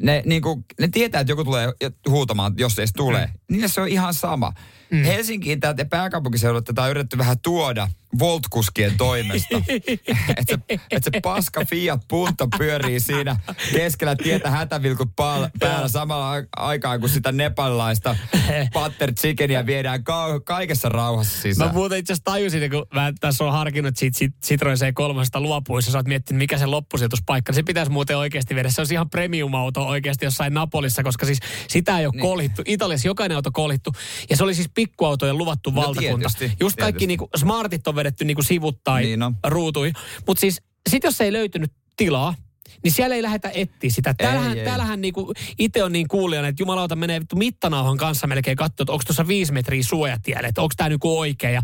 ne, 0.00 0.22
niin 0.26 0.42
kuin, 0.42 0.64
ne 0.80 0.88
tietää, 0.88 1.20
että 1.20 1.32
joku 1.32 1.44
tulee 1.44 1.68
huutamaan, 2.08 2.54
jos 2.56 2.78
ei 2.78 2.86
se 2.86 2.92
tule. 2.92 3.26
Mm. 3.26 3.32
Niille 3.54 3.68
se 3.68 3.80
on 3.80 3.88
ihan 3.88 4.14
sama. 4.14 4.52
Mm. 4.90 5.02
Helsinkiin 5.02 5.60
täältä 5.60 5.84
pääkaupunkiseudulta 5.84 6.72
tätä 6.72 6.82
on 6.82 6.90
yritetty 6.90 7.18
vähän 7.18 7.38
tuoda 7.38 7.88
Voltkuskien 8.18 8.96
toimesta. 8.96 9.56
että 10.36 10.44
se, 10.68 10.78
et 10.90 11.04
se 11.04 11.10
paska 11.22 11.64
Fiat 11.64 12.00
Punto 12.08 12.48
pyörii 12.58 13.00
siinä 13.00 13.36
keskellä 13.72 14.16
tietä 14.16 14.50
hätävilkut 14.50 15.08
pal- 15.16 15.48
päällä 15.58 15.88
samalla 15.88 16.32
aikaan, 16.56 17.00
kun 17.00 17.08
sitä 17.08 17.32
nepalilaista 17.32 18.16
butter 18.72 19.12
chickenia 19.14 19.66
viedään 19.66 20.04
ka- 20.04 20.40
kaikessa 20.40 20.88
rauhassa 20.88 21.36
Mä 21.36 21.42
sisään. 21.42 21.74
muuten 21.74 21.98
itse 21.98 22.12
asiassa 22.12 22.24
tajusin, 22.24 22.70
kun 22.70 22.86
mä 22.94 23.12
tässä 23.20 23.44
on 23.44 23.52
harkinnut 23.52 23.96
siitä 23.96 24.18
sit, 24.18 24.34
Citroen 24.44 24.76
C3 24.78 25.40
luopuissa, 25.40 25.90
sä 25.92 25.98
oot 25.98 26.06
miettinyt, 26.06 26.38
mikä 26.38 26.58
se 26.58 26.66
loppusijoituspaikka. 26.66 27.52
Se 27.52 27.62
pitäisi 27.62 27.92
muuten 27.92 28.16
oikeasti 28.18 28.54
viedä. 28.54 28.70
Se 28.70 28.80
on 28.80 28.86
ihan 28.92 29.10
premium-auto 29.10 29.86
oikeasti 29.86 30.24
jossain 30.24 30.54
Napolissa, 30.54 31.02
koska 31.02 31.26
siis 31.26 31.38
sitä 31.68 31.98
ei 31.98 32.06
ole 32.06 32.12
niin. 32.12 32.22
kolhittu. 32.22 32.62
Italiassa 32.66 33.08
jokainen 33.08 33.36
auto 33.36 33.50
kolhittu. 33.52 33.92
Ja 34.30 34.36
se 34.36 34.44
oli 34.44 34.54
siis 34.54 34.68
pikkuautojen 34.74 35.38
luvattu 35.38 35.70
No 35.70 35.76
valtakunta. 35.76 36.28
tietysti, 36.38 36.56
Just 36.60 36.76
kaikki 36.76 37.06
niinku 37.06 37.28
smartit 37.36 37.88
on 37.88 37.94
vedetty 38.02 38.24
niinku 38.24 38.42
sivuttain 38.42 39.04
Niin 39.04 39.36
ruutui. 39.46 39.92
Mutta 40.26 40.40
siis 40.40 40.62
sit 40.90 41.04
jos 41.04 41.20
ei 41.20 41.32
löytynyt 41.32 41.72
tilaa, 41.96 42.34
niin 42.84 42.92
siellä 42.92 43.16
ei 43.16 43.22
lähdetä 43.22 43.50
etsiä 43.54 43.90
sitä. 43.90 44.14
Täällähän, 44.14 44.58
ei. 44.58 44.64
täällähän 44.64 45.00
niinku, 45.00 45.32
itse 45.58 45.84
on 45.84 45.92
niin 45.92 46.08
kuulijana, 46.08 46.48
että 46.48 46.62
jumalauta 46.62 46.96
menee 46.96 47.20
vittu 47.20 47.36
mittanauhan 47.36 47.96
kanssa 47.96 48.26
melkein 48.26 48.56
katsoa, 48.56 48.84
että 48.84 48.92
onko 48.92 49.04
tuossa 49.06 49.28
viisi 49.28 49.52
metriä 49.52 49.82
suojatielle, 49.82 50.48
että 50.48 50.62
onko 50.62 50.74
tämä 50.76 50.88
niinku 50.88 51.18
oikein 51.18 51.54
ja 51.54 51.62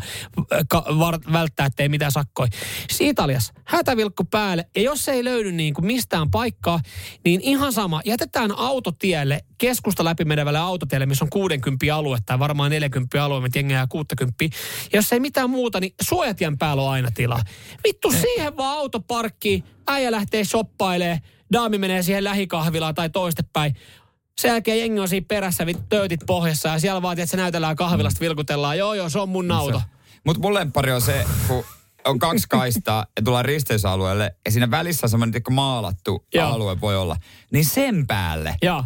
äh, 0.52 0.58
ka, 0.68 0.84
var, 0.98 1.18
välttää, 1.32 1.66
että 1.66 1.82
ei 1.82 1.88
mitään 1.88 2.12
sakkoi. 2.12 2.48
Siis 2.90 3.10
Italiassa 3.10 3.52
hätävilkku 3.64 4.24
päälle 4.24 4.66
ja 4.76 4.82
jos 4.82 5.08
ei 5.08 5.24
löydy 5.24 5.52
niinku 5.52 5.82
mistään 5.82 6.30
paikkaa, 6.30 6.80
niin 7.24 7.40
ihan 7.40 7.72
sama, 7.72 8.00
jätetään 8.04 8.58
autotielle, 8.58 9.40
keskusta 9.58 10.04
läpi 10.04 10.24
menevälle 10.24 10.58
autotielle, 10.58 11.06
missä 11.06 11.24
on 11.24 11.30
60 11.30 11.96
alue 11.96 12.18
tai 12.26 12.38
varmaan 12.38 12.70
40 12.70 13.24
alue, 13.24 13.40
me 13.40 13.48
jengää 13.54 13.86
60. 13.86 14.44
Ja 14.44 14.50
jos 14.92 15.12
ei 15.12 15.20
mitään 15.20 15.50
muuta, 15.50 15.80
niin 15.80 15.94
suojatien 16.02 16.58
päällä 16.58 16.82
on 16.82 16.90
aina 16.90 17.10
tilaa. 17.14 17.42
Vittu 17.84 18.12
siihen 18.12 18.56
vaan 18.56 18.78
autoparkkiin, 18.78 19.64
äijä 19.86 20.10
lähtee 20.10 20.44
shoppailee, 20.44 21.18
daami 21.52 21.78
menee 21.78 22.02
siihen 22.02 22.24
lähikahvilaan 22.24 22.94
tai 22.94 23.10
toistepäin. 23.10 23.76
Sen 24.40 24.48
jälkeen 24.48 24.78
jengi 24.78 25.00
on 25.00 25.08
siinä 25.08 25.26
perässä, 25.28 25.66
vittu 25.66 25.82
töötit 25.88 26.20
pohjassa 26.26 26.68
ja 26.68 26.78
siellä 26.78 27.02
vaatii, 27.02 27.22
että 27.22 27.30
se 27.30 27.36
näytellään 27.36 27.76
kahvilasta, 27.76 28.20
vilkutellaan. 28.20 28.78
Joo, 28.78 28.94
joo, 28.94 29.08
se 29.08 29.18
on 29.18 29.28
mun 29.28 29.52
auto. 29.52 29.82
Mutta 30.24 30.40
mun 30.40 30.54
lemppari 30.54 30.92
on 30.92 31.00
se, 31.00 31.24
kun 31.48 31.64
on 32.04 32.18
kaksi 32.18 32.46
kaistaa 32.58 33.06
ja 33.16 33.22
tullaan 33.22 33.44
risteysalueelle 33.44 34.36
ja 34.44 34.52
siinä 34.52 34.70
välissä 34.70 35.06
on 35.06 35.10
semmoinen 35.10 35.42
maalattu 35.50 36.26
Joo. 36.34 36.48
alue 36.52 36.80
voi 36.80 36.96
olla. 36.96 37.16
Niin 37.52 37.64
sen 37.64 38.06
päälle. 38.06 38.56
Joo, 38.62 38.84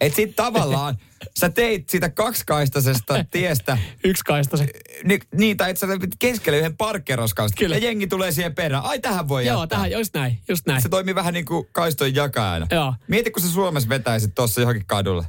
Et 0.00 0.14
sit 0.14 0.36
tavallaan 0.36 0.98
sä 1.40 1.48
teit 1.48 1.88
siitä 1.88 2.08
kaksikaistaisesta 2.08 3.24
tiestä 3.30 3.78
yksi 4.04 4.24
kaista 4.24 4.56
se. 4.56 4.66
ni, 5.04 5.18
niin, 5.34 5.56
tai 5.56 5.70
että 5.70 5.86
sä 5.86 5.92
keskelle 6.18 6.58
yhden 6.58 6.76
parkkeroskaustan. 6.76 7.58
Kyllä. 7.58 7.76
Ja 7.76 7.82
jengi 7.82 8.06
tulee 8.06 8.32
siihen 8.32 8.54
perään. 8.54 8.84
Ai 8.84 8.98
tähän 8.98 9.28
voi 9.28 9.46
Joo, 9.46 9.60
jättää. 9.60 9.76
tähän, 9.76 9.90
just 9.90 10.14
näin, 10.14 10.38
just 10.48 10.66
näin. 10.66 10.82
Se 10.82 10.88
toimii 10.88 11.14
vähän 11.14 11.34
niin 11.34 11.44
kuin 11.44 11.68
kaistojen 11.72 12.14
jakajana. 12.14 12.66
Joo. 12.70 12.94
Mieti, 13.08 13.30
kun 13.30 13.42
sä 13.42 13.48
Suomessa 13.48 13.88
vetäisit 13.88 14.34
tuossa 14.34 14.60
johonkin 14.60 14.86
kadulle. 14.86 15.24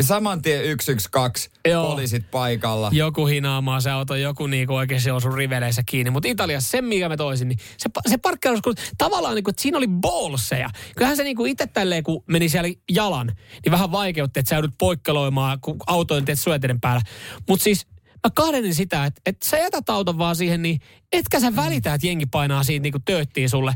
Saman 0.00 0.42
tien 0.42 0.60
112, 0.80 1.50
Joo. 1.68 1.86
poliisit 1.90 2.30
paikalla. 2.30 2.90
Joku 2.92 3.26
hinaamaan 3.26 3.82
se 3.82 3.90
auto, 3.90 4.14
joku 4.16 4.46
niinku 4.46 4.74
oikeasti 4.74 5.10
on 5.10 5.20
sun 5.20 5.34
riveleissä 5.34 5.82
kiinni. 5.86 6.10
Mutta 6.10 6.28
Italiassa 6.28 6.70
sen, 6.70 6.84
mikä 6.84 7.08
mä 7.08 7.16
toisin, 7.16 7.48
niin 7.48 7.58
se, 7.78 7.90
se 8.06 8.18
parkkeeraus, 8.18 8.62
kun 8.62 8.74
tavallaan 8.98 9.34
niinku, 9.34 9.50
että 9.50 9.62
siinä 9.62 9.78
oli 9.78 9.88
bolseja. 9.88 10.70
Kyllähän 10.96 11.16
se 11.16 11.24
niinku 11.24 11.44
itse 11.44 11.66
tälleen, 11.66 12.02
kun 12.02 12.24
meni 12.26 12.48
siellä 12.48 12.70
jalan, 12.90 13.26
niin 13.64 13.70
vähän 13.72 13.92
vaikeutti, 13.92 14.40
että 14.40 14.48
sä 14.50 14.56
joudut 14.56 14.74
poikkeloimaan, 14.78 15.60
kun 15.60 15.76
auto 15.86 16.14
on 16.14 16.24
teet 16.24 16.38
suojateiden 16.38 16.80
päällä. 16.80 17.02
Mutta 17.48 17.64
siis 17.64 17.86
mä 18.26 18.30
kahdenin 18.34 18.74
sitä, 18.74 19.04
että, 19.04 19.20
että 19.26 19.48
sä 19.48 19.58
jätät 19.58 19.90
auton 19.90 20.18
vaan 20.18 20.36
siihen, 20.36 20.62
niin 20.62 20.80
etkä 21.12 21.40
sä 21.40 21.56
välitä, 21.56 21.94
että 21.94 22.06
jengi 22.06 22.26
painaa 22.26 22.62
siitä 22.62 22.82
niinku 22.82 22.98
tööttiin 23.04 23.50
sulle. 23.50 23.74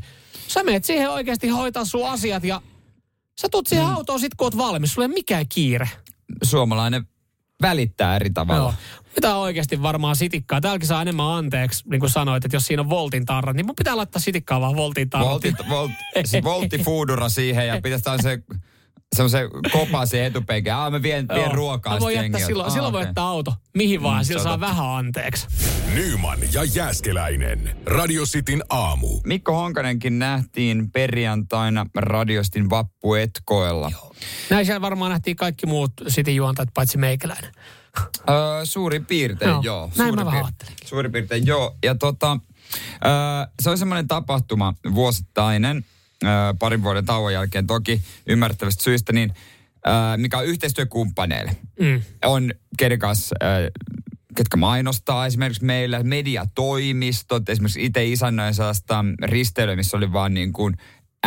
Sä 0.48 0.62
menet 0.62 0.84
siihen 0.84 1.10
oikeasti 1.10 1.48
hoitaa 1.48 1.84
sun 1.84 2.08
asiat 2.08 2.44
ja 2.44 2.62
sä 3.40 3.48
tuut 3.48 3.66
siihen 3.66 3.86
Mm. 3.86 3.94
autoon 3.94 4.20
sit, 4.20 4.34
kun 4.34 4.44
oot 4.46 4.56
valmis. 4.56 4.94
Sulla 4.94 5.04
ei 5.08 5.14
mikään 5.14 5.44
kiire. 5.48 5.88
Suomalainen 6.42 7.06
välittää 7.62 8.16
eri 8.16 8.30
tavalla. 8.30 8.62
Joo. 8.62 8.74
Mitä 9.16 9.36
oikeasti 9.36 9.82
varmaan 9.82 10.16
sitikkaa. 10.16 10.60
Täälläkin 10.60 10.88
saa 10.88 11.02
enemmän 11.02 11.26
anteeksi, 11.26 11.84
niin 11.88 12.00
kuin 12.00 12.10
sanoit, 12.10 12.44
että 12.44 12.56
jos 12.56 12.66
siinä 12.66 12.82
on 12.82 12.90
voltin 12.90 13.26
tarra, 13.26 13.52
niin 13.52 13.66
mun 13.66 13.76
pitää 13.76 13.96
laittaa 13.96 14.20
sitikkaa 14.20 14.60
vaan 14.60 14.76
voltin 14.76 15.10
tarra. 15.10 15.26
Voltti, 15.26 15.54
volt, 15.68 15.90
se 16.24 16.42
voltti 16.42 16.78
foodura 16.78 17.28
siihen 17.28 17.66
ja 17.68 17.80
pitäisi 17.82 18.04
se 18.22 18.38
semmoisen 19.16 19.48
kopa 19.72 20.06
siihen 20.06 20.26
etupenkään. 20.26 20.80
Ah, 20.80 20.90
mä 20.92 21.02
vien, 21.02 21.26
vien 21.34 21.52
ruokaa. 21.52 21.94
Mä 21.94 22.00
voin 22.00 22.16
jättää 22.16 22.40
silloin, 22.46 22.66
"Ah, 22.66 22.72
silloin 22.72 22.92
voi 22.92 23.00
okei." 23.00 23.08
jättää 23.08 23.24
auto. 23.24 23.54
Mihin 23.74 24.02
vaan, 24.02 24.16
Mm, 24.16 24.20
mm, 24.20 24.24
se 24.24 24.26
sillä 24.28 24.42
saa 24.42 24.60
vähän 24.60 24.86
anteeksi. 24.86 25.46
Nyman 25.94 26.38
ja 26.52 26.64
Jääskeläinen. 26.64 27.76
Radio 27.86 28.24
Cityn 28.24 28.62
aamu. 28.68 29.20
Mikko 29.26 29.52
Honkanenkin 29.52 30.18
nähtiin 30.18 30.90
perjantaina 30.90 31.86
radiostin 31.96 32.70
vappuetkoilla. 32.70 33.92
Näin 34.50 34.66
siellä 34.66 34.80
varmaan 34.80 35.10
nähtiin 35.10 35.36
kaikki 35.36 35.66
muut 35.66 35.92
City 36.08 36.30
juontajat, 36.32 36.68
paitsi 36.74 36.98
meikäläinen. 36.98 37.52
Öö, 38.30 38.64
suurin 38.64 39.06
piirtein, 39.06 39.50
Joo. 39.50 39.60
joo. 39.62 39.80
Näin 39.80 39.94
Suurin 39.96 40.14
mä 40.14 40.24
vähän 40.24 40.44
piir-. 40.64 40.74
Suurin 40.88 41.12
piirtein, 41.12 41.46
joo. 41.46 41.76
Ja 41.84 41.94
tota, 41.94 42.38
öö, 43.04 43.10
se 43.62 43.70
on 43.70 43.78
semmoinen 43.78 44.08
tapahtuma 44.08 44.74
vuosittainen, 44.94 45.84
parin 46.58 46.82
vuoden 46.82 47.04
tauon 47.04 47.32
jälkeen 47.32 47.66
toki 47.66 48.02
ymmärrettävästä 48.26 48.82
syistä, 48.82 49.12
niin 49.12 49.34
öö, 49.86 49.92
mikä 50.16 50.38
on 50.38 50.46
yhteistyökumppaneille. 50.46 51.56
Mm. 51.80 52.02
On 52.24 52.52
kenen 52.78 52.98
kanssa, 52.98 53.36
öö, 53.42 53.70
ketkä 54.36 54.56
mainostaa 54.56 55.26
esimerkiksi 55.26 55.64
meillä, 55.64 56.02
mediatoimistot, 56.02 57.48
esimerkiksi 57.48 57.84
itse 57.84 58.04
isännöin 58.06 58.54
sellaista 58.54 59.04
risteilyä, 59.22 59.76
missä 59.76 59.96
oli 59.96 60.12
vaan 60.12 60.34
niin 60.34 60.52
kuin 60.52 60.76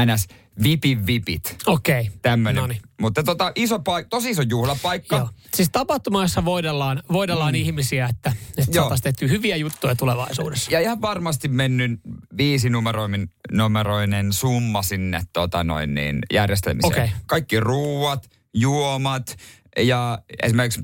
ns. 0.05 0.27
vipin 0.63 1.05
vipit. 1.05 1.57
Okei. 1.65 2.01
Okay. 2.01 2.13
Tämmönen. 2.21 2.61
Noniin. 2.61 2.81
Mutta 3.01 3.23
tota, 3.23 3.51
iso 3.55 3.77
paik- 3.77 4.07
tosi 4.09 4.29
iso 4.29 4.41
juhlapaikka. 4.41 5.15
Joo. 5.15 5.29
Siis 5.53 5.69
tapahtuma, 5.71 6.21
jossa 6.21 6.45
voidellaan, 6.45 7.03
voidellaan 7.11 7.53
mm. 7.53 7.55
ihmisiä, 7.55 8.07
että, 8.07 8.33
että 8.57 8.73
saataisiin 8.73 9.03
tehty 9.03 9.29
hyviä 9.29 9.55
juttuja 9.55 9.95
tulevaisuudessa. 9.95 10.71
Ja 10.71 10.79
ihan 10.79 11.01
varmasti 11.01 11.47
mennyt 11.47 11.99
viisi 12.37 12.69
numeroinen, 12.69 13.29
numeroinen 13.53 14.33
summa 14.33 14.81
sinne 14.81 15.21
tota 15.33 15.63
noin, 15.63 15.93
niin 15.93 16.19
järjestelmiseen. 16.33 16.93
Okei. 16.93 17.09
Kaikki 17.25 17.59
ruuat, 17.59 18.29
juomat 18.53 19.35
ja 19.77 20.19
esimerkiksi 20.43 20.81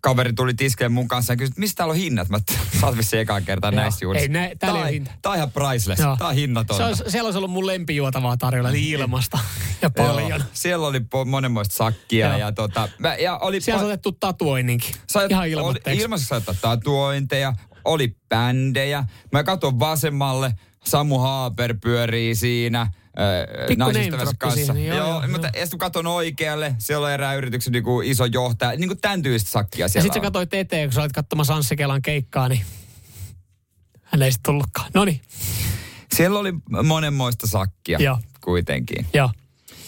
kaveri 0.00 0.32
tuli 0.32 0.54
tiskeen 0.54 0.92
mun 0.92 1.08
kanssa 1.08 1.32
ja 1.32 1.36
kysyi, 1.36 1.50
että 1.50 1.60
mistä 1.60 1.76
täällä 1.76 1.92
on 1.92 1.98
hinnat? 1.98 2.28
Mä 2.28 2.38
sä 2.80 2.86
oot 2.86 2.96
vissiin 2.96 3.20
ekaan 3.20 3.44
kertaa 3.44 3.70
näissä 3.70 4.04
juhlissa. 4.04 4.22
Ei, 4.22 4.28
nä- 4.28 4.50
täällä 4.58 4.80
Tää- 4.80 4.88
hinta. 4.88 5.10
Tää 5.22 5.30
on 5.32 5.36
ihan 5.36 5.50
priceless. 5.52 6.00
Joo. 6.02 6.16
Tää 6.16 6.28
on 6.28 6.34
hinnatonta. 6.34 6.82
Se 6.82 6.84
olisi, 6.88 7.04
siellä 7.08 7.26
olisi 7.26 7.38
ollut 7.38 7.50
mun 7.50 7.66
lempijuotavaa 7.66 8.36
tarjolla, 8.36 8.68
eli 8.68 8.90
ilmasta 8.90 9.38
ja 9.82 9.90
paljon. 9.90 10.30
Joo. 10.30 10.38
Siellä 10.52 10.86
oli 10.86 10.98
po- 10.98 11.24
monenmoista 11.26 11.74
sakkia 11.74 12.26
Joo. 12.28 12.38
ja, 12.38 12.52
tota, 12.52 12.88
mä, 12.98 13.14
ja 13.14 13.38
oli 13.38 13.60
Siellä 13.60 13.80
pa- 13.80 13.84
on 13.84 13.90
otettu 13.90 14.12
tatuoinninkin. 14.12 14.94
Sait- 15.12 15.30
Ihan 15.30 15.48
ilmoitteeksi. 15.48 16.02
ilmassa 16.02 16.26
sai 16.26 16.38
ottaa 16.38 16.54
tatuointeja, 16.60 17.52
oli 17.84 18.16
bändejä. 18.28 19.04
Mä 19.32 19.44
katson 19.44 19.78
vasemmalle, 19.78 20.52
Samu 20.86 21.18
Haaper 21.18 21.74
pyörii 21.82 22.34
siinä. 22.34 22.86
Pikku 23.68 23.84
name-droppi 23.84 24.34
kanssa. 24.38 24.56
siihen, 24.56 24.74
niin 24.76 24.88
joo, 24.88 24.98
joo, 24.98 25.08
joo, 25.08 25.28
mutta 25.28 25.46
joo. 25.54 25.60
ja 25.62 25.66
kun 25.70 25.78
katson 25.78 26.06
oikealle, 26.06 26.74
siellä 26.78 27.06
on 27.06 27.12
erää 27.12 27.34
yrityksen 27.34 27.72
niinku 27.72 28.00
iso 28.00 28.24
johtaja. 28.24 28.78
Niinku 28.78 28.94
tämän 28.94 29.22
tyylistä 29.22 29.50
sakkia 29.50 29.84
Ja 29.84 29.88
siellä 29.88 30.02
sitten 30.02 30.20
sä 30.22 30.24
katsoit 30.26 30.54
eteen, 30.54 30.88
kun 30.88 30.92
sä 30.92 31.00
olit 31.00 31.12
katsomassa 31.12 31.54
Anssi 31.54 31.76
Kelan 31.76 32.02
keikkaa, 32.02 32.48
niin 32.48 32.60
hän 34.02 34.22
ei 34.22 34.32
sitten 34.32 34.52
tullutkaan. 34.52 34.90
No 34.94 35.04
niin, 35.04 35.20
Siellä 36.14 36.38
oli 36.38 36.52
monenmoista 36.84 37.46
sakkia 37.46 37.98
Joo. 37.98 38.18
kuitenkin. 38.40 39.06
joo. 39.14 39.30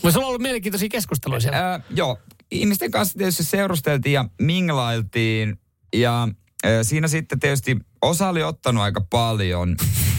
Mutta 0.02 0.10
sulla 0.12 0.26
on 0.26 0.28
ollut 0.28 0.42
mielenkiintoisia 0.42 0.88
keskusteluja 0.88 1.40
siellä. 1.40 1.58
Ää, 1.70 1.80
joo, 1.90 2.18
ihmisten 2.50 2.90
kanssa 2.90 3.18
tietysti 3.18 3.44
seurusteltiin 3.44 4.12
ja 4.12 4.24
minglailtiin. 4.42 5.60
Ja 5.94 6.28
ää, 6.64 6.82
siinä 6.84 7.08
sitten 7.08 7.40
tietysti 7.40 7.76
osa 8.02 8.28
oli 8.28 8.42
ottanut 8.42 8.82
aika 8.82 9.00
paljon. 9.10 9.76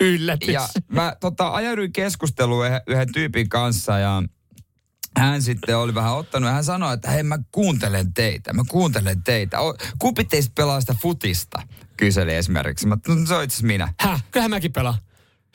Yllätys. 0.00 0.48
Ja 0.48 0.68
mä 0.88 1.16
tota, 1.20 1.48
ajauduin 1.48 1.92
keskusteluun 1.92 2.66
yhden, 2.66 2.80
yhden 2.86 3.12
tyypin 3.12 3.48
kanssa 3.48 3.98
ja 3.98 4.22
hän 5.18 5.42
sitten 5.42 5.76
oli 5.78 5.94
vähän 5.94 6.14
ottanut 6.14 6.48
ja 6.48 6.54
hän 6.54 6.64
sanoi, 6.64 6.94
että 6.94 7.10
hei 7.10 7.22
mä 7.22 7.38
kuuntelen 7.52 8.14
teitä, 8.14 8.52
mä 8.52 8.62
kuuntelen 8.68 9.22
teitä. 9.22 9.60
O, 9.60 9.76
kumpi 9.98 10.24
teistä 10.24 10.52
pelaa 10.54 10.80
sitä 10.80 10.94
futista? 11.02 11.62
Kyseli 11.96 12.34
esimerkiksi. 12.34 12.86
Mä, 12.86 12.96
no, 13.08 13.26
se 13.26 13.34
on 13.34 13.44
itse 13.44 13.66
minä. 13.66 13.94
Häh? 14.00 14.24
Kyllähän 14.30 14.50
mäkin 14.50 14.72
pelaan. 14.72 14.94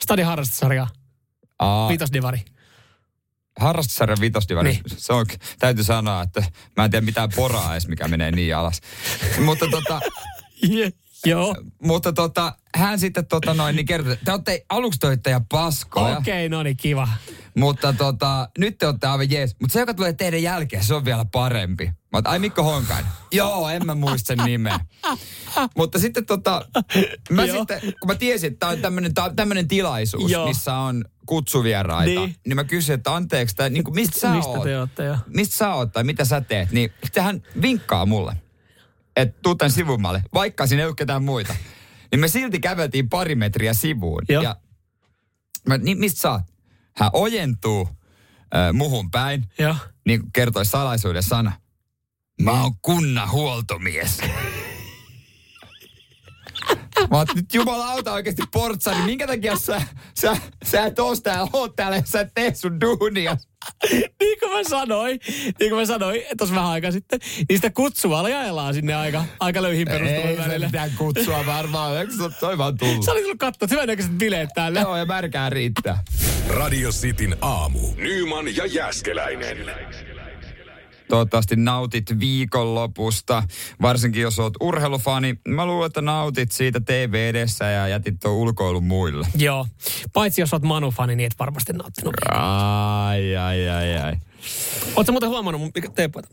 Stadin 0.02 0.26
harrastusarjaa. 0.26 0.88
Aa, 1.58 1.88
Viitosdivari. 1.88 2.44
harrastusarjan 3.60 4.20
vitosdivari. 4.20 4.70
Niin. 4.70 4.82
Se 4.96 5.12
on, 5.12 5.26
täytyy 5.58 5.84
sanoa, 5.84 6.22
että 6.22 6.44
mä 6.76 6.84
en 6.84 6.90
tiedä 6.90 7.04
mitään 7.06 7.28
poraa 7.36 7.72
edes, 7.72 7.88
mikä 7.88 8.08
menee 8.08 8.30
niin 8.30 8.56
alas. 8.56 8.80
Mutta 9.44 9.66
tota. 9.70 10.00
Joo. 11.24 11.56
mutta 11.82 12.12
tota, 12.12 12.56
hän 12.76 12.98
sitten 12.98 13.26
tota 13.26 13.54
noin, 13.54 13.76
niin 13.76 13.86
kertoi, 13.86 14.16
te 14.24 14.32
olette 14.32 14.64
aluksi 14.68 15.00
toitte 15.00 15.30
ja 15.30 15.40
paskoja. 15.48 16.18
Okei, 16.18 16.46
okay, 16.46 16.48
no 16.48 16.62
niin, 16.62 16.76
kiva. 16.76 17.08
Mutta 17.56 17.92
tota, 17.92 18.48
nyt 18.58 18.78
te 18.78 18.86
olette 18.86 19.06
aivan 19.06 19.30
jees. 19.30 19.56
Mutta 19.60 19.72
se, 19.72 19.80
joka 19.80 19.94
tulee 19.94 20.12
teidän 20.12 20.42
jälkeen, 20.42 20.84
se 20.84 20.94
on 20.94 21.04
vielä 21.04 21.24
parempi. 21.24 21.84
Mä 21.86 21.94
oon, 22.12 22.26
ai 22.26 22.38
Mikko 22.38 22.62
Honkainen. 22.62 23.12
Joo, 23.32 23.68
en 23.68 23.86
mä 23.86 23.94
muista 23.94 24.26
sen 24.26 24.38
nimeä. 24.44 24.80
Mutta 25.76 25.98
sitten 25.98 26.26
tota, 26.26 26.66
mä 27.30 27.46
sitten, 27.46 27.80
kun 27.80 28.06
mä 28.06 28.14
tiesin, 28.14 28.52
että 28.52 28.58
tää 28.66 28.68
on 28.68 28.78
tämmönen, 28.78 29.14
tää 29.14 29.24
on 29.24 29.36
tämmönen 29.36 29.68
tilaisuus, 29.68 30.30
Joo. 30.30 30.48
missä 30.48 30.76
on 30.76 31.04
kutsuvieraita, 31.26 32.20
niin, 32.20 32.36
Niin. 32.46 32.56
mä 32.56 32.64
kysyin, 32.64 32.94
että 32.94 33.14
anteeksi, 33.14 33.56
tai 33.56 33.70
niin 33.70 33.84
kuin, 33.84 33.94
mistä 33.94 34.20
sä 34.20 34.28
Mistä 34.30 34.50
oot? 34.50 34.62
te 34.62 34.78
ootte 34.78 35.04
jo? 35.04 35.16
Mistä 35.26 35.56
sä 35.56 35.74
oot 35.74 35.92
tai 35.92 36.04
mitä 36.04 36.24
sä 36.24 36.40
teet? 36.40 36.70
Niin 36.72 36.92
sitten 37.04 37.22
hän 37.22 37.42
vinkkaa 37.62 38.06
mulle, 38.06 38.36
että 39.16 39.38
tuu 39.42 39.54
tän 39.54 39.70
sivumalle, 39.70 40.22
vaikka 40.34 40.66
siinä 40.66 40.82
ei 40.82 40.86
ole 40.86 40.94
ketään 40.94 41.24
muita. 41.24 41.54
Niin 42.12 42.20
me 42.20 42.28
silti 42.28 42.60
käveltiin 42.60 43.08
pari 43.08 43.34
metriä 43.34 43.74
sivuun. 43.74 44.22
Joo. 44.28 44.42
Ja 44.42 44.56
mä, 45.68 45.78
niin 45.78 45.98
mistä 45.98 46.20
sä 46.20 46.30
oot? 46.30 46.42
Hän 46.96 47.10
ojentuu 47.12 47.88
äh, 48.54 48.72
muhun 48.72 49.10
päin, 49.10 49.44
Joo. 49.58 49.76
niin 50.06 50.20
kuin 50.20 50.32
kertoi 50.32 50.64
salaisuuden 50.64 51.22
sana. 51.22 51.52
Mä 52.42 52.62
oon 52.62 52.72
kunnan 52.82 53.30
huoltomies. 53.30 54.18
Mä 57.10 57.16
oon, 57.16 57.26
nyt 57.34 57.54
jumalauta 57.54 58.12
oikeasti 58.12 58.42
portsari, 58.52 59.02
minkä 59.02 59.26
takia 59.26 59.56
sä, 59.56 59.82
sä, 60.20 60.36
sä 60.64 60.86
et 60.86 60.98
oos 60.98 61.20
täällä, 61.20 61.50
oot 61.52 61.76
täällä, 61.76 61.96
ja 61.96 62.02
sä 62.04 62.20
et 62.20 62.34
tee 62.34 62.54
sun 62.54 62.80
duunia. 62.80 63.36
niin 64.20 64.38
kuin 64.40 64.52
mä 64.52 64.64
sanoin, 64.68 65.20
niin 65.60 65.70
kuin 65.70 65.74
mä 65.74 65.84
sanoin 65.86 66.22
tuossa 66.38 66.54
vähän 66.56 66.70
aikaa 66.70 66.90
sitten, 66.90 67.20
niin 67.48 67.58
sitä 67.58 67.70
kutsua 67.70 68.28
jaellaan 68.28 68.74
sinne 68.74 68.94
aika, 68.94 69.24
aika 69.40 69.62
löyhin 69.62 69.88
perustuvan 69.88 70.28
Ei 70.28 70.36
se 70.36 70.42
välillä. 70.42 70.66
mitään 70.66 70.90
kutsua 70.98 71.46
varmaan, 71.46 71.98
eikö 71.98 72.12
se 72.12 72.40
toi 72.40 72.58
vaan 72.58 72.78
tullut? 72.78 73.04
Sä 73.04 73.12
olit 73.12 73.22
tullut 73.22 73.38
katsoa, 73.38 73.66
että 73.66 73.92
hyvän 74.04 74.18
bileet 74.18 74.50
täällä. 74.54 74.80
Joo, 74.80 74.96
ja 74.96 75.04
märkää 75.04 75.50
riittää. 75.50 76.02
Radio 76.48 76.90
Cityn 76.90 77.36
aamu. 77.40 77.94
Nyman 77.96 78.56
ja 78.56 78.66
Jääskeläinen. 78.66 79.58
Toivottavasti 81.12 81.56
nautit 81.56 82.20
viikonlopusta, 82.20 83.42
varsinkin 83.82 84.22
jos 84.22 84.38
oot 84.38 84.54
urheilufani. 84.60 85.38
Mä 85.48 85.66
luulen, 85.66 85.86
että 85.86 86.00
nautit 86.00 86.52
siitä 86.52 86.80
TV 86.80 87.28
edessä 87.28 87.64
ja 87.64 87.88
jätit 87.88 88.20
tuon 88.20 88.34
ulkoilun 88.34 88.84
muille. 88.84 89.26
Joo. 89.34 89.66
Paitsi 90.12 90.40
jos 90.40 90.52
oot 90.52 90.62
Manu-fani, 90.62 91.16
niin 91.16 91.26
et 91.26 91.38
varmasti 91.38 91.72
nauttinut. 91.72 92.14
Ai, 92.30 93.36
ai, 93.36 93.68
ai, 93.68 93.96
ai. 93.96 94.16
Oletko 94.96 95.12
muuten 95.12 95.28
huomannut 95.28 95.60
mun 95.60 95.72
teepaita? 95.94 96.28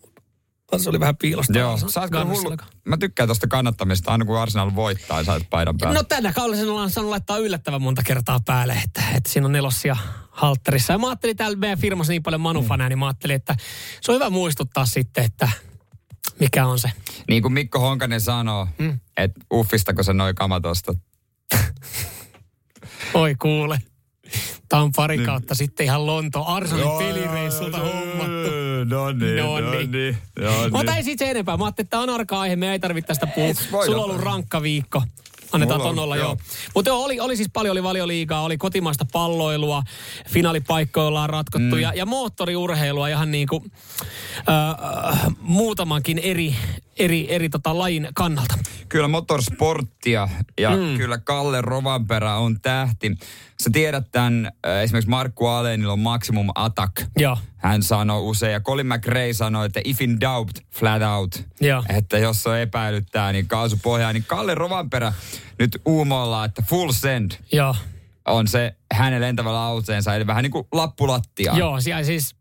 Se 0.77 0.89
oli 0.89 0.99
vähän 0.99 1.17
piilosta. 1.17 1.59
Joo, 1.59 1.77
sä 1.77 2.01
oot 2.01 2.29
hullu. 2.29 2.57
Mä 2.85 2.97
tykkään 2.97 3.27
tuosta 3.27 3.47
kannattamista, 3.47 4.11
aina 4.11 4.25
kun 4.25 4.39
Arsenal 4.39 4.71
voittaa, 4.75 5.23
sä 5.23 5.39
paidan 5.49 5.77
päälle. 5.77 5.97
No 5.97 6.03
tänä 6.03 6.33
kaudella 6.33 6.71
ollaan 6.71 6.89
saanut 6.89 7.09
laittaa 7.09 7.37
yllättävän 7.37 7.81
monta 7.81 8.01
kertaa 8.05 8.39
päälle, 8.45 8.73
että, 8.85 9.03
että 9.15 9.29
siinä 9.31 9.45
on 9.45 9.51
nelossia 9.51 9.97
haltterissa. 10.39 10.93
Ja 10.93 10.97
mä 10.97 11.07
ajattelin 11.07 11.37
täällä 11.37 11.57
meidän 11.57 11.79
firmassa 11.79 12.11
niin 12.11 12.23
paljon 12.23 12.41
manufaneja, 12.41 12.87
mm. 12.87 12.89
niin 12.89 12.99
mä 12.99 13.07
ajattelin, 13.07 13.35
että 13.35 13.55
se 14.01 14.11
on 14.11 14.15
hyvä 14.15 14.29
muistuttaa 14.29 14.85
sitten, 14.85 15.23
että 15.23 15.49
mikä 16.39 16.65
on 16.65 16.79
se. 16.79 16.91
Niin 17.27 17.41
kuin 17.41 17.53
Mikko 17.53 17.79
Honkanen 17.79 18.21
sanoo, 18.21 18.67
mm. 18.77 18.99
että 19.17 19.39
uffistako 19.53 20.03
se 20.03 20.13
noin 20.13 20.35
kamatosta. 20.35 20.93
Oi 23.13 23.35
kuule. 23.35 23.81
Tämä 24.69 24.81
on 24.81 24.91
pari 24.95 25.17
niin. 25.17 25.25
kautta 25.25 25.55
sitten 25.55 25.83
ihan 25.85 26.05
Lonto 26.05 26.45
Arsenalin 26.45 26.97
pelireissulta 26.97 27.77
hommattu. 27.77 28.51
No 28.85 29.11
niin, 29.11 29.35
no 29.35 29.59
niin. 29.59 29.65
No 29.65 29.71
niin. 29.91 30.17
No 30.39 30.61
niin. 30.61 30.71
Mutta 30.71 30.95
ei 30.95 31.03
siitä 31.03 31.25
enempää. 31.25 31.57
Mä 31.57 31.65
ajattelin, 31.65 31.85
että 31.85 31.89
tämä 31.89 32.03
on 32.03 32.09
arka 32.09 32.39
aihe, 32.39 32.55
me 32.55 32.71
ei 32.71 32.79
tarvitse 32.79 33.07
tästä 33.07 33.27
puhua. 33.27 33.53
Sulla 33.85 33.97
on 33.97 34.03
ollut 34.03 34.21
rankka 34.21 34.61
viikko. 34.61 35.03
Annetaan 35.51 35.81
ton 35.81 35.99
olla, 35.99 36.15
joo. 36.15 36.25
joo. 36.25 36.37
Mutta 36.75 36.93
oli, 36.93 37.19
oli 37.19 37.35
siis 37.35 37.49
paljon, 37.53 37.71
oli 37.71 37.83
valioliigaa, 37.83 38.41
oli 38.41 38.57
kotimaista 38.57 39.05
palloilua, 39.11 39.83
finaalipaikkoja 40.29 41.07
ollaan 41.07 41.29
ratkottu 41.29 41.75
mm. 41.75 41.81
ja, 41.81 41.93
ja 41.95 42.05
moottoriurheilua 42.05 43.07
ihan 43.07 43.31
niin 43.31 43.47
kuin 43.47 43.71
äh, 44.37 45.35
muutamankin 45.41 46.19
eri, 46.19 46.55
eri, 46.99 47.33
eri 47.33 47.49
tota, 47.49 47.77
lajin 47.77 48.07
kannalta. 48.13 48.55
Kyllä 48.89 49.07
motorsporttia 49.07 50.29
ja 50.59 50.69
mm. 50.69 50.97
kyllä 50.97 51.17
Kalle 51.17 51.61
Rovanperä 51.61 52.35
on 52.35 52.61
tähti. 52.61 53.17
Sä 53.63 53.69
tiedät 53.73 54.11
tämän, 54.11 54.51
äh, 54.67 54.83
esimerkiksi 54.83 55.09
Markku 55.09 55.47
Alenilla 55.47 55.93
on 55.93 55.99
Maximum 55.99 56.49
Attack. 56.55 56.93
Joo. 57.17 57.37
Hän 57.57 57.83
sanoi 57.83 58.21
usein, 58.21 58.53
ja 58.53 58.59
Colin 58.59 58.87
McRae 58.87 59.33
sanoi, 59.33 59.65
että 59.65 59.81
if 59.83 60.01
in 60.01 60.21
doubt, 60.21 60.59
flat 60.71 61.01
out. 61.01 61.43
Joo. 61.61 61.83
Että 61.89 62.17
jos 62.17 62.47
on 62.47 62.57
epäilyttää, 62.57 63.31
niin 63.31 63.47
kaasupohjaa. 63.47 64.13
Niin 64.13 64.25
Kalle 64.27 64.55
Rovanperä 64.55 65.13
nyt 65.59 65.81
uumoillaan, 65.85 66.45
että 66.45 66.63
full 66.69 66.91
send. 66.91 67.31
Joo 67.51 67.75
on 68.29 68.47
se 68.47 68.75
hänen 68.93 69.21
lentävällä 69.21 69.63
auteensa, 69.63 70.15
eli 70.15 70.27
vähän 70.27 70.43
niin 70.43 70.51
kuin 70.51 70.67
lappulattia. 70.71 71.53
Joo, 71.57 71.81
siellä 71.81 72.03
siis, 72.03 72.35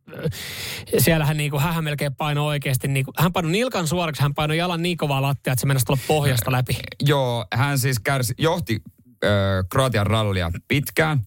siellähän 0.98 1.36
niin 1.36 1.50
kuin, 1.50 1.62
hän 1.62 1.84
melkein 1.84 2.14
painoi 2.14 2.46
oikeasti, 2.46 2.88
niin 2.88 3.04
kuin, 3.04 3.14
hän 3.18 3.32
painoi 3.32 3.52
nilkan 3.52 3.88
suoraksi, 3.88 4.22
hän 4.22 4.34
painoi 4.34 4.56
jalan 4.56 4.82
niin 4.82 4.96
kovaa 4.96 5.22
lattia, 5.22 5.52
että 5.52 5.60
se 5.60 5.66
mennä 5.66 5.80
tulla 5.86 6.00
pohjasta 6.06 6.52
läpi. 6.52 6.78
Joo, 7.02 7.46
hän 7.54 7.78
siis 7.78 7.98
kärsi, 7.98 8.34
johti 8.38 8.82
äh, 9.24 9.30
Kroatian 9.70 10.06
rallia 10.06 10.50
pitkään, 10.68 11.20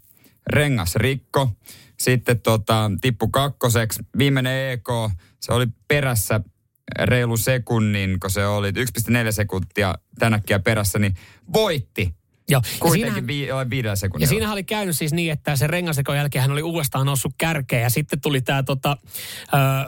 rengas 0.47 0.95
rikko, 0.95 1.51
sitten 1.99 2.41
tota, 2.41 2.91
tippu 3.01 3.28
kakkoseksi, 3.28 4.03
viimeinen 4.18 4.72
EK, 4.72 4.89
se 5.39 5.53
oli 5.53 5.68
perässä 5.88 6.41
reilu 6.99 7.38
sekunnin, 7.38 8.20
kun 8.20 8.30
se 8.30 8.47
oli 8.47 8.72
1,4 8.72 9.32
sekuntia 9.32 9.95
tänäkkiä 10.20 10.59
perässä, 10.59 10.99
niin 10.99 11.16
voitti 11.53 12.20
Joo. 12.52 12.62
Kuitenkin 12.80 13.28
vi- 13.28 13.47
viidellä 13.70 13.95
sekunnilla. 13.95 14.26
Ja 14.26 14.30
siinä 14.30 14.52
oli 14.52 14.64
käynyt 14.64 14.97
siis 14.97 15.14
niin, 15.14 15.32
että 15.32 15.56
se 15.56 15.68
rengasekon 15.68 16.18
jälkeen 16.18 16.41
hän 16.41 16.52
oli 16.52 16.62
uudestaan 16.64 17.06
noussut 17.06 17.34
kärkeen 17.38 17.84
ja 17.84 17.89
sitten 17.89 18.22
tuli 18.22 18.41
tämä 18.41 18.64
tota, 18.64 18.97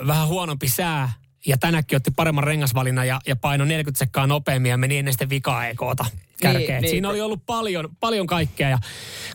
vähän 0.07 0.28
huonompi 0.28 0.70
sää 0.70 1.14
ja 1.45 1.57
tänäkin 1.57 1.95
otti 1.95 2.11
paremman 2.11 2.43
rengasvalinnan 2.43 3.07
ja, 3.07 3.22
ja 3.28 3.36
paino 3.36 3.66
40 3.66 3.99
sekkaa 3.99 4.28
nopeammin 4.28 4.70
ja 4.70 4.78
meni 4.78 4.97
ennen 4.97 5.14
sitten 5.14 5.30
vikaa 5.30 5.68
ekoota 5.68 6.05
kärkeen. 6.41 6.81
Niin, 6.81 6.89
Siinä 6.89 7.07
niin. 7.07 7.11
oli 7.11 7.21
ollut 7.21 7.45
paljon, 7.45 7.89
paljon 7.99 8.27
kaikkea 8.27 8.69
ja 8.69 8.77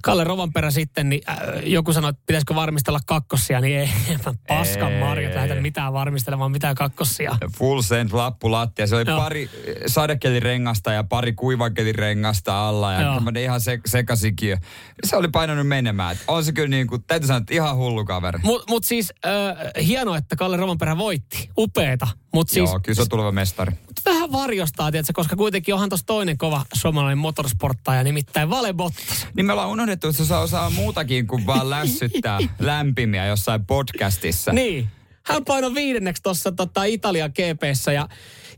Kalle 0.03 0.25
Rovanperä 0.25 0.71
sitten, 0.71 1.09
niin 1.09 1.23
äh, 1.29 1.39
joku 1.63 1.93
sanoi, 1.93 2.11
että 2.11 2.23
pitäisikö 2.27 2.55
varmistella 2.55 3.01
kakkossia, 3.07 3.61
niin 3.61 3.79
ei, 3.81 3.89
paskan 4.49 4.93
marjat 4.93 5.35
lähdetä 5.35 5.61
mitään 5.61 5.93
varmistelemaan, 5.93 6.53
mitään 6.53 6.75
kakkossia. 6.75 7.37
Full 7.59 7.83
send 7.83 8.11
lappu 8.13 8.51
lattia. 8.51 8.87
Se 8.87 8.97
oli 8.97 9.05
Joo. 9.07 9.21
pari 9.21 9.51
sadekelirengasta 9.87 10.93
ja 10.93 11.05
pari 11.05 11.33
kuivakelirengasta 11.33 12.69
alla 12.69 12.93
ja 12.93 13.01
Joo. 13.01 13.21
ihan 13.41 13.61
se, 13.61 13.79
sekasikin. 13.87 14.59
Se 15.05 15.17
oli 15.17 15.29
painanut 15.29 15.69
menemään. 15.69 16.17
On 16.29 16.45
se 16.45 16.53
kyllä 16.53 16.69
niin 16.69 16.87
kuin, 16.87 17.05
täytyy 17.07 17.27
sanoa, 17.27 17.39
että 17.39 17.55
ihan 17.55 17.77
hullu 17.77 18.05
kaveri. 18.05 18.39
Mutta 18.43 18.73
mut 18.73 18.85
siis 18.85 19.13
äh, 19.27 19.87
hienoa, 19.87 20.17
että 20.17 20.37
Kalle 20.37 20.57
Rovanperä 20.57 20.99
voitti. 20.99 21.51
Upeeta. 21.59 22.07
Mut 22.35 22.49
siis, 22.49 22.71
Joo, 22.71 22.81
kyllä 22.83 22.97
se 22.97 23.03
on 23.03 23.09
tuleva 23.09 23.33
mestari. 23.33 23.73
Vähän 24.05 24.33
varjostaa, 24.33 24.91
tiedätkö, 24.91 25.13
koska 25.13 25.37
kuitenkin 25.37 25.75
onhan 25.75 25.89
tuossa 25.89 26.07
toinen 26.07 26.39
kova 26.39 26.65
suomalainen 26.75 27.19
motorsporttaja, 27.19 28.05
nimittäin 28.05 28.51
Vale 28.51 28.73
Bottas. 28.73 29.27
Niin 29.37 29.47
me 29.47 29.53
ollaan 29.53 29.69
unohdettu, 29.69 30.09
että 30.09 30.25
se 30.25 30.35
osaa 30.35 30.71
muutakin 30.71 31.27
kuin 31.27 31.47
vaan 31.47 31.71
lässyttää 31.77 32.39
lämpimiä 32.59 33.27
jossain 33.27 33.67
podcastissa. 33.67 34.53
Niin. 34.53 34.89
Hän 35.23 35.45
painoi 35.45 35.75
viidenneksi 35.75 36.23
tuossa 36.23 36.53
tota, 36.53 36.85
Italian 36.85 37.31
GPssä 37.31 37.93
ja 37.93 38.09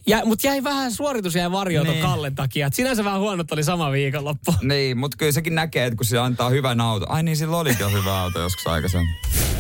ja, 0.06 0.24
mutta 0.24 0.46
jäi 0.46 0.64
vähän 0.64 0.92
suoritus 0.92 1.34
jäi 1.34 1.50
varjoon 1.52 1.86
niin. 1.86 2.02
Kallen 2.02 2.34
takia. 2.34 2.66
Et 2.66 2.74
sinänsä 2.74 3.04
vähän 3.04 3.20
huonot 3.20 3.52
oli 3.52 3.64
sama 3.64 3.92
viikonloppu. 3.92 4.54
Niin, 4.62 4.98
mutta 4.98 5.16
kyllä 5.16 5.32
sekin 5.32 5.54
näkee, 5.54 5.86
että 5.86 5.96
kun 5.96 6.06
se 6.06 6.18
antaa 6.18 6.50
hyvän 6.50 6.80
auto. 6.80 7.06
Ai 7.08 7.22
niin, 7.22 7.36
sillä 7.36 7.56
olikin 7.56 7.80
jo 7.80 7.90
hyvä 7.90 8.20
auto 8.20 8.40
joskus 8.40 8.66
aikaisemmin. 8.66 9.14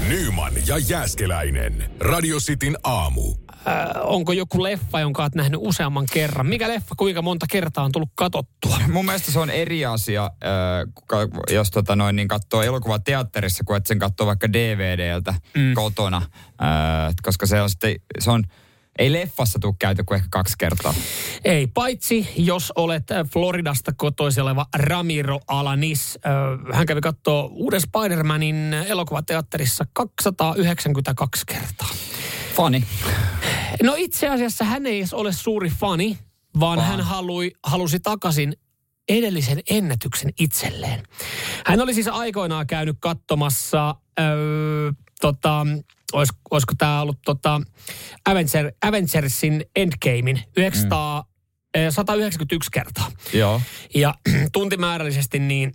Nyman 0.08 0.52
ja 0.66 0.78
Jääskeläinen. 0.78 1.90
Radio 2.00 2.38
Cityn 2.38 2.76
aamu 2.84 3.34
äh, 3.68 4.02
onko 4.02 4.32
joku 4.32 4.62
leffa, 4.62 5.00
jonka 5.00 5.22
olet 5.22 5.34
nähnyt 5.34 5.60
useamman 5.62 6.06
kerran? 6.12 6.46
Mikä 6.46 6.68
leffa, 6.68 6.94
kuinka 6.96 7.22
monta 7.22 7.46
kertaa 7.50 7.84
on 7.84 7.92
tullut 7.92 8.10
katottua? 8.14 8.78
Mun 8.92 9.04
mielestä 9.04 9.32
se 9.32 9.38
on 9.38 9.50
eri 9.50 9.84
asia, 9.84 10.24
äh, 10.24 11.50
jos 11.50 11.70
tota 11.70 11.96
noin, 11.96 12.16
niin 12.16 12.28
katsoo 12.28 12.62
elokuva 12.62 12.98
teatterissa, 12.98 13.64
kuin 13.64 13.76
että 13.76 13.88
sen 13.88 13.98
katsoo 13.98 14.26
vaikka 14.26 14.52
DVDltä 14.52 15.34
mm. 15.56 15.74
kotona. 15.74 16.16
Äh, 16.16 17.14
koska 17.22 17.46
se 17.46 17.62
on 17.62 17.70
sitten, 17.70 17.94
se 18.18 18.30
on, 18.30 18.44
ei 18.98 19.12
leffassa 19.12 19.58
tule 19.58 19.74
käyty 19.78 20.04
kuin 20.04 20.16
ehkä 20.16 20.28
kaksi 20.30 20.54
kertaa. 20.58 20.94
Ei, 21.44 21.66
paitsi 21.66 22.28
jos 22.36 22.72
olet 22.76 23.04
Floridasta 23.32 23.92
kotoisin 23.96 24.42
oleva 24.42 24.66
Ramiro 24.76 25.40
Alanis. 25.48 26.18
Hän 26.72 26.86
kävi 26.86 27.00
katsoa 27.00 27.44
uuden 27.44 27.80
Spider-Manin 27.80 28.74
elokuvateatterissa 28.88 29.84
292 29.92 31.46
kertaa. 31.46 31.88
Fani. 32.56 32.84
No 33.82 33.94
itse 33.96 34.28
asiassa 34.28 34.64
hän 34.64 34.86
ei 34.86 34.98
edes 34.98 35.14
ole 35.14 35.32
suuri 35.32 35.70
fani, 35.70 36.18
vaan 36.60 36.78
Vaan. 36.78 36.90
hän 36.90 37.00
halui, 37.00 37.52
halusi 37.64 38.00
takaisin 38.00 38.52
edellisen 39.08 39.60
ennätyksen 39.70 40.30
itselleen. 40.38 41.02
Hän 41.66 41.80
oli 41.80 41.94
siis 41.94 42.08
aikoinaan 42.08 42.66
käynyt 42.66 42.96
katsomassa, 43.00 43.94
öö, 44.20 44.92
tota, 45.20 45.66
olis, 46.12 46.28
olisiko 46.50 46.72
tämä 46.78 47.00
ollut 47.00 47.18
tota, 47.24 47.60
Avenger, 48.26 48.72
Avengersin 48.82 49.64
Endgamein 49.76 50.42
900, 50.56 51.24
mm. 51.76 51.90
191 51.90 52.70
kertaa. 52.70 53.10
Joo. 53.32 53.60
Ja 53.94 54.14
tuntimäärällisesti 54.52 55.38
niin 55.38 55.74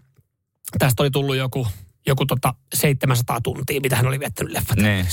tästä 0.80 1.04
oli 1.04 1.12
tullut 1.12 1.36
joku, 1.36 1.68
joku 2.08 2.26
tota 2.26 2.54
700 2.74 3.42
tuntia, 3.42 3.82
mitä 3.82 3.96
hän 3.96 4.08
oli 4.08 4.20
viettänyt 4.20 4.54
leffat. 4.54 4.78
Niin. 4.78 5.06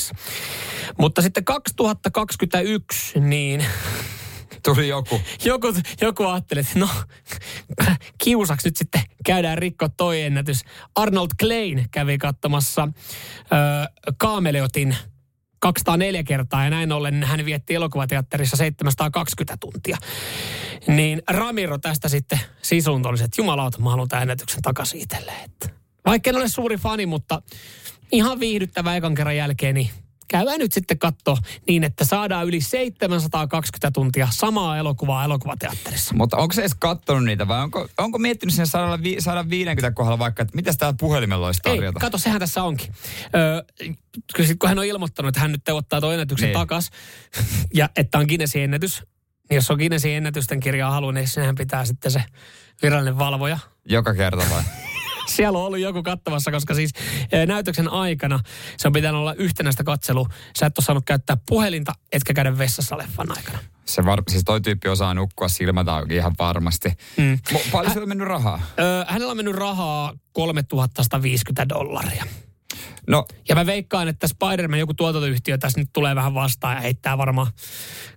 Mutta 0.99 1.22
sitten 1.22 1.45
2021, 1.45 3.20
niin... 3.20 3.64
Tuli 4.64 4.88
joku. 4.88 5.20
joku. 5.45 5.74
Joku 6.01 6.24
ajatteli, 6.24 6.61
että 6.61 6.78
no, 6.78 6.88
kiusaksi 8.18 8.68
nyt 8.68 8.76
sitten 8.76 9.01
käydään 9.24 9.59
rikko 9.59 9.88
toi 9.88 10.22
ennätys. 10.22 10.64
Arnold 10.95 11.30
Klein 11.40 11.86
kävi 11.90 12.18
katsomassa 12.18 12.88
ö, 12.88 14.12
Kaameleotin 14.16 14.97
204 15.59 16.22
kertaa 16.22 16.64
ja 16.64 16.70
näin 16.70 16.93
ollen 16.93 17.24
hän 17.24 17.45
vietti 17.45 17.74
elokuvateatterissa 17.74 18.57
720 18.57 19.57
tuntia. 19.57 19.99
Niin 20.86 21.22
Ramiro 21.28 21.78
tästä 21.78 22.09
sitten 22.09 22.40
sisuuntoi, 22.62 23.14
että 23.14 23.28
jumalauta, 23.38 23.78
mä 23.78 23.90
haluan 23.90 24.09
tämän 24.09 24.22
ennätyksen 24.22 24.62
takaisin 24.62 25.01
itselleen. 25.01 25.51
Vaikka 26.07 26.31
en 26.31 26.37
ole 26.37 26.49
suuri 26.49 26.77
fani, 26.77 27.07
mutta 27.07 27.43
ihan 28.13 28.41
viihdyttävä 28.41 28.97
ekan 28.97 29.15
kerran 29.15 29.37
jälkeen, 29.37 29.75
niin 29.75 29.91
käydään 30.33 30.59
nyt 30.59 30.73
sitten 30.73 30.99
katsoa 30.99 31.37
niin, 31.69 31.85
että 31.85 32.05
saadaan 32.05 32.47
yli 32.47 32.61
720 32.61 33.91
tuntia 33.91 34.29
samaa 34.31 34.79
elokuvaa 34.79 35.25
elokuvateatterissa. 35.25 36.15
Mutta 36.15 36.37
onko 36.37 36.53
se 36.53 36.61
edes 36.61 36.75
katsonut 36.75 37.25
niitä 37.25 37.49
vai 37.49 37.63
onko, 37.63 37.89
onko 37.99 38.19
miettinyt 38.19 38.55
sinne 38.55 38.67
150 38.67 39.91
kohdalla 39.91 40.19
vaikka, 40.19 40.43
että 40.43 40.57
mitä 40.57 40.73
täällä 40.79 40.97
puhelimella 41.01 41.47
olisi 41.47 41.61
tarjota? 41.63 41.99
Ei, 41.99 42.01
kato, 42.01 42.19
sehän 42.19 42.41
tässä 42.41 42.63
onkin. 42.63 42.95
Öö, 43.35 43.63
kun 44.59 44.69
hän 44.69 44.79
on 44.79 44.85
ilmoittanut, 44.85 45.29
että 45.29 45.41
hän 45.41 45.53
nyt 45.53 45.69
ottaa 45.69 46.01
tuon 46.01 46.13
ennätyksen 46.13 46.47
niin. 46.47 46.59
takas 46.59 46.91
ja 47.75 47.89
että 47.97 48.19
on 48.19 48.27
Guinnessin 48.27 48.63
ennätys, 48.63 49.03
niin 49.51 49.57
jos 49.57 49.71
on 49.71 49.77
Guinnessin 49.77 50.13
ennätysten 50.13 50.61
kirjaa 50.61 50.91
haluaa, 50.91 51.13
niin 51.13 51.29
sehän 51.29 51.55
pitää 51.55 51.85
sitten 51.85 52.11
se 52.11 52.25
virallinen 52.83 53.19
valvoja. 53.19 53.59
Joka 53.85 54.15
kerta 54.15 54.45
vai? 54.51 54.63
siellä 55.37 55.59
on 55.59 55.64
ollut 55.64 55.79
joku 55.79 56.03
kattavassa, 56.03 56.51
koska 56.51 56.75
siis 56.75 56.91
eh, 57.33 57.47
näytöksen 57.47 57.89
aikana 57.89 58.41
se 58.77 58.89
on 58.89 58.93
pitänyt 58.93 59.20
olla 59.20 59.35
yhtenäistä 59.35 59.85
katselu. 59.85 60.27
Sä 60.59 60.66
et 60.66 60.79
ole 60.79 60.85
saanut 60.85 61.05
käyttää 61.07 61.37
puhelinta, 61.49 61.93
etkä 62.12 62.35
käydä 62.35 62.59
vessassa 62.59 62.99
leffan 62.99 63.37
aikana. 63.37 63.59
Se 63.85 64.05
var, 64.05 64.23
siis 64.29 64.45
toi 64.45 64.61
tyyppi 64.61 64.89
osaa 64.89 65.14
nukkua 65.14 65.49
silmät 65.49 65.89
auki 65.89 66.16
ihan 66.16 66.35
varmasti. 66.39 66.93
Mm. 67.16 67.39
Paljon 67.73 67.95
Hä, 67.95 68.01
on 68.03 68.09
mennyt 68.09 68.29
rahaa? 68.29 68.61
Ö, 68.79 69.05
hänellä 69.09 69.31
on 69.31 69.37
mennyt 69.37 69.55
rahaa 69.55 70.12
3150 70.33 71.68
dollaria. 71.68 72.25
No, 73.09 73.27
Ja 73.49 73.55
mä 73.55 73.67
veikkaan, 73.67 74.09
että 74.09 74.27
Spider-Man, 74.29 74.79
joku 74.79 74.95
tuotantoyhtiö 74.95 75.59
tässä 75.59 75.81
nyt 75.81 75.89
tulee 75.93 76.15
vähän 76.15 76.35
vastaan 76.35 76.75
ja 76.75 76.81
heittää 76.81 77.19
varmaan, 77.19 77.47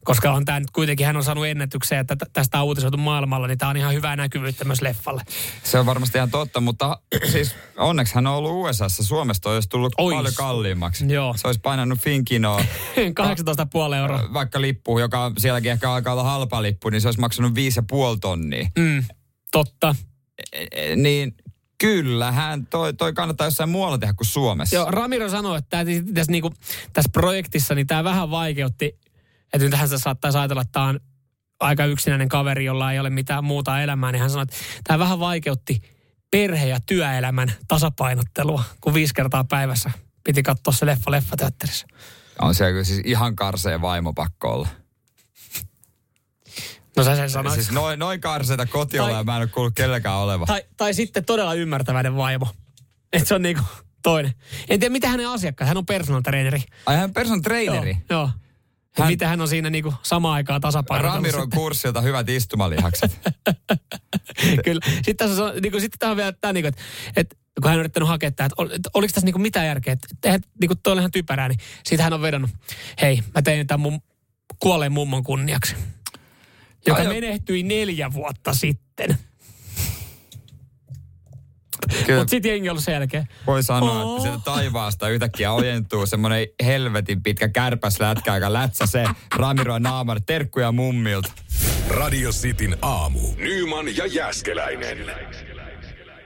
koska 0.03 0.31
on 0.31 0.45
tämä 0.45 0.59
nyt 0.59 0.71
kuitenkin, 0.71 1.05
hän 1.05 1.17
on 1.17 1.23
saanut 1.23 1.45
ennätyksiä, 1.45 1.99
että 1.99 2.15
tä- 2.15 2.25
tästä 2.33 2.59
on 2.59 2.65
uutisoitu 2.65 2.97
maailmalla, 2.97 3.47
niin 3.47 3.57
tämä 3.57 3.69
on 3.69 3.77
ihan 3.77 3.93
hyvää 3.93 4.15
näkyvyyttä 4.15 4.65
myös 4.65 4.81
leffalle. 4.81 5.21
se 5.63 5.79
on 5.79 5.85
varmasti 5.85 6.17
ihan 6.17 6.29
totta, 6.31 6.61
mutta 6.61 6.99
siis 7.31 7.55
onneksi 7.77 8.15
hän 8.15 8.27
on 8.27 8.33
ollut 8.33 8.51
USAssa. 8.69 9.03
Suomesta 9.03 9.49
olisi 9.49 9.69
tullut 9.69 9.93
Ois. 9.97 10.15
paljon 10.15 10.33
kalliimmaksi. 10.37 11.13
Joo. 11.13 11.33
Se 11.37 11.47
olisi 11.47 11.59
painanut 11.59 11.99
Finkinoa 11.99 12.59
18,5 13.89 13.95
euroa. 13.95 14.33
vaikka 14.33 14.61
lippu, 14.61 14.99
joka 14.99 15.31
sielläkin 15.37 15.71
ehkä 15.71 15.91
alkaa 15.91 16.13
olla 16.13 16.23
halpa 16.23 16.61
lippu, 16.61 16.89
niin 16.89 17.01
se 17.01 17.07
olisi 17.07 17.19
maksanut 17.19 17.53
5,5 17.53 17.57
tonnia. 18.21 18.67
Mm, 18.77 19.03
totta. 19.51 19.95
E- 20.53 20.65
e- 20.71 20.95
niin 20.95 21.35
kyllähän 21.77 22.67
toi, 22.67 22.93
toi 22.93 23.13
kannattaa 23.13 23.47
jossain 23.47 23.69
muualla 23.69 23.97
tehdä 23.97 24.13
kuin 24.13 24.27
Suomessa. 24.27 24.75
Joo, 24.75 24.91
Ramiro 24.91 25.29
sanoi, 25.29 25.57
että 25.57 25.69
tää, 25.69 25.85
tässä, 26.13 26.31
niinku, 26.31 26.53
tässä 26.93 27.09
projektissa 27.13 27.75
niin 27.75 27.87
tämä 27.87 28.03
vähän 28.03 28.31
vaikeutti, 28.31 28.99
että 29.53 29.65
nyt 29.65 29.73
hän 29.73 29.89
saattaisi 29.99 30.37
ajatella, 30.37 30.61
että 30.61 30.71
tämä 30.71 30.85
on 30.85 30.99
aika 31.59 31.85
yksinäinen 31.85 32.29
kaveri, 32.29 32.65
jolla 32.65 32.91
ei 32.91 32.99
ole 32.99 33.09
mitään 33.09 33.43
muuta 33.43 33.81
elämää, 33.81 34.11
niin 34.11 34.21
hän 34.21 34.29
sanoi, 34.29 34.43
että 34.43 34.55
tämä 34.83 34.99
vähän 34.99 35.19
vaikeutti 35.19 35.81
perhe- 36.31 36.67
ja 36.67 36.79
työelämän 36.85 37.53
tasapainottelua, 37.67 38.63
kun 38.81 38.93
viisi 38.93 39.13
kertaa 39.13 39.43
päivässä 39.43 39.91
piti 40.23 40.43
katsoa 40.43 40.73
se 40.73 40.85
leffa 40.85 41.11
leffateatterissa. 41.11 41.87
On 42.41 42.55
siellä 42.55 42.71
kyllä 42.71 42.83
siis 42.83 43.01
ihan 43.05 43.35
karseen 43.35 43.81
vaimo 43.81 44.13
pakko 44.13 44.53
olla. 44.53 44.67
No 46.97 47.03
sä 47.03 47.15
sen 47.15 47.29
sanoit. 47.29 47.55
Siis 47.55 47.71
noin, 47.71 47.99
noin 47.99 48.21
karseita 48.21 48.65
kotiolla 48.65 49.23
mä 49.23 49.35
en 49.35 49.41
ole 49.41 49.47
kuullut 49.49 49.75
kellekään 49.75 50.15
oleva. 50.15 50.45
Tai, 50.45 50.63
tai 50.77 50.93
sitten 50.93 51.25
todella 51.25 51.53
ymmärtäväinen 51.53 52.15
vaimo. 52.15 52.47
Että 53.13 53.27
se 53.27 53.35
on 53.35 53.41
niinku 53.41 53.63
toinen. 54.03 54.33
En 54.69 54.79
tiedä, 54.79 54.91
mitä 54.91 55.09
hänen 55.09 55.29
asiakkaat. 55.29 55.67
Hän 55.67 55.77
on 55.77 55.85
personal 55.85 56.21
traineri. 56.21 56.61
Ai 56.85 56.95
hän 56.95 57.13
person 57.13 57.41
traineri. 57.41 57.91
Joo. 58.09 58.19
joo. 58.19 58.29
Hän- 58.97 59.07
miten 59.07 59.27
hän 59.27 59.41
on 59.41 59.47
siinä 59.47 59.69
niinku 59.69 59.93
samaan 60.03 60.33
aikaan 60.33 60.61
tasapainotellut. 60.61 61.25
Ramiron 61.25 61.49
kurssilta 61.49 62.01
hyvät 62.01 62.29
istumalihakset. 62.29 63.19
Kyllä. 64.65 64.81
Sitten 64.95 65.29
tässä 65.29 65.43
on, 65.45 65.53
niin 65.61 65.71
kuin, 65.71 65.81
sitten 65.81 65.99
tämä 65.99 66.11
on 66.11 66.17
vielä 66.17 66.31
tämä, 66.31 66.53
niin 66.53 66.63
kuin, 66.63 66.69
että, 66.69 66.81
että 67.15 67.35
kun 67.61 67.69
hän 67.69 67.75
on 67.75 67.79
yrittänyt 67.79 68.09
hakea 68.09 68.31
tämä, 68.31 68.45
että, 68.45 68.55
ol- 68.57 68.69
että 68.71 68.89
oliko 68.93 69.11
tässä 69.11 69.25
niin 69.25 69.33
kuin 69.33 69.41
mitään 69.41 69.65
järkeä, 69.65 69.93
että 69.93 70.07
eihän, 70.23 70.41
niin 70.61 70.69
kuin 70.69 70.79
toi 70.83 70.93
oli 70.93 71.01
ihan 71.01 71.11
typerää, 71.11 71.47
niin 71.47 71.59
siitä 71.83 72.03
hän 72.03 72.13
on 72.13 72.21
vedonnut, 72.21 72.51
hei, 73.01 73.21
mä 73.35 73.41
tein 73.41 73.67
tämän 73.67 73.79
mun 73.79 74.01
kuolleen 74.59 74.91
mummon 74.91 75.23
kunniaksi, 75.23 75.75
joka 76.87 76.99
Ai 77.01 77.05
jo. 77.05 77.13
menehtyi 77.13 77.63
neljä 77.63 78.13
vuotta 78.13 78.53
sitten. 78.53 79.17
Mutta 82.17 82.29
sitten 82.29 82.51
jengi 82.51 82.69
on 82.69 82.81
selkeä. 82.81 83.25
voi 83.47 83.63
sanoa, 83.63 84.03
Oo. 84.03 84.11
että 84.15 84.23
sieltä 84.23 84.43
taivaasta 84.45 85.09
yhtäkkiä 85.09 85.51
ojentuu 85.51 86.05
semmoinen 86.05 86.47
helvetin 86.65 87.23
pitkä 87.23 87.49
kärpäslätkä, 87.49 88.35
joka 88.35 88.53
lätsä 88.53 88.85
se 88.85 89.03
Ramiron 89.35 89.83
naamari. 89.83 90.19
Terkkuja 90.25 90.71
mummilta. 90.71 91.31
Radio 91.89 92.31
Cityn 92.31 92.77
aamu. 92.81 93.19
Nyman 93.37 93.97
ja 93.97 94.05
Jäskeläinen. 94.05 94.97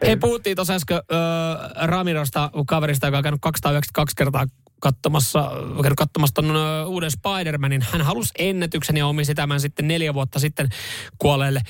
Hei, 0.05 0.18
puhuttiin 0.18 0.55
tuossa 0.55 0.74
äsken 0.74 0.97
äh, 0.97 1.88
Ramirosta, 1.88 2.51
kaverista, 2.68 3.07
joka 3.07 3.18
on 3.18 3.24
käynyt 3.24 3.41
292 3.41 4.16
kertaa 4.16 4.45
katsomassa, 4.82 5.51
käynyt 5.82 5.97
katsomassa 5.97 6.34
ton 6.34 6.55
uuden 6.88 7.11
Spider-Manin. 7.11 7.86
Hän 7.91 8.01
halusi 8.01 8.34
ennätyksen 8.38 8.97
ja 8.97 9.07
omisti 9.07 9.36
tämän 9.36 9.59
sitten 9.61 9.88
neljä 9.88 10.13
vuotta 10.13 10.39
sitten 10.39 10.69
kuolleelle 11.17 11.61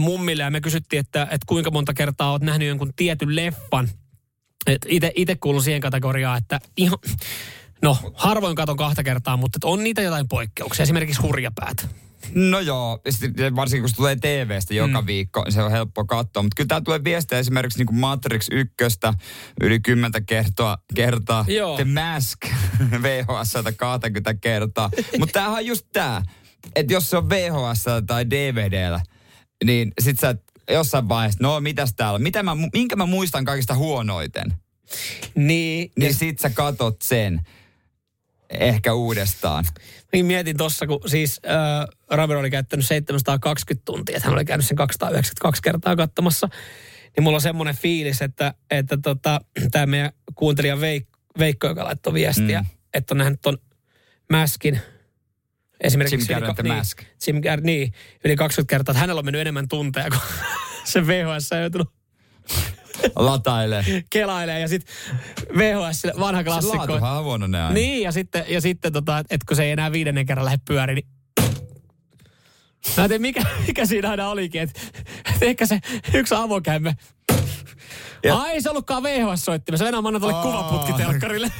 mummille. 0.00 0.42
Ja 0.42 0.50
me 0.50 0.60
kysyttiin, 0.60 1.00
että, 1.00 1.22
että 1.22 1.46
kuinka 1.46 1.70
monta 1.70 1.94
kertaa 1.94 2.30
olet 2.30 2.42
nähnyt 2.42 2.68
jonkun 2.68 2.92
tietyn 2.96 3.36
leffan. 3.36 3.88
Itse 5.14 5.36
kuulun 5.36 5.62
siihen 5.62 5.80
kategoriaan, 5.80 6.38
että 6.38 6.60
ihan, 6.76 6.98
no 7.82 7.98
harvoin 8.14 8.56
katon 8.56 8.76
kahta 8.76 9.02
kertaa, 9.02 9.36
mutta 9.36 9.58
on 9.64 9.84
niitä 9.84 10.02
jotain 10.02 10.28
poikkeuksia. 10.28 10.82
Esimerkiksi 10.82 11.22
hurjapäät. 11.22 12.05
No 12.34 12.60
joo, 12.60 13.00
ja 13.04 13.12
sitten 13.12 13.56
varsinkin 13.56 13.82
kun 13.82 13.88
se 13.88 13.96
tulee 13.96 14.16
TVstä 14.16 14.74
joka 14.74 15.00
mm. 15.00 15.06
viikko, 15.06 15.44
se 15.48 15.62
on 15.62 15.70
helppo 15.70 16.04
katsoa. 16.04 16.42
Mutta 16.42 16.56
kyllä 16.56 16.68
tää 16.68 16.80
tulee 16.80 17.04
viestejä 17.04 17.40
esimerkiksi 17.40 17.78
niin 17.78 17.86
kuin 17.86 17.98
Matrix 17.98 18.48
1 18.50 18.74
yli 19.60 19.80
10 19.80 20.26
kertaa, 20.26 20.78
kertaa. 20.94 21.44
Joo. 21.48 21.76
The 21.76 21.84
Mask 21.84 22.38
VHS 23.02 23.54
20 23.76 24.34
kertaa. 24.34 24.90
Mutta 25.18 25.32
tämähän 25.32 25.54
on 25.54 25.66
just 25.66 25.86
tää, 25.92 26.22
että 26.76 26.92
jos 26.92 27.10
se 27.10 27.16
on 27.16 27.28
VHS 27.28 27.84
tai 28.06 28.30
DVDllä, 28.30 29.00
niin 29.64 29.92
sit 30.00 30.18
sä 30.20 30.34
jossain 30.70 31.08
vaiheessa, 31.08 31.38
no 31.42 31.60
mitäs 31.60 31.94
täällä? 31.96 32.18
Mitä 32.18 32.42
mä, 32.42 32.56
minkä 32.72 32.96
mä 32.96 33.06
muistan 33.06 33.44
kaikista 33.44 33.74
huonoiten? 33.74 34.52
Niin, 35.34 35.90
Niin 35.98 36.14
sit 36.14 36.38
sä 36.38 36.50
katot 36.50 37.02
sen 37.02 37.40
ehkä 38.50 38.94
uudestaan. 38.94 39.64
Niin 40.12 40.26
mietin 40.26 40.56
tuossa, 40.56 40.86
kun 40.86 41.00
siis 41.06 41.40
äh, 41.46 41.88
Ramiro 42.10 42.40
oli 42.40 42.50
käyttänyt 42.50 42.86
720 42.86 43.84
tuntia, 43.84 44.16
että 44.16 44.28
hän 44.28 44.34
oli 44.34 44.44
käynyt 44.44 44.66
sen 44.66 44.76
292 44.76 45.62
kertaa 45.62 45.96
katsomassa. 45.96 46.48
Niin 47.16 47.24
mulla 47.24 47.36
on 47.36 47.40
semmoinen 47.40 47.76
fiilis, 47.76 48.22
että, 48.22 48.54
että 48.70 48.96
tota, 49.02 49.40
tämä 49.72 49.86
meidän 49.86 50.12
kuuntelija 50.34 50.76
Veik- 50.76 51.16
Veikko, 51.38 51.66
joka 51.66 51.84
laittoi 51.84 52.12
viestiä, 52.12 52.60
mm. 52.60 52.66
että 52.94 53.14
on 53.14 53.18
nähnyt 53.18 53.40
ton 53.40 53.58
Mäskin. 54.30 54.80
Esimerkiksi 55.80 56.32
Jim 56.32 56.40
Carrey 56.40 56.62
niin, 56.62 56.74
Mask. 56.74 57.02
Jim 57.26 57.42
Carrey, 57.42 57.64
niin, 57.64 57.92
yli 58.24 58.36
20 58.36 58.70
kertaa. 58.70 58.92
Että 58.92 59.00
hänellä 59.00 59.18
on 59.18 59.24
mennyt 59.24 59.40
enemmän 59.40 59.68
tunteja 59.68 60.10
kuin 60.10 60.20
se 60.84 61.06
VHS 61.06 61.52
on 61.52 61.60
joutunut 61.60 61.92
Latailee. 63.16 63.84
kelailemaan. 64.10 64.60
Ja 64.60 64.68
sitten 64.68 64.94
VHS, 65.58 66.02
vanha 66.20 66.40
Se 66.40 66.44
klassikko. 66.44 66.76
laatuhan 66.78 67.18
on 67.18 67.24
huono 67.24 67.46
ne 67.46 67.62
aina. 67.62 67.74
Niin, 67.74 68.02
ja 68.02 68.12
sitten, 68.12 68.44
ja 68.48 68.60
sitten 68.60 68.92
tota, 68.92 69.24
et 69.30 69.44
kun 69.44 69.56
se 69.56 69.64
ei 69.64 69.70
enää 69.70 69.92
viidennen 69.92 70.26
kerran 70.26 70.44
lähde 70.44 70.58
pyöri, 70.68 70.94
niin 70.94 71.06
Mä 72.96 73.02
en 73.04 73.08
tiedä, 73.10 73.22
mikä, 73.22 73.42
mikä 73.66 73.86
siinä 73.86 74.10
aina 74.10 74.28
olikin, 74.28 74.60
että 74.62 74.80
et 75.34 75.42
ehkä 75.42 75.66
se 75.66 75.80
yksi 76.14 76.34
avokäymme. 76.34 76.96
Ja- 78.24 78.36
Ai, 78.36 78.50
ei 78.52 78.62
se 78.62 78.70
ollutkaan 78.70 79.02
VHS-soittimessa. 79.02 79.84
Venä 79.84 79.98
annan 79.98 80.20
tuolle 80.20 80.42
kuvaputkitelkkarille. 80.42 81.52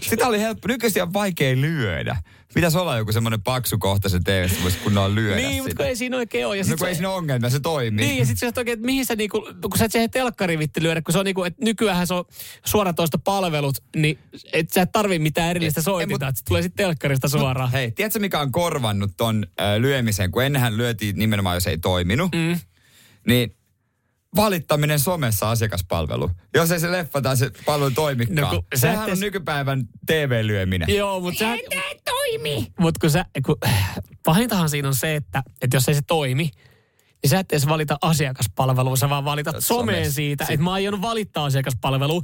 Sitä 0.00 0.26
oli 0.26 0.40
helppo. 0.40 0.68
Nykyisin 0.68 1.02
on 1.02 1.12
vaikea 1.12 1.56
lyödä. 1.56 2.16
Pitäisi 2.54 2.78
olla 2.78 2.98
joku 2.98 3.12
semmoinen 3.12 3.42
paksu 3.42 3.78
kohta 3.78 4.08
se 4.08 4.20
TV, 4.24 4.44
että 4.50 4.62
voisi 4.62 4.78
kunnolla 4.78 5.14
lyödä 5.14 5.36
niin, 5.36 5.48
mutta 5.48 5.62
sitä. 5.70 5.76
kun 5.76 5.86
ei 5.86 5.96
siinä 5.96 6.16
oikein 6.16 6.46
ole. 6.46 6.56
Ja 6.56 6.64
No 6.68 6.76
kun 6.76 6.86
ei 6.86 6.94
se, 6.94 6.96
siinä 6.96 7.08
ole 7.08 7.16
ongelmia, 7.16 7.50
se 7.50 7.60
toimii. 7.60 8.06
niin, 8.06 8.18
ja 8.18 8.26
sitten 8.26 8.52
sä 8.54 8.60
oikein, 8.60 8.74
että 8.74 8.86
mihin 8.86 9.06
sä 9.06 9.16
niinku, 9.16 9.40
kun 9.62 9.78
sä 9.78 9.84
et 9.84 9.92
siihen 9.92 10.10
telkkariin 10.10 10.58
vitti 10.58 10.82
lyödä, 10.82 11.02
kun 11.02 11.12
se 11.12 11.18
on 11.18 11.24
niinku, 11.24 11.44
että 11.44 11.64
nykyään 11.64 12.06
se 12.06 12.14
on 12.14 12.24
suoratoista 12.66 13.18
palvelut, 13.18 13.76
niin 13.96 14.18
et 14.52 14.70
sä 14.70 14.82
et 14.82 14.92
tarvii 14.92 15.18
mitään 15.18 15.50
erillistä 15.50 15.82
soitinta, 15.82 16.28
että 16.28 16.38
se 16.38 16.44
tulee 16.44 16.62
sitten 16.62 16.84
telkkarista 16.84 17.28
suoraan. 17.28 17.72
Hei, 17.72 17.90
tiedätkö 17.90 18.18
mikä 18.18 18.40
on 18.40 18.52
korvannut 18.52 19.10
ton 19.16 19.46
äh, 19.60 19.76
lyömisen, 19.78 20.30
kun 20.30 20.44
ennenhän 20.44 20.76
lyötiin 20.76 21.18
nimenomaan, 21.18 21.56
jos 21.56 21.66
ei 21.66 21.78
toiminut, 21.78 22.32
mm. 22.32 22.58
niin 23.26 23.56
valittaminen 24.36 24.98
somessa 25.00 25.50
asiakaspalvelu. 25.50 26.30
Jos 26.54 26.70
ei 26.70 26.80
se 26.80 26.92
leffa 26.92 27.20
tai 27.20 27.36
se 27.36 27.50
palvelu 27.66 27.90
toimikaan. 27.90 28.36
No 28.36 28.48
kun 28.48 28.64
sä 28.74 28.80
Sehän 28.80 29.08
et- 29.08 29.12
on 29.12 29.20
nykypäivän 29.20 29.88
TV-lyöminen. 30.06 30.96
Joo, 30.96 31.20
mutta 31.20 31.38
sä... 31.38 31.56
toimi! 32.04 32.66
Mutta 32.80 33.00
kun 33.00 33.10
sä, 33.10 33.24
kun, 33.46 33.56
pahintahan 34.24 34.68
siinä 34.70 34.88
on 34.88 34.94
se, 34.94 35.16
että, 35.16 35.42
että 35.62 35.76
jos 35.76 35.88
ei 35.88 35.94
se 35.94 36.00
toimi, 36.06 36.50
niin 37.22 37.30
sä 37.30 37.38
et 37.38 37.52
edes 37.52 37.68
valita 37.68 37.96
asiakaspalvelua, 38.02 38.96
sä 38.96 39.08
vaan 39.08 39.24
valitat 39.24 39.56
someen 39.58 39.96
Somessa. 39.98 40.14
siitä, 40.14 40.44
että 40.50 40.64
mä 40.64 40.72
aion 40.72 41.02
valittaa 41.02 41.44
asiakaspalvelua. 41.44 42.22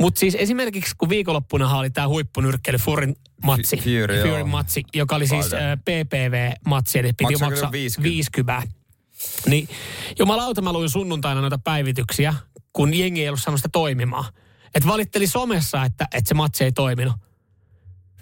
Mutta 0.00 0.18
siis 0.18 0.34
esimerkiksi 0.38 0.94
kun 0.98 1.08
viikonloppuna 1.08 1.78
oli 1.78 1.90
tämä 1.90 2.08
huippunyrkkeily 2.08 2.78
Furin 2.78 3.16
matsi, 3.44 3.76
F- 3.76 3.82
Fury. 3.82 4.22
Fury 4.22 4.44
matsi, 4.44 4.82
joka 4.94 5.16
oli 5.16 5.26
siis 5.26 5.54
äh, 5.54 5.60
PPV-matsi, 5.78 6.98
eli 6.98 7.12
piti 7.12 7.36
maksaa 7.40 7.68
se 7.68 7.72
50? 7.72 8.02
50. 8.02 8.62
Niin 9.46 9.68
jumalauta 10.18 10.62
mä 10.62 10.72
luin 10.72 10.90
sunnuntaina 10.90 11.40
noita 11.40 11.58
päivityksiä, 11.58 12.34
kun 12.72 12.94
jengi 12.94 13.22
ei 13.22 13.28
ollut 13.28 13.40
sitä 13.56 13.68
toimimaan. 13.72 14.24
Että 14.74 14.88
valitteli 14.88 15.26
somessa, 15.26 15.84
että, 15.84 16.08
että 16.14 16.28
se 16.28 16.34
matsi 16.34 16.64
ei 16.64 16.72
toiminut. 16.72 17.14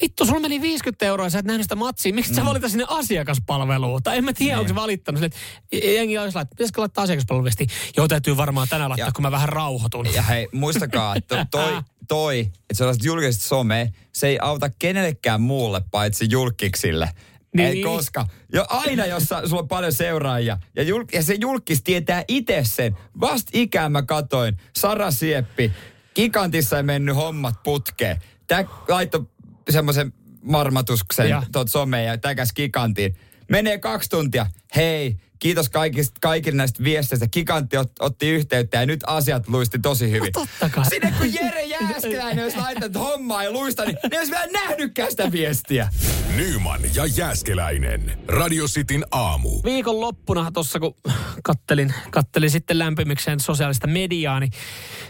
Vittu, 0.02 0.26
sulla 0.26 0.40
meni 0.40 0.60
50 0.60 1.06
euroa 1.06 1.26
ja 1.26 1.30
sä 1.30 1.38
et 1.38 1.44
nähnyt 1.44 1.64
sitä 1.64 1.74
matsia. 1.74 2.14
Miksi 2.14 2.32
mm. 2.32 2.36
sä 2.36 2.44
valita 2.44 2.68
sinne 2.68 2.84
asiakaspalveluun? 2.88 4.02
Tai 4.02 4.18
en 4.18 4.24
mä 4.24 4.32
tiedä, 4.32 4.58
onko 4.58 4.68
se 4.68 4.74
valittanut. 4.74 5.18
Sille, 5.18 5.30
että 5.72 5.88
jengi 5.90 6.18
olisi 6.18 6.34
laittanut, 6.34 6.56
pitäisikö 6.56 6.80
laittaa 6.80 7.04
asiakaspalveluviesti? 7.04 7.66
Joo, 7.96 8.08
täytyy 8.08 8.36
varmaan 8.36 8.68
tänään 8.68 8.90
laittaa, 8.90 9.08
Ja- 9.08 9.12
kun 9.12 9.22
mä 9.22 9.30
vähän 9.30 9.48
rauhoitun. 9.48 10.12
Ja 10.14 10.22
hei, 10.22 10.48
muistakaa, 10.52 11.16
että 11.16 11.46
toi, 11.50 11.80
toi 12.08 12.40
että 12.40 12.74
sellaiset 12.74 13.04
julkiset 13.04 13.42
some, 13.42 13.92
se 14.12 14.26
ei 14.26 14.38
auta 14.38 14.70
kenellekään 14.70 15.40
muulle 15.40 15.82
paitsi 15.90 16.26
julkiksille. 16.30 17.10
Niin. 17.54 17.68
Ei 17.68 17.82
koska. 17.82 18.26
Jo 18.52 18.64
aina, 18.68 19.06
jos 19.06 19.22
sulla 19.22 19.62
on 19.62 19.68
paljon 19.68 19.92
seuraajia, 19.92 20.58
ja, 20.76 20.82
jul, 20.82 21.04
ja 21.12 21.22
se 21.22 21.36
julkis 21.40 21.82
tietää 21.82 22.24
itse 22.28 22.62
sen. 22.64 22.96
Vast 23.20 23.48
ikään 23.52 23.92
mä 23.92 24.02
katoin, 24.02 24.56
Sara 24.76 25.10
Sieppi, 25.10 25.72
Gigantissa 26.14 26.76
ei 26.76 26.82
mennyt 26.82 27.16
hommat 27.16 27.62
putkeen. 27.62 28.16
Tää 28.46 28.64
laittoi 28.88 29.26
semmoisen 29.70 30.12
marmatuksen 30.42 31.26
tuot 31.52 31.68
someen 31.68 32.06
ja 32.06 32.18
täkäs 32.18 32.52
Gigantiin. 32.52 33.16
Menee 33.50 33.78
kaksi 33.78 34.10
tuntia. 34.10 34.46
hei, 34.76 35.16
kiitos 35.44 35.68
kaikista, 35.68 36.18
kaikille 36.20 36.56
näistä 36.56 36.84
viesteistä. 36.84 37.28
Gigantti 37.28 37.76
ot, 37.76 37.92
otti 38.00 38.28
yhteyttä 38.28 38.76
ja 38.76 38.86
nyt 38.86 39.00
asiat 39.06 39.48
luisti 39.48 39.78
tosi 39.78 40.10
hyvin. 40.10 40.30
No 40.36 40.40
totta 40.40 40.68
kai. 40.68 40.84
Sinne 40.90 41.14
kun 41.18 41.34
Jere 41.34 41.64
Jääskeläinen 41.64 42.44
olisi 42.44 42.58
laittanut 42.58 42.94
hommaa 42.94 43.44
ja 43.44 43.50
luista, 43.50 43.84
niin 43.84 43.98
ne 44.10 44.18
olisi 44.18 44.32
vielä 44.32 44.46
nähnytkään 44.46 45.10
sitä 45.10 45.32
viestiä. 45.32 45.88
Nyman 46.36 46.80
ja 46.94 47.06
Jääskeläinen. 47.06 48.18
Radio 48.28 48.66
Cityn 48.66 49.04
aamu. 49.10 49.50
Viikon 49.64 50.00
loppuna 50.00 50.50
tuossa, 50.52 50.80
kun 50.80 50.94
kattelin, 51.42 51.94
kattelin 52.10 52.50
sitten 52.50 52.78
lämpimikseen 52.78 53.40
sosiaalista 53.40 53.86
mediaa, 53.86 54.40
niin 54.40 54.52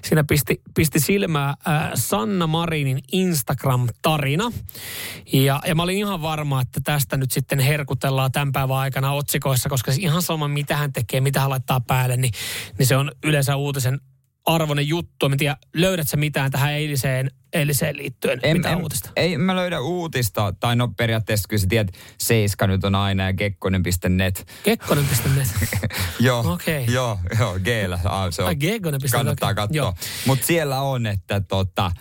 siinä 0.04 0.24
pisti, 0.24 0.62
pisti 0.74 1.00
silmää 1.00 1.48
äh, 1.48 1.90
Sanna 1.94 2.46
Marinin 2.46 2.98
Instagram-tarina. 3.12 4.52
Ja, 5.32 5.60
ja 5.66 5.74
mä 5.74 5.82
olin 5.82 5.98
ihan 5.98 6.22
varma, 6.22 6.60
että 6.60 6.80
tästä 6.84 7.16
nyt 7.16 7.32
sitten 7.32 7.58
herkutellaan 7.58 8.32
tämän 8.32 8.52
päivän 8.52 8.76
aikana 8.76 9.12
otsikoissa, 9.12 9.68
koska 9.68 9.92
ihan 9.98 10.22
sama 10.24 10.48
mitä 10.48 10.76
hän 10.76 10.92
tekee, 10.92 11.20
mitä 11.20 11.40
hän 11.40 11.50
laittaa 11.50 11.80
päälle, 11.80 12.16
niin, 12.16 12.32
niin 12.78 12.86
se 12.86 12.96
on 12.96 13.12
yleensä 13.24 13.56
uutisen 13.56 14.00
arvoinen 14.46 14.88
juttu. 14.88 15.26
En 15.26 15.38
tiedä, 15.38 15.56
löydät 15.74 16.08
sä 16.08 16.16
mitään 16.16 16.50
tähän 16.50 16.72
eiliseen, 16.72 17.30
eiliseen 17.52 17.96
liittyen, 17.96 18.40
En, 18.42 18.56
mitään 18.56 18.76
en, 18.76 18.82
uutista? 18.82 19.10
ei 19.16 19.38
mä 19.38 19.56
löydä 19.56 19.80
uutista, 19.80 20.54
tai 20.60 20.76
no 20.76 20.88
periaatteessa 20.88 21.48
kyllä 21.48 21.60
sä 21.60 21.66
tiedät, 21.66 21.94
Seiska 22.18 22.66
nyt 22.66 22.84
on 22.84 22.94
aina 22.94 23.24
ja 23.24 23.32
kekkonen.net. 23.32 24.52
Kekkonen.net. 24.62 25.48
Joo, 26.20 26.52
Okei. 26.52 26.84
joo, 26.88 27.18
joo, 27.38 27.58
g 27.58 27.68
ah, 28.04 28.26
se 28.30 28.42
on. 28.42 28.48
Ai, 28.48 28.56
Kannattaa 29.10 29.50
okei. 29.50 29.54
katsoa. 29.54 29.94
Mutta 30.26 30.46
siellä 30.46 30.80
on, 30.80 31.06
että 31.06 31.40
tota, 31.40 31.92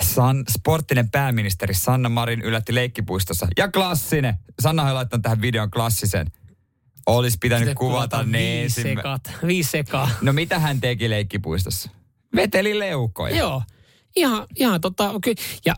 San, 0.00 0.44
sporttinen 0.48 1.10
pääministeri 1.10 1.74
Sanna 1.74 2.08
Marin 2.08 2.42
yllätti 2.42 2.74
leikkipuistossa. 2.74 3.48
Ja 3.56 3.68
klassinen. 3.68 4.34
Sanna 4.60 4.82
on 4.82 4.94
laittanut 4.94 5.22
tähän 5.22 5.40
videon 5.40 5.70
klassisen. 5.70 6.26
Olisi 7.06 7.38
pitänyt 7.40 7.60
Sitten 7.68 7.74
kuvata 7.86 8.22
ne 8.22 8.38
viisi 8.38 8.80
ensimmä... 8.80 8.88
sekat, 9.02 9.32
viisi 9.46 9.70
sekaa. 9.70 10.10
No 10.22 10.32
mitä 10.32 10.58
hän 10.58 10.80
teki 10.80 11.10
leikkipuistossa? 11.10 11.90
Veteli 12.36 12.78
leukoja. 12.78 13.36
Joo, 13.36 13.62
ihan, 14.16 14.46
ihan 14.56 14.80
tota, 14.80 15.10
okay. 15.10 15.34
ja 15.66 15.74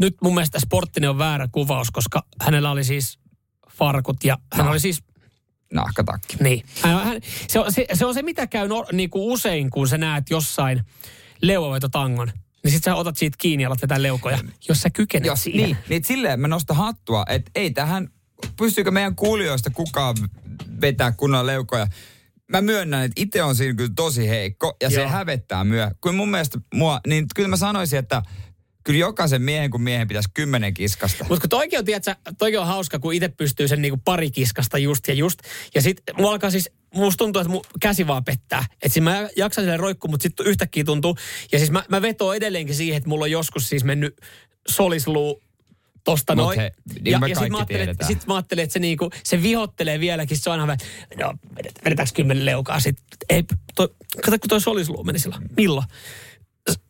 nyt 0.00 0.16
mun 0.22 0.34
mielestä 0.34 0.60
sporttinen 0.60 1.10
on 1.10 1.18
väärä 1.18 1.48
kuvaus, 1.52 1.90
koska 1.90 2.22
hänellä 2.40 2.70
oli 2.70 2.84
siis 2.84 3.18
farkut 3.70 4.24
ja 4.24 4.38
hän 4.54 4.64
No. 4.66 4.70
oli 4.70 4.80
siis, 4.80 5.02
Nahkatakki. 5.72 6.36
niin. 6.40 6.64
Hän, 6.82 7.04
hän, 7.04 7.20
se, 7.48 7.58
on, 7.60 7.72
se, 7.72 7.86
se 7.94 8.06
on 8.06 8.14
se, 8.14 8.22
mitä 8.22 8.46
käy 8.46 8.68
no, 8.68 8.84
niin 8.92 9.10
kuin 9.10 9.22
usein, 9.32 9.70
kun 9.70 9.88
sä 9.88 9.98
näet 9.98 10.30
jossain 10.30 10.82
leuavetotangon. 11.42 12.32
Niin 12.64 12.72
sit 12.72 12.84
sä 12.84 12.94
otat 12.94 13.16
siitä 13.16 13.36
kiinni 13.40 13.62
ja 13.62 13.68
alat 13.68 13.82
vetää 13.82 14.02
leukoja, 14.02 14.38
jos 14.68 14.80
sä 14.82 14.90
kykenet 14.90 15.26
Joo, 15.26 15.36
siihen. 15.36 15.62
niin, 15.64 15.76
niin 15.88 16.04
silleen 16.04 16.40
mä 16.40 16.48
nostan 16.48 16.76
hattua, 16.76 17.24
että 17.28 17.50
ei 17.54 17.70
tähän, 17.70 18.08
pystyykö 18.58 18.90
meidän 18.90 19.16
kuulijoista 19.16 19.70
kukaan 19.70 20.16
vetää 20.80 21.12
kunnon 21.12 21.46
leukoja. 21.46 21.86
Mä 22.48 22.60
myönnän, 22.60 23.04
että 23.04 23.22
itse 23.22 23.42
on 23.42 23.56
siinä 23.56 23.74
kyllä 23.74 23.92
tosi 23.96 24.28
heikko 24.28 24.76
ja 24.82 24.90
se 24.90 25.00
Joo. 25.00 25.08
hävettää 25.08 25.64
myö. 25.64 25.90
Kun 26.00 26.14
mun 26.14 26.30
mielestä 26.30 26.58
mua, 26.74 27.00
niin 27.06 27.26
kyllä 27.34 27.48
mä 27.48 27.56
sanoisin, 27.56 27.98
että 27.98 28.22
kyllä 28.84 28.98
jokaisen 28.98 29.42
miehen 29.42 29.70
kuin 29.70 29.82
miehen 29.82 30.08
pitäisi 30.08 30.28
kymmenen 30.34 30.74
kiskasta. 30.74 31.24
Mutta 31.28 31.40
kun 31.40 31.48
toikin 31.48 31.78
on, 31.78 31.84
tiedätkö, 31.84 32.14
toikin 32.38 32.60
on 32.60 32.66
hauska, 32.66 32.98
kun 32.98 33.14
itse 33.14 33.28
pystyy 33.28 33.68
sen 33.68 33.82
niinku 33.82 34.00
pari 34.04 34.30
kiskasta 34.30 34.78
just 34.78 35.08
ja 35.08 35.14
just. 35.14 35.38
Ja 35.74 35.82
sit 35.82 36.02
mulla 36.16 36.30
alkaa 36.30 36.50
siis, 36.50 36.70
musta 36.94 37.18
tuntuu, 37.18 37.40
että 37.40 37.52
mun 37.52 37.64
käsi 37.80 38.06
vaan 38.06 38.24
pettää. 38.24 38.64
Että 38.72 38.88
siis 38.88 39.02
mä 39.02 39.28
jaksan 39.36 39.64
sille 39.64 39.76
roikkuu, 39.76 40.10
mutta 40.10 40.22
sitten 40.22 40.46
yhtäkkiä 40.46 40.84
tuntuu. 40.84 41.16
Ja 41.52 41.58
siis 41.58 41.70
mä, 41.70 41.84
mä 41.88 42.02
vetoon 42.02 42.36
edelleenkin 42.36 42.74
siihen, 42.74 42.96
että 42.96 43.08
mulla 43.08 43.24
on 43.24 43.30
joskus 43.30 43.68
siis 43.68 43.84
mennyt 43.84 44.20
solisluu 44.68 45.42
tosta 46.06 46.34
Mut 46.34 46.44
noin. 46.44 46.58
he, 46.60 46.72
niin 46.94 47.12
ja 47.12 47.18
ja 47.22 47.26
sit 47.28 47.34
kaikki 47.34 47.50
mä, 47.50 47.56
ajattelin, 47.58 47.96
sit 48.06 48.26
mä 48.26 48.34
ajattelin, 48.34 48.64
että 48.64 48.72
se, 48.72 48.78
niinku, 48.78 49.10
se 49.24 49.42
vihottelee 49.42 50.00
vieläkin. 50.00 50.38
Se 50.38 50.50
on 50.50 50.60
aina 50.60 50.66
vähän, 50.66 50.78
no 51.20 51.34
vedet- 51.56 51.84
vedetäänkö 51.84 52.12
kymmenen 52.14 52.44
leukaa 52.46 52.80
sit. 52.80 52.98
Ei, 53.28 53.44
toi, 53.74 53.88
kato 54.24 54.38
kun 54.38 54.48
toi 54.48 54.60
solisluu 54.60 55.04
meni 55.04 55.18
silloin. 55.18 55.42
Milloin? 55.56 55.86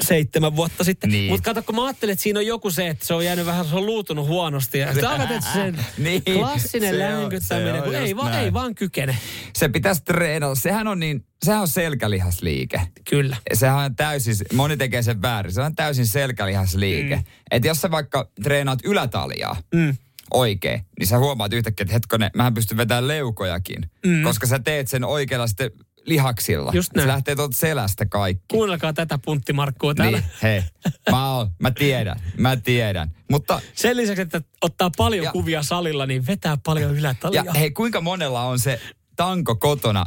Seitsemän 0.04 0.56
vuotta 0.56 0.84
sitten. 0.84 1.10
Niin. 1.10 1.32
Mutta 1.32 1.44
kato, 1.44 1.62
kun 1.62 1.74
mä 1.74 1.84
ajattelin, 1.84 2.12
että 2.12 2.22
siinä 2.22 2.40
on 2.40 2.46
joku 2.46 2.70
se, 2.70 2.88
että 2.88 3.06
se 3.06 3.14
on 3.14 3.24
jäänyt 3.24 3.46
vähän, 3.46 3.66
se 3.66 3.76
on 3.76 3.86
luutunut 3.86 4.26
huonosti. 4.28 4.78
Ja 4.78 4.94
sä 4.94 5.14
että 5.14 5.52
sen 5.52 5.78
Niin, 5.98 6.22
klassinen 6.22 6.94
se 6.94 6.98
länkyttäminen, 6.98 7.82
kun 7.82 7.94
ei, 7.94 8.16
vaan, 8.16 8.34
ei 8.34 8.52
vaan 8.52 8.74
kykene. 8.74 9.16
Se 9.56 9.68
pitäisi 9.68 10.02
treenata. 10.04 10.54
Sehän 10.54 10.86
on 10.88 11.00
niin, 11.00 11.24
sehän 11.44 11.60
on 11.60 11.68
selkälihasliike. 11.68 12.80
Kyllä. 13.10 13.36
Sehän 13.54 13.76
on 13.76 13.96
täysin, 13.96 14.36
moni 14.54 14.76
tekee 14.76 15.02
sen 15.02 15.22
väärin, 15.22 15.52
se 15.52 15.62
on 15.62 15.74
täysin 15.74 16.06
selkälihasliike. 16.06 17.16
Mm. 17.16 17.24
Että 17.50 17.68
jos 17.68 17.80
sä 17.80 17.90
vaikka 17.90 18.28
treenaat 18.42 18.78
ylätaljaa 18.84 19.56
Mm. 19.74 19.96
oikein, 20.30 20.80
niin 20.98 21.06
sä 21.06 21.18
huomaat 21.18 21.52
yhtäkkiä, 21.52 21.82
että 21.84 21.92
hetkonen, 21.94 22.30
mähän 22.34 22.54
pystyn 22.54 22.76
vetämään 22.76 23.08
leukojakin. 23.08 23.90
Mm. 24.06 24.22
Koska 24.22 24.46
sä 24.46 24.58
teet 24.58 24.88
sen 24.88 25.04
oikealla 25.04 25.46
sitten 25.46 25.70
lihaksilla. 26.06 26.70
Just 26.74 26.90
se 26.92 26.96
näin. 26.96 27.08
lähtee 27.08 27.36
tuolta 27.36 27.56
selästä 27.56 28.06
kaikki. 28.06 28.44
Kuunnelkaa 28.50 28.92
tätä 28.92 29.18
punttimarkkua 29.24 29.94
täällä. 29.94 30.18
Niin, 30.18 30.30
hei, 30.42 30.62
mä, 31.10 31.34
oon, 31.34 31.50
mä 31.60 31.70
tiedän, 31.70 32.16
mä 32.38 32.56
tiedän. 32.56 33.10
Mutta, 33.30 33.60
Sen 33.74 33.96
lisäksi, 33.96 34.22
että 34.22 34.40
ottaa 34.62 34.90
paljon 34.96 35.24
Ja- 35.24 35.32
kuvia 35.32 35.62
salilla, 35.62 36.06
niin 36.06 36.26
vetää 36.26 36.56
paljon 36.66 36.96
ylätaljaa. 36.98 37.44
ja 37.44 37.52
hei, 37.52 37.70
kuinka 37.70 38.00
monella 38.00 38.42
on 38.42 38.58
se 38.58 38.80
tanko 39.16 39.54
kotona 39.56 40.04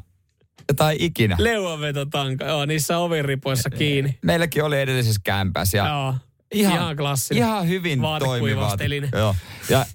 tai 0.76 0.95
ikinä? 1.00 1.36
Leuanvetotanka, 1.39 2.45
joo, 2.45 2.66
niissä 2.66 2.97
ovinripoissa 2.97 3.70
kiinni. 3.70 4.18
Meilläkin 4.22 4.64
oli 4.64 4.82
edellisessä 4.82 5.22
kämpässä 5.24 5.78
ja 5.78 5.88
Joo, 5.88 6.16
ihan, 6.54 6.74
ihan 6.76 6.95
klassinen. 6.97 7.43
Ihan 7.43 7.68
hyvin 7.68 8.00
toimiva. 8.20 8.78
Joo. 9.14 9.36
Ja, 9.70 9.86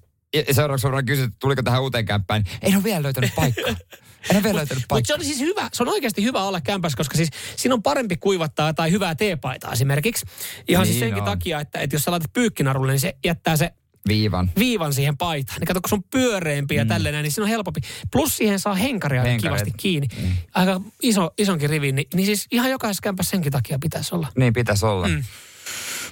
ja 0.48 0.54
seuraavaksi 0.54 0.84
voidaan 0.84 1.06
kysyä, 1.06 1.24
että 1.24 1.36
tuliko 1.40 1.62
tähän 1.62 1.82
uuteen 1.82 2.04
kämppään. 2.04 2.42
niin 2.42 2.58
En 2.62 2.74
ole 2.74 2.84
vielä 2.84 3.02
löytänyt 3.02 3.34
paikkaa. 3.36 3.74
En 4.30 4.42
vielä 4.42 4.56
löytänyt 4.56 4.82
Mutta 4.82 4.86
paikkaa. 4.94 5.16
se 5.16 5.20
on 5.20 5.24
siis 5.24 5.40
hyvä, 5.40 5.68
se 5.72 5.82
on 5.82 5.88
oikeasti 5.88 6.22
hyvä 6.24 6.42
olla 6.42 6.60
kämpässä, 6.60 6.96
koska 6.96 7.16
siis 7.16 7.28
siinä 7.56 7.74
on 7.74 7.82
parempi 7.82 8.16
kuivattaa 8.16 8.74
tai 8.74 8.90
hyvää 8.90 9.14
teepaitaa 9.14 9.72
esimerkiksi. 9.72 10.26
Ihan 10.68 10.86
siis 10.86 10.94
Niin 10.96 11.06
senkin 11.06 11.22
on. 11.22 11.24
takia, 11.24 11.60
että, 11.60 11.80
että 11.80 11.96
jos 11.96 12.02
sä 12.02 12.10
laitat 12.10 12.32
pyykkinarulle, 12.32 12.92
niin 12.92 13.00
se 13.00 13.16
jättää 13.24 13.56
se 13.56 13.70
Viivan. 14.08 14.50
viivan 14.58 14.92
siihen 14.92 15.16
paitaan. 15.16 15.60
Niin 15.60 15.66
kato, 15.66 15.80
kun 15.80 15.88
se 15.88 15.94
on 15.94 16.02
pyöreämpi 16.10 16.74
ja 16.74 16.86
tälleen 16.86 17.12
näin, 17.12 17.22
niin 17.22 17.32
siinä 17.32 17.44
on 17.44 17.48
helpompi. 17.50 17.80
Plus 18.12 18.36
siihen 18.36 18.58
saa 18.60 18.74
henkaria 18.74 19.20
aika 19.22 19.30
Henkareita. 19.30 19.64
kivasti 19.64 19.82
kiinni. 19.82 20.08
Aika 20.54 20.80
iso, 21.02 21.30
isonkin 21.38 21.70
rivin, 21.70 21.94
niin, 21.94 22.06
niin 22.14 22.26
siis 22.26 22.46
ihan 22.50 22.70
jokaisessa 22.70 23.02
kämpässä 23.02 23.30
senkin 23.30 23.52
takia 23.52 23.78
pitäisi 23.78 24.14
olla. 24.14 24.28
Niin 24.38 24.52
pitäisi 24.52 24.86
olla. 24.86 25.08
Mm. 25.08 25.24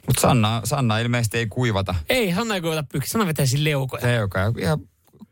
Mutta 0.06 0.20
Sanna, 0.20 0.60
Sanna 0.64 0.98
ilmeisesti 0.98 1.38
ei 1.38 1.46
kuivata. 1.46 1.94
Ei, 2.08 2.34
Sanna 2.34 2.54
ei 2.54 2.60
kuivata 2.60 2.82
pyykki, 2.92 3.08
Sanna 3.10 3.26
vetää 3.26 3.46
siinä 3.46 3.64
leukoja. 3.64 4.02
On 4.46 4.54
ihan 4.58 4.78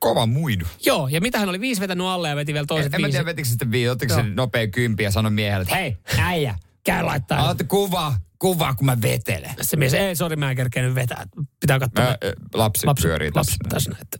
kova 0.01 0.27
muidu. 0.27 0.65
Joo, 0.87 1.09
ja 1.09 1.21
mitä 1.21 1.39
hän 1.39 1.49
oli 1.49 1.61
viisi 1.61 1.81
vetänyt 1.81 2.07
alle 2.07 2.29
ja 2.29 2.37
veti 2.37 2.53
vielä 2.53 2.63
En, 2.63 2.67
toiset 2.67 2.95
en 2.95 3.01
mä 3.01 3.07
viisi. 3.07 3.17
tiedä, 3.17 3.27
vetikö 3.27 3.49
sitten 3.49 3.71
viisi, 3.71 3.89
ottiko 3.89 4.15
se 4.15 4.23
nopea 4.23 4.67
kympi 4.67 5.03
ja 5.03 5.11
sanoi 5.11 5.31
miehelle, 5.31 5.63
että 5.63 5.75
hei, 5.75 5.97
äijä, 6.19 6.55
Käy 6.85 7.03
laittaa. 7.05 7.49
otta 7.51 7.65
kuva, 7.65 8.15
kuva, 8.39 8.75
kun 8.75 8.87
mä 8.87 9.03
vetelen. 9.03 9.51
Se 9.63 9.77
mies, 9.77 9.95
ei, 9.95 10.17
sori, 10.17 10.37
mä 10.37 10.51
en 10.51 10.57
kerkenyt 10.57 10.95
vetää. 10.95 11.27
Pitää 11.61 11.79
katsoa. 11.79 12.05
Ää, 12.05 12.17
lapsi, 12.55 12.87
lapsi 12.87 13.03
pyörii 13.09 13.31
lapsi 13.35 13.57
tässä. 13.59 13.75
tässä 13.75 13.91
näin, 13.91 14.03
että 14.03 14.19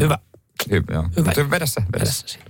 Hyvä. 0.00 0.18
Hyvä, 0.70 0.84
joo. 0.94 1.08
Hyvä. 1.16 1.32
Hyvä. 1.36 1.50
Vedä 1.50 1.66
se, 1.66 1.82
vedä 1.94 2.04
se. 2.04 2.28
Siinä. 2.28 2.44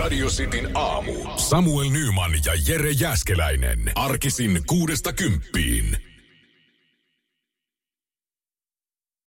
Radio 0.00 0.26
Cityn 0.28 0.70
aamu. 0.74 1.12
Samuel 1.36 1.90
Nyman 1.90 2.32
ja 2.44 2.52
Jere 2.66 2.90
Jäskeläinen. 2.90 3.92
Arkisin 3.94 4.62
kuudesta 4.66 5.12
kymppiin. 5.12 5.96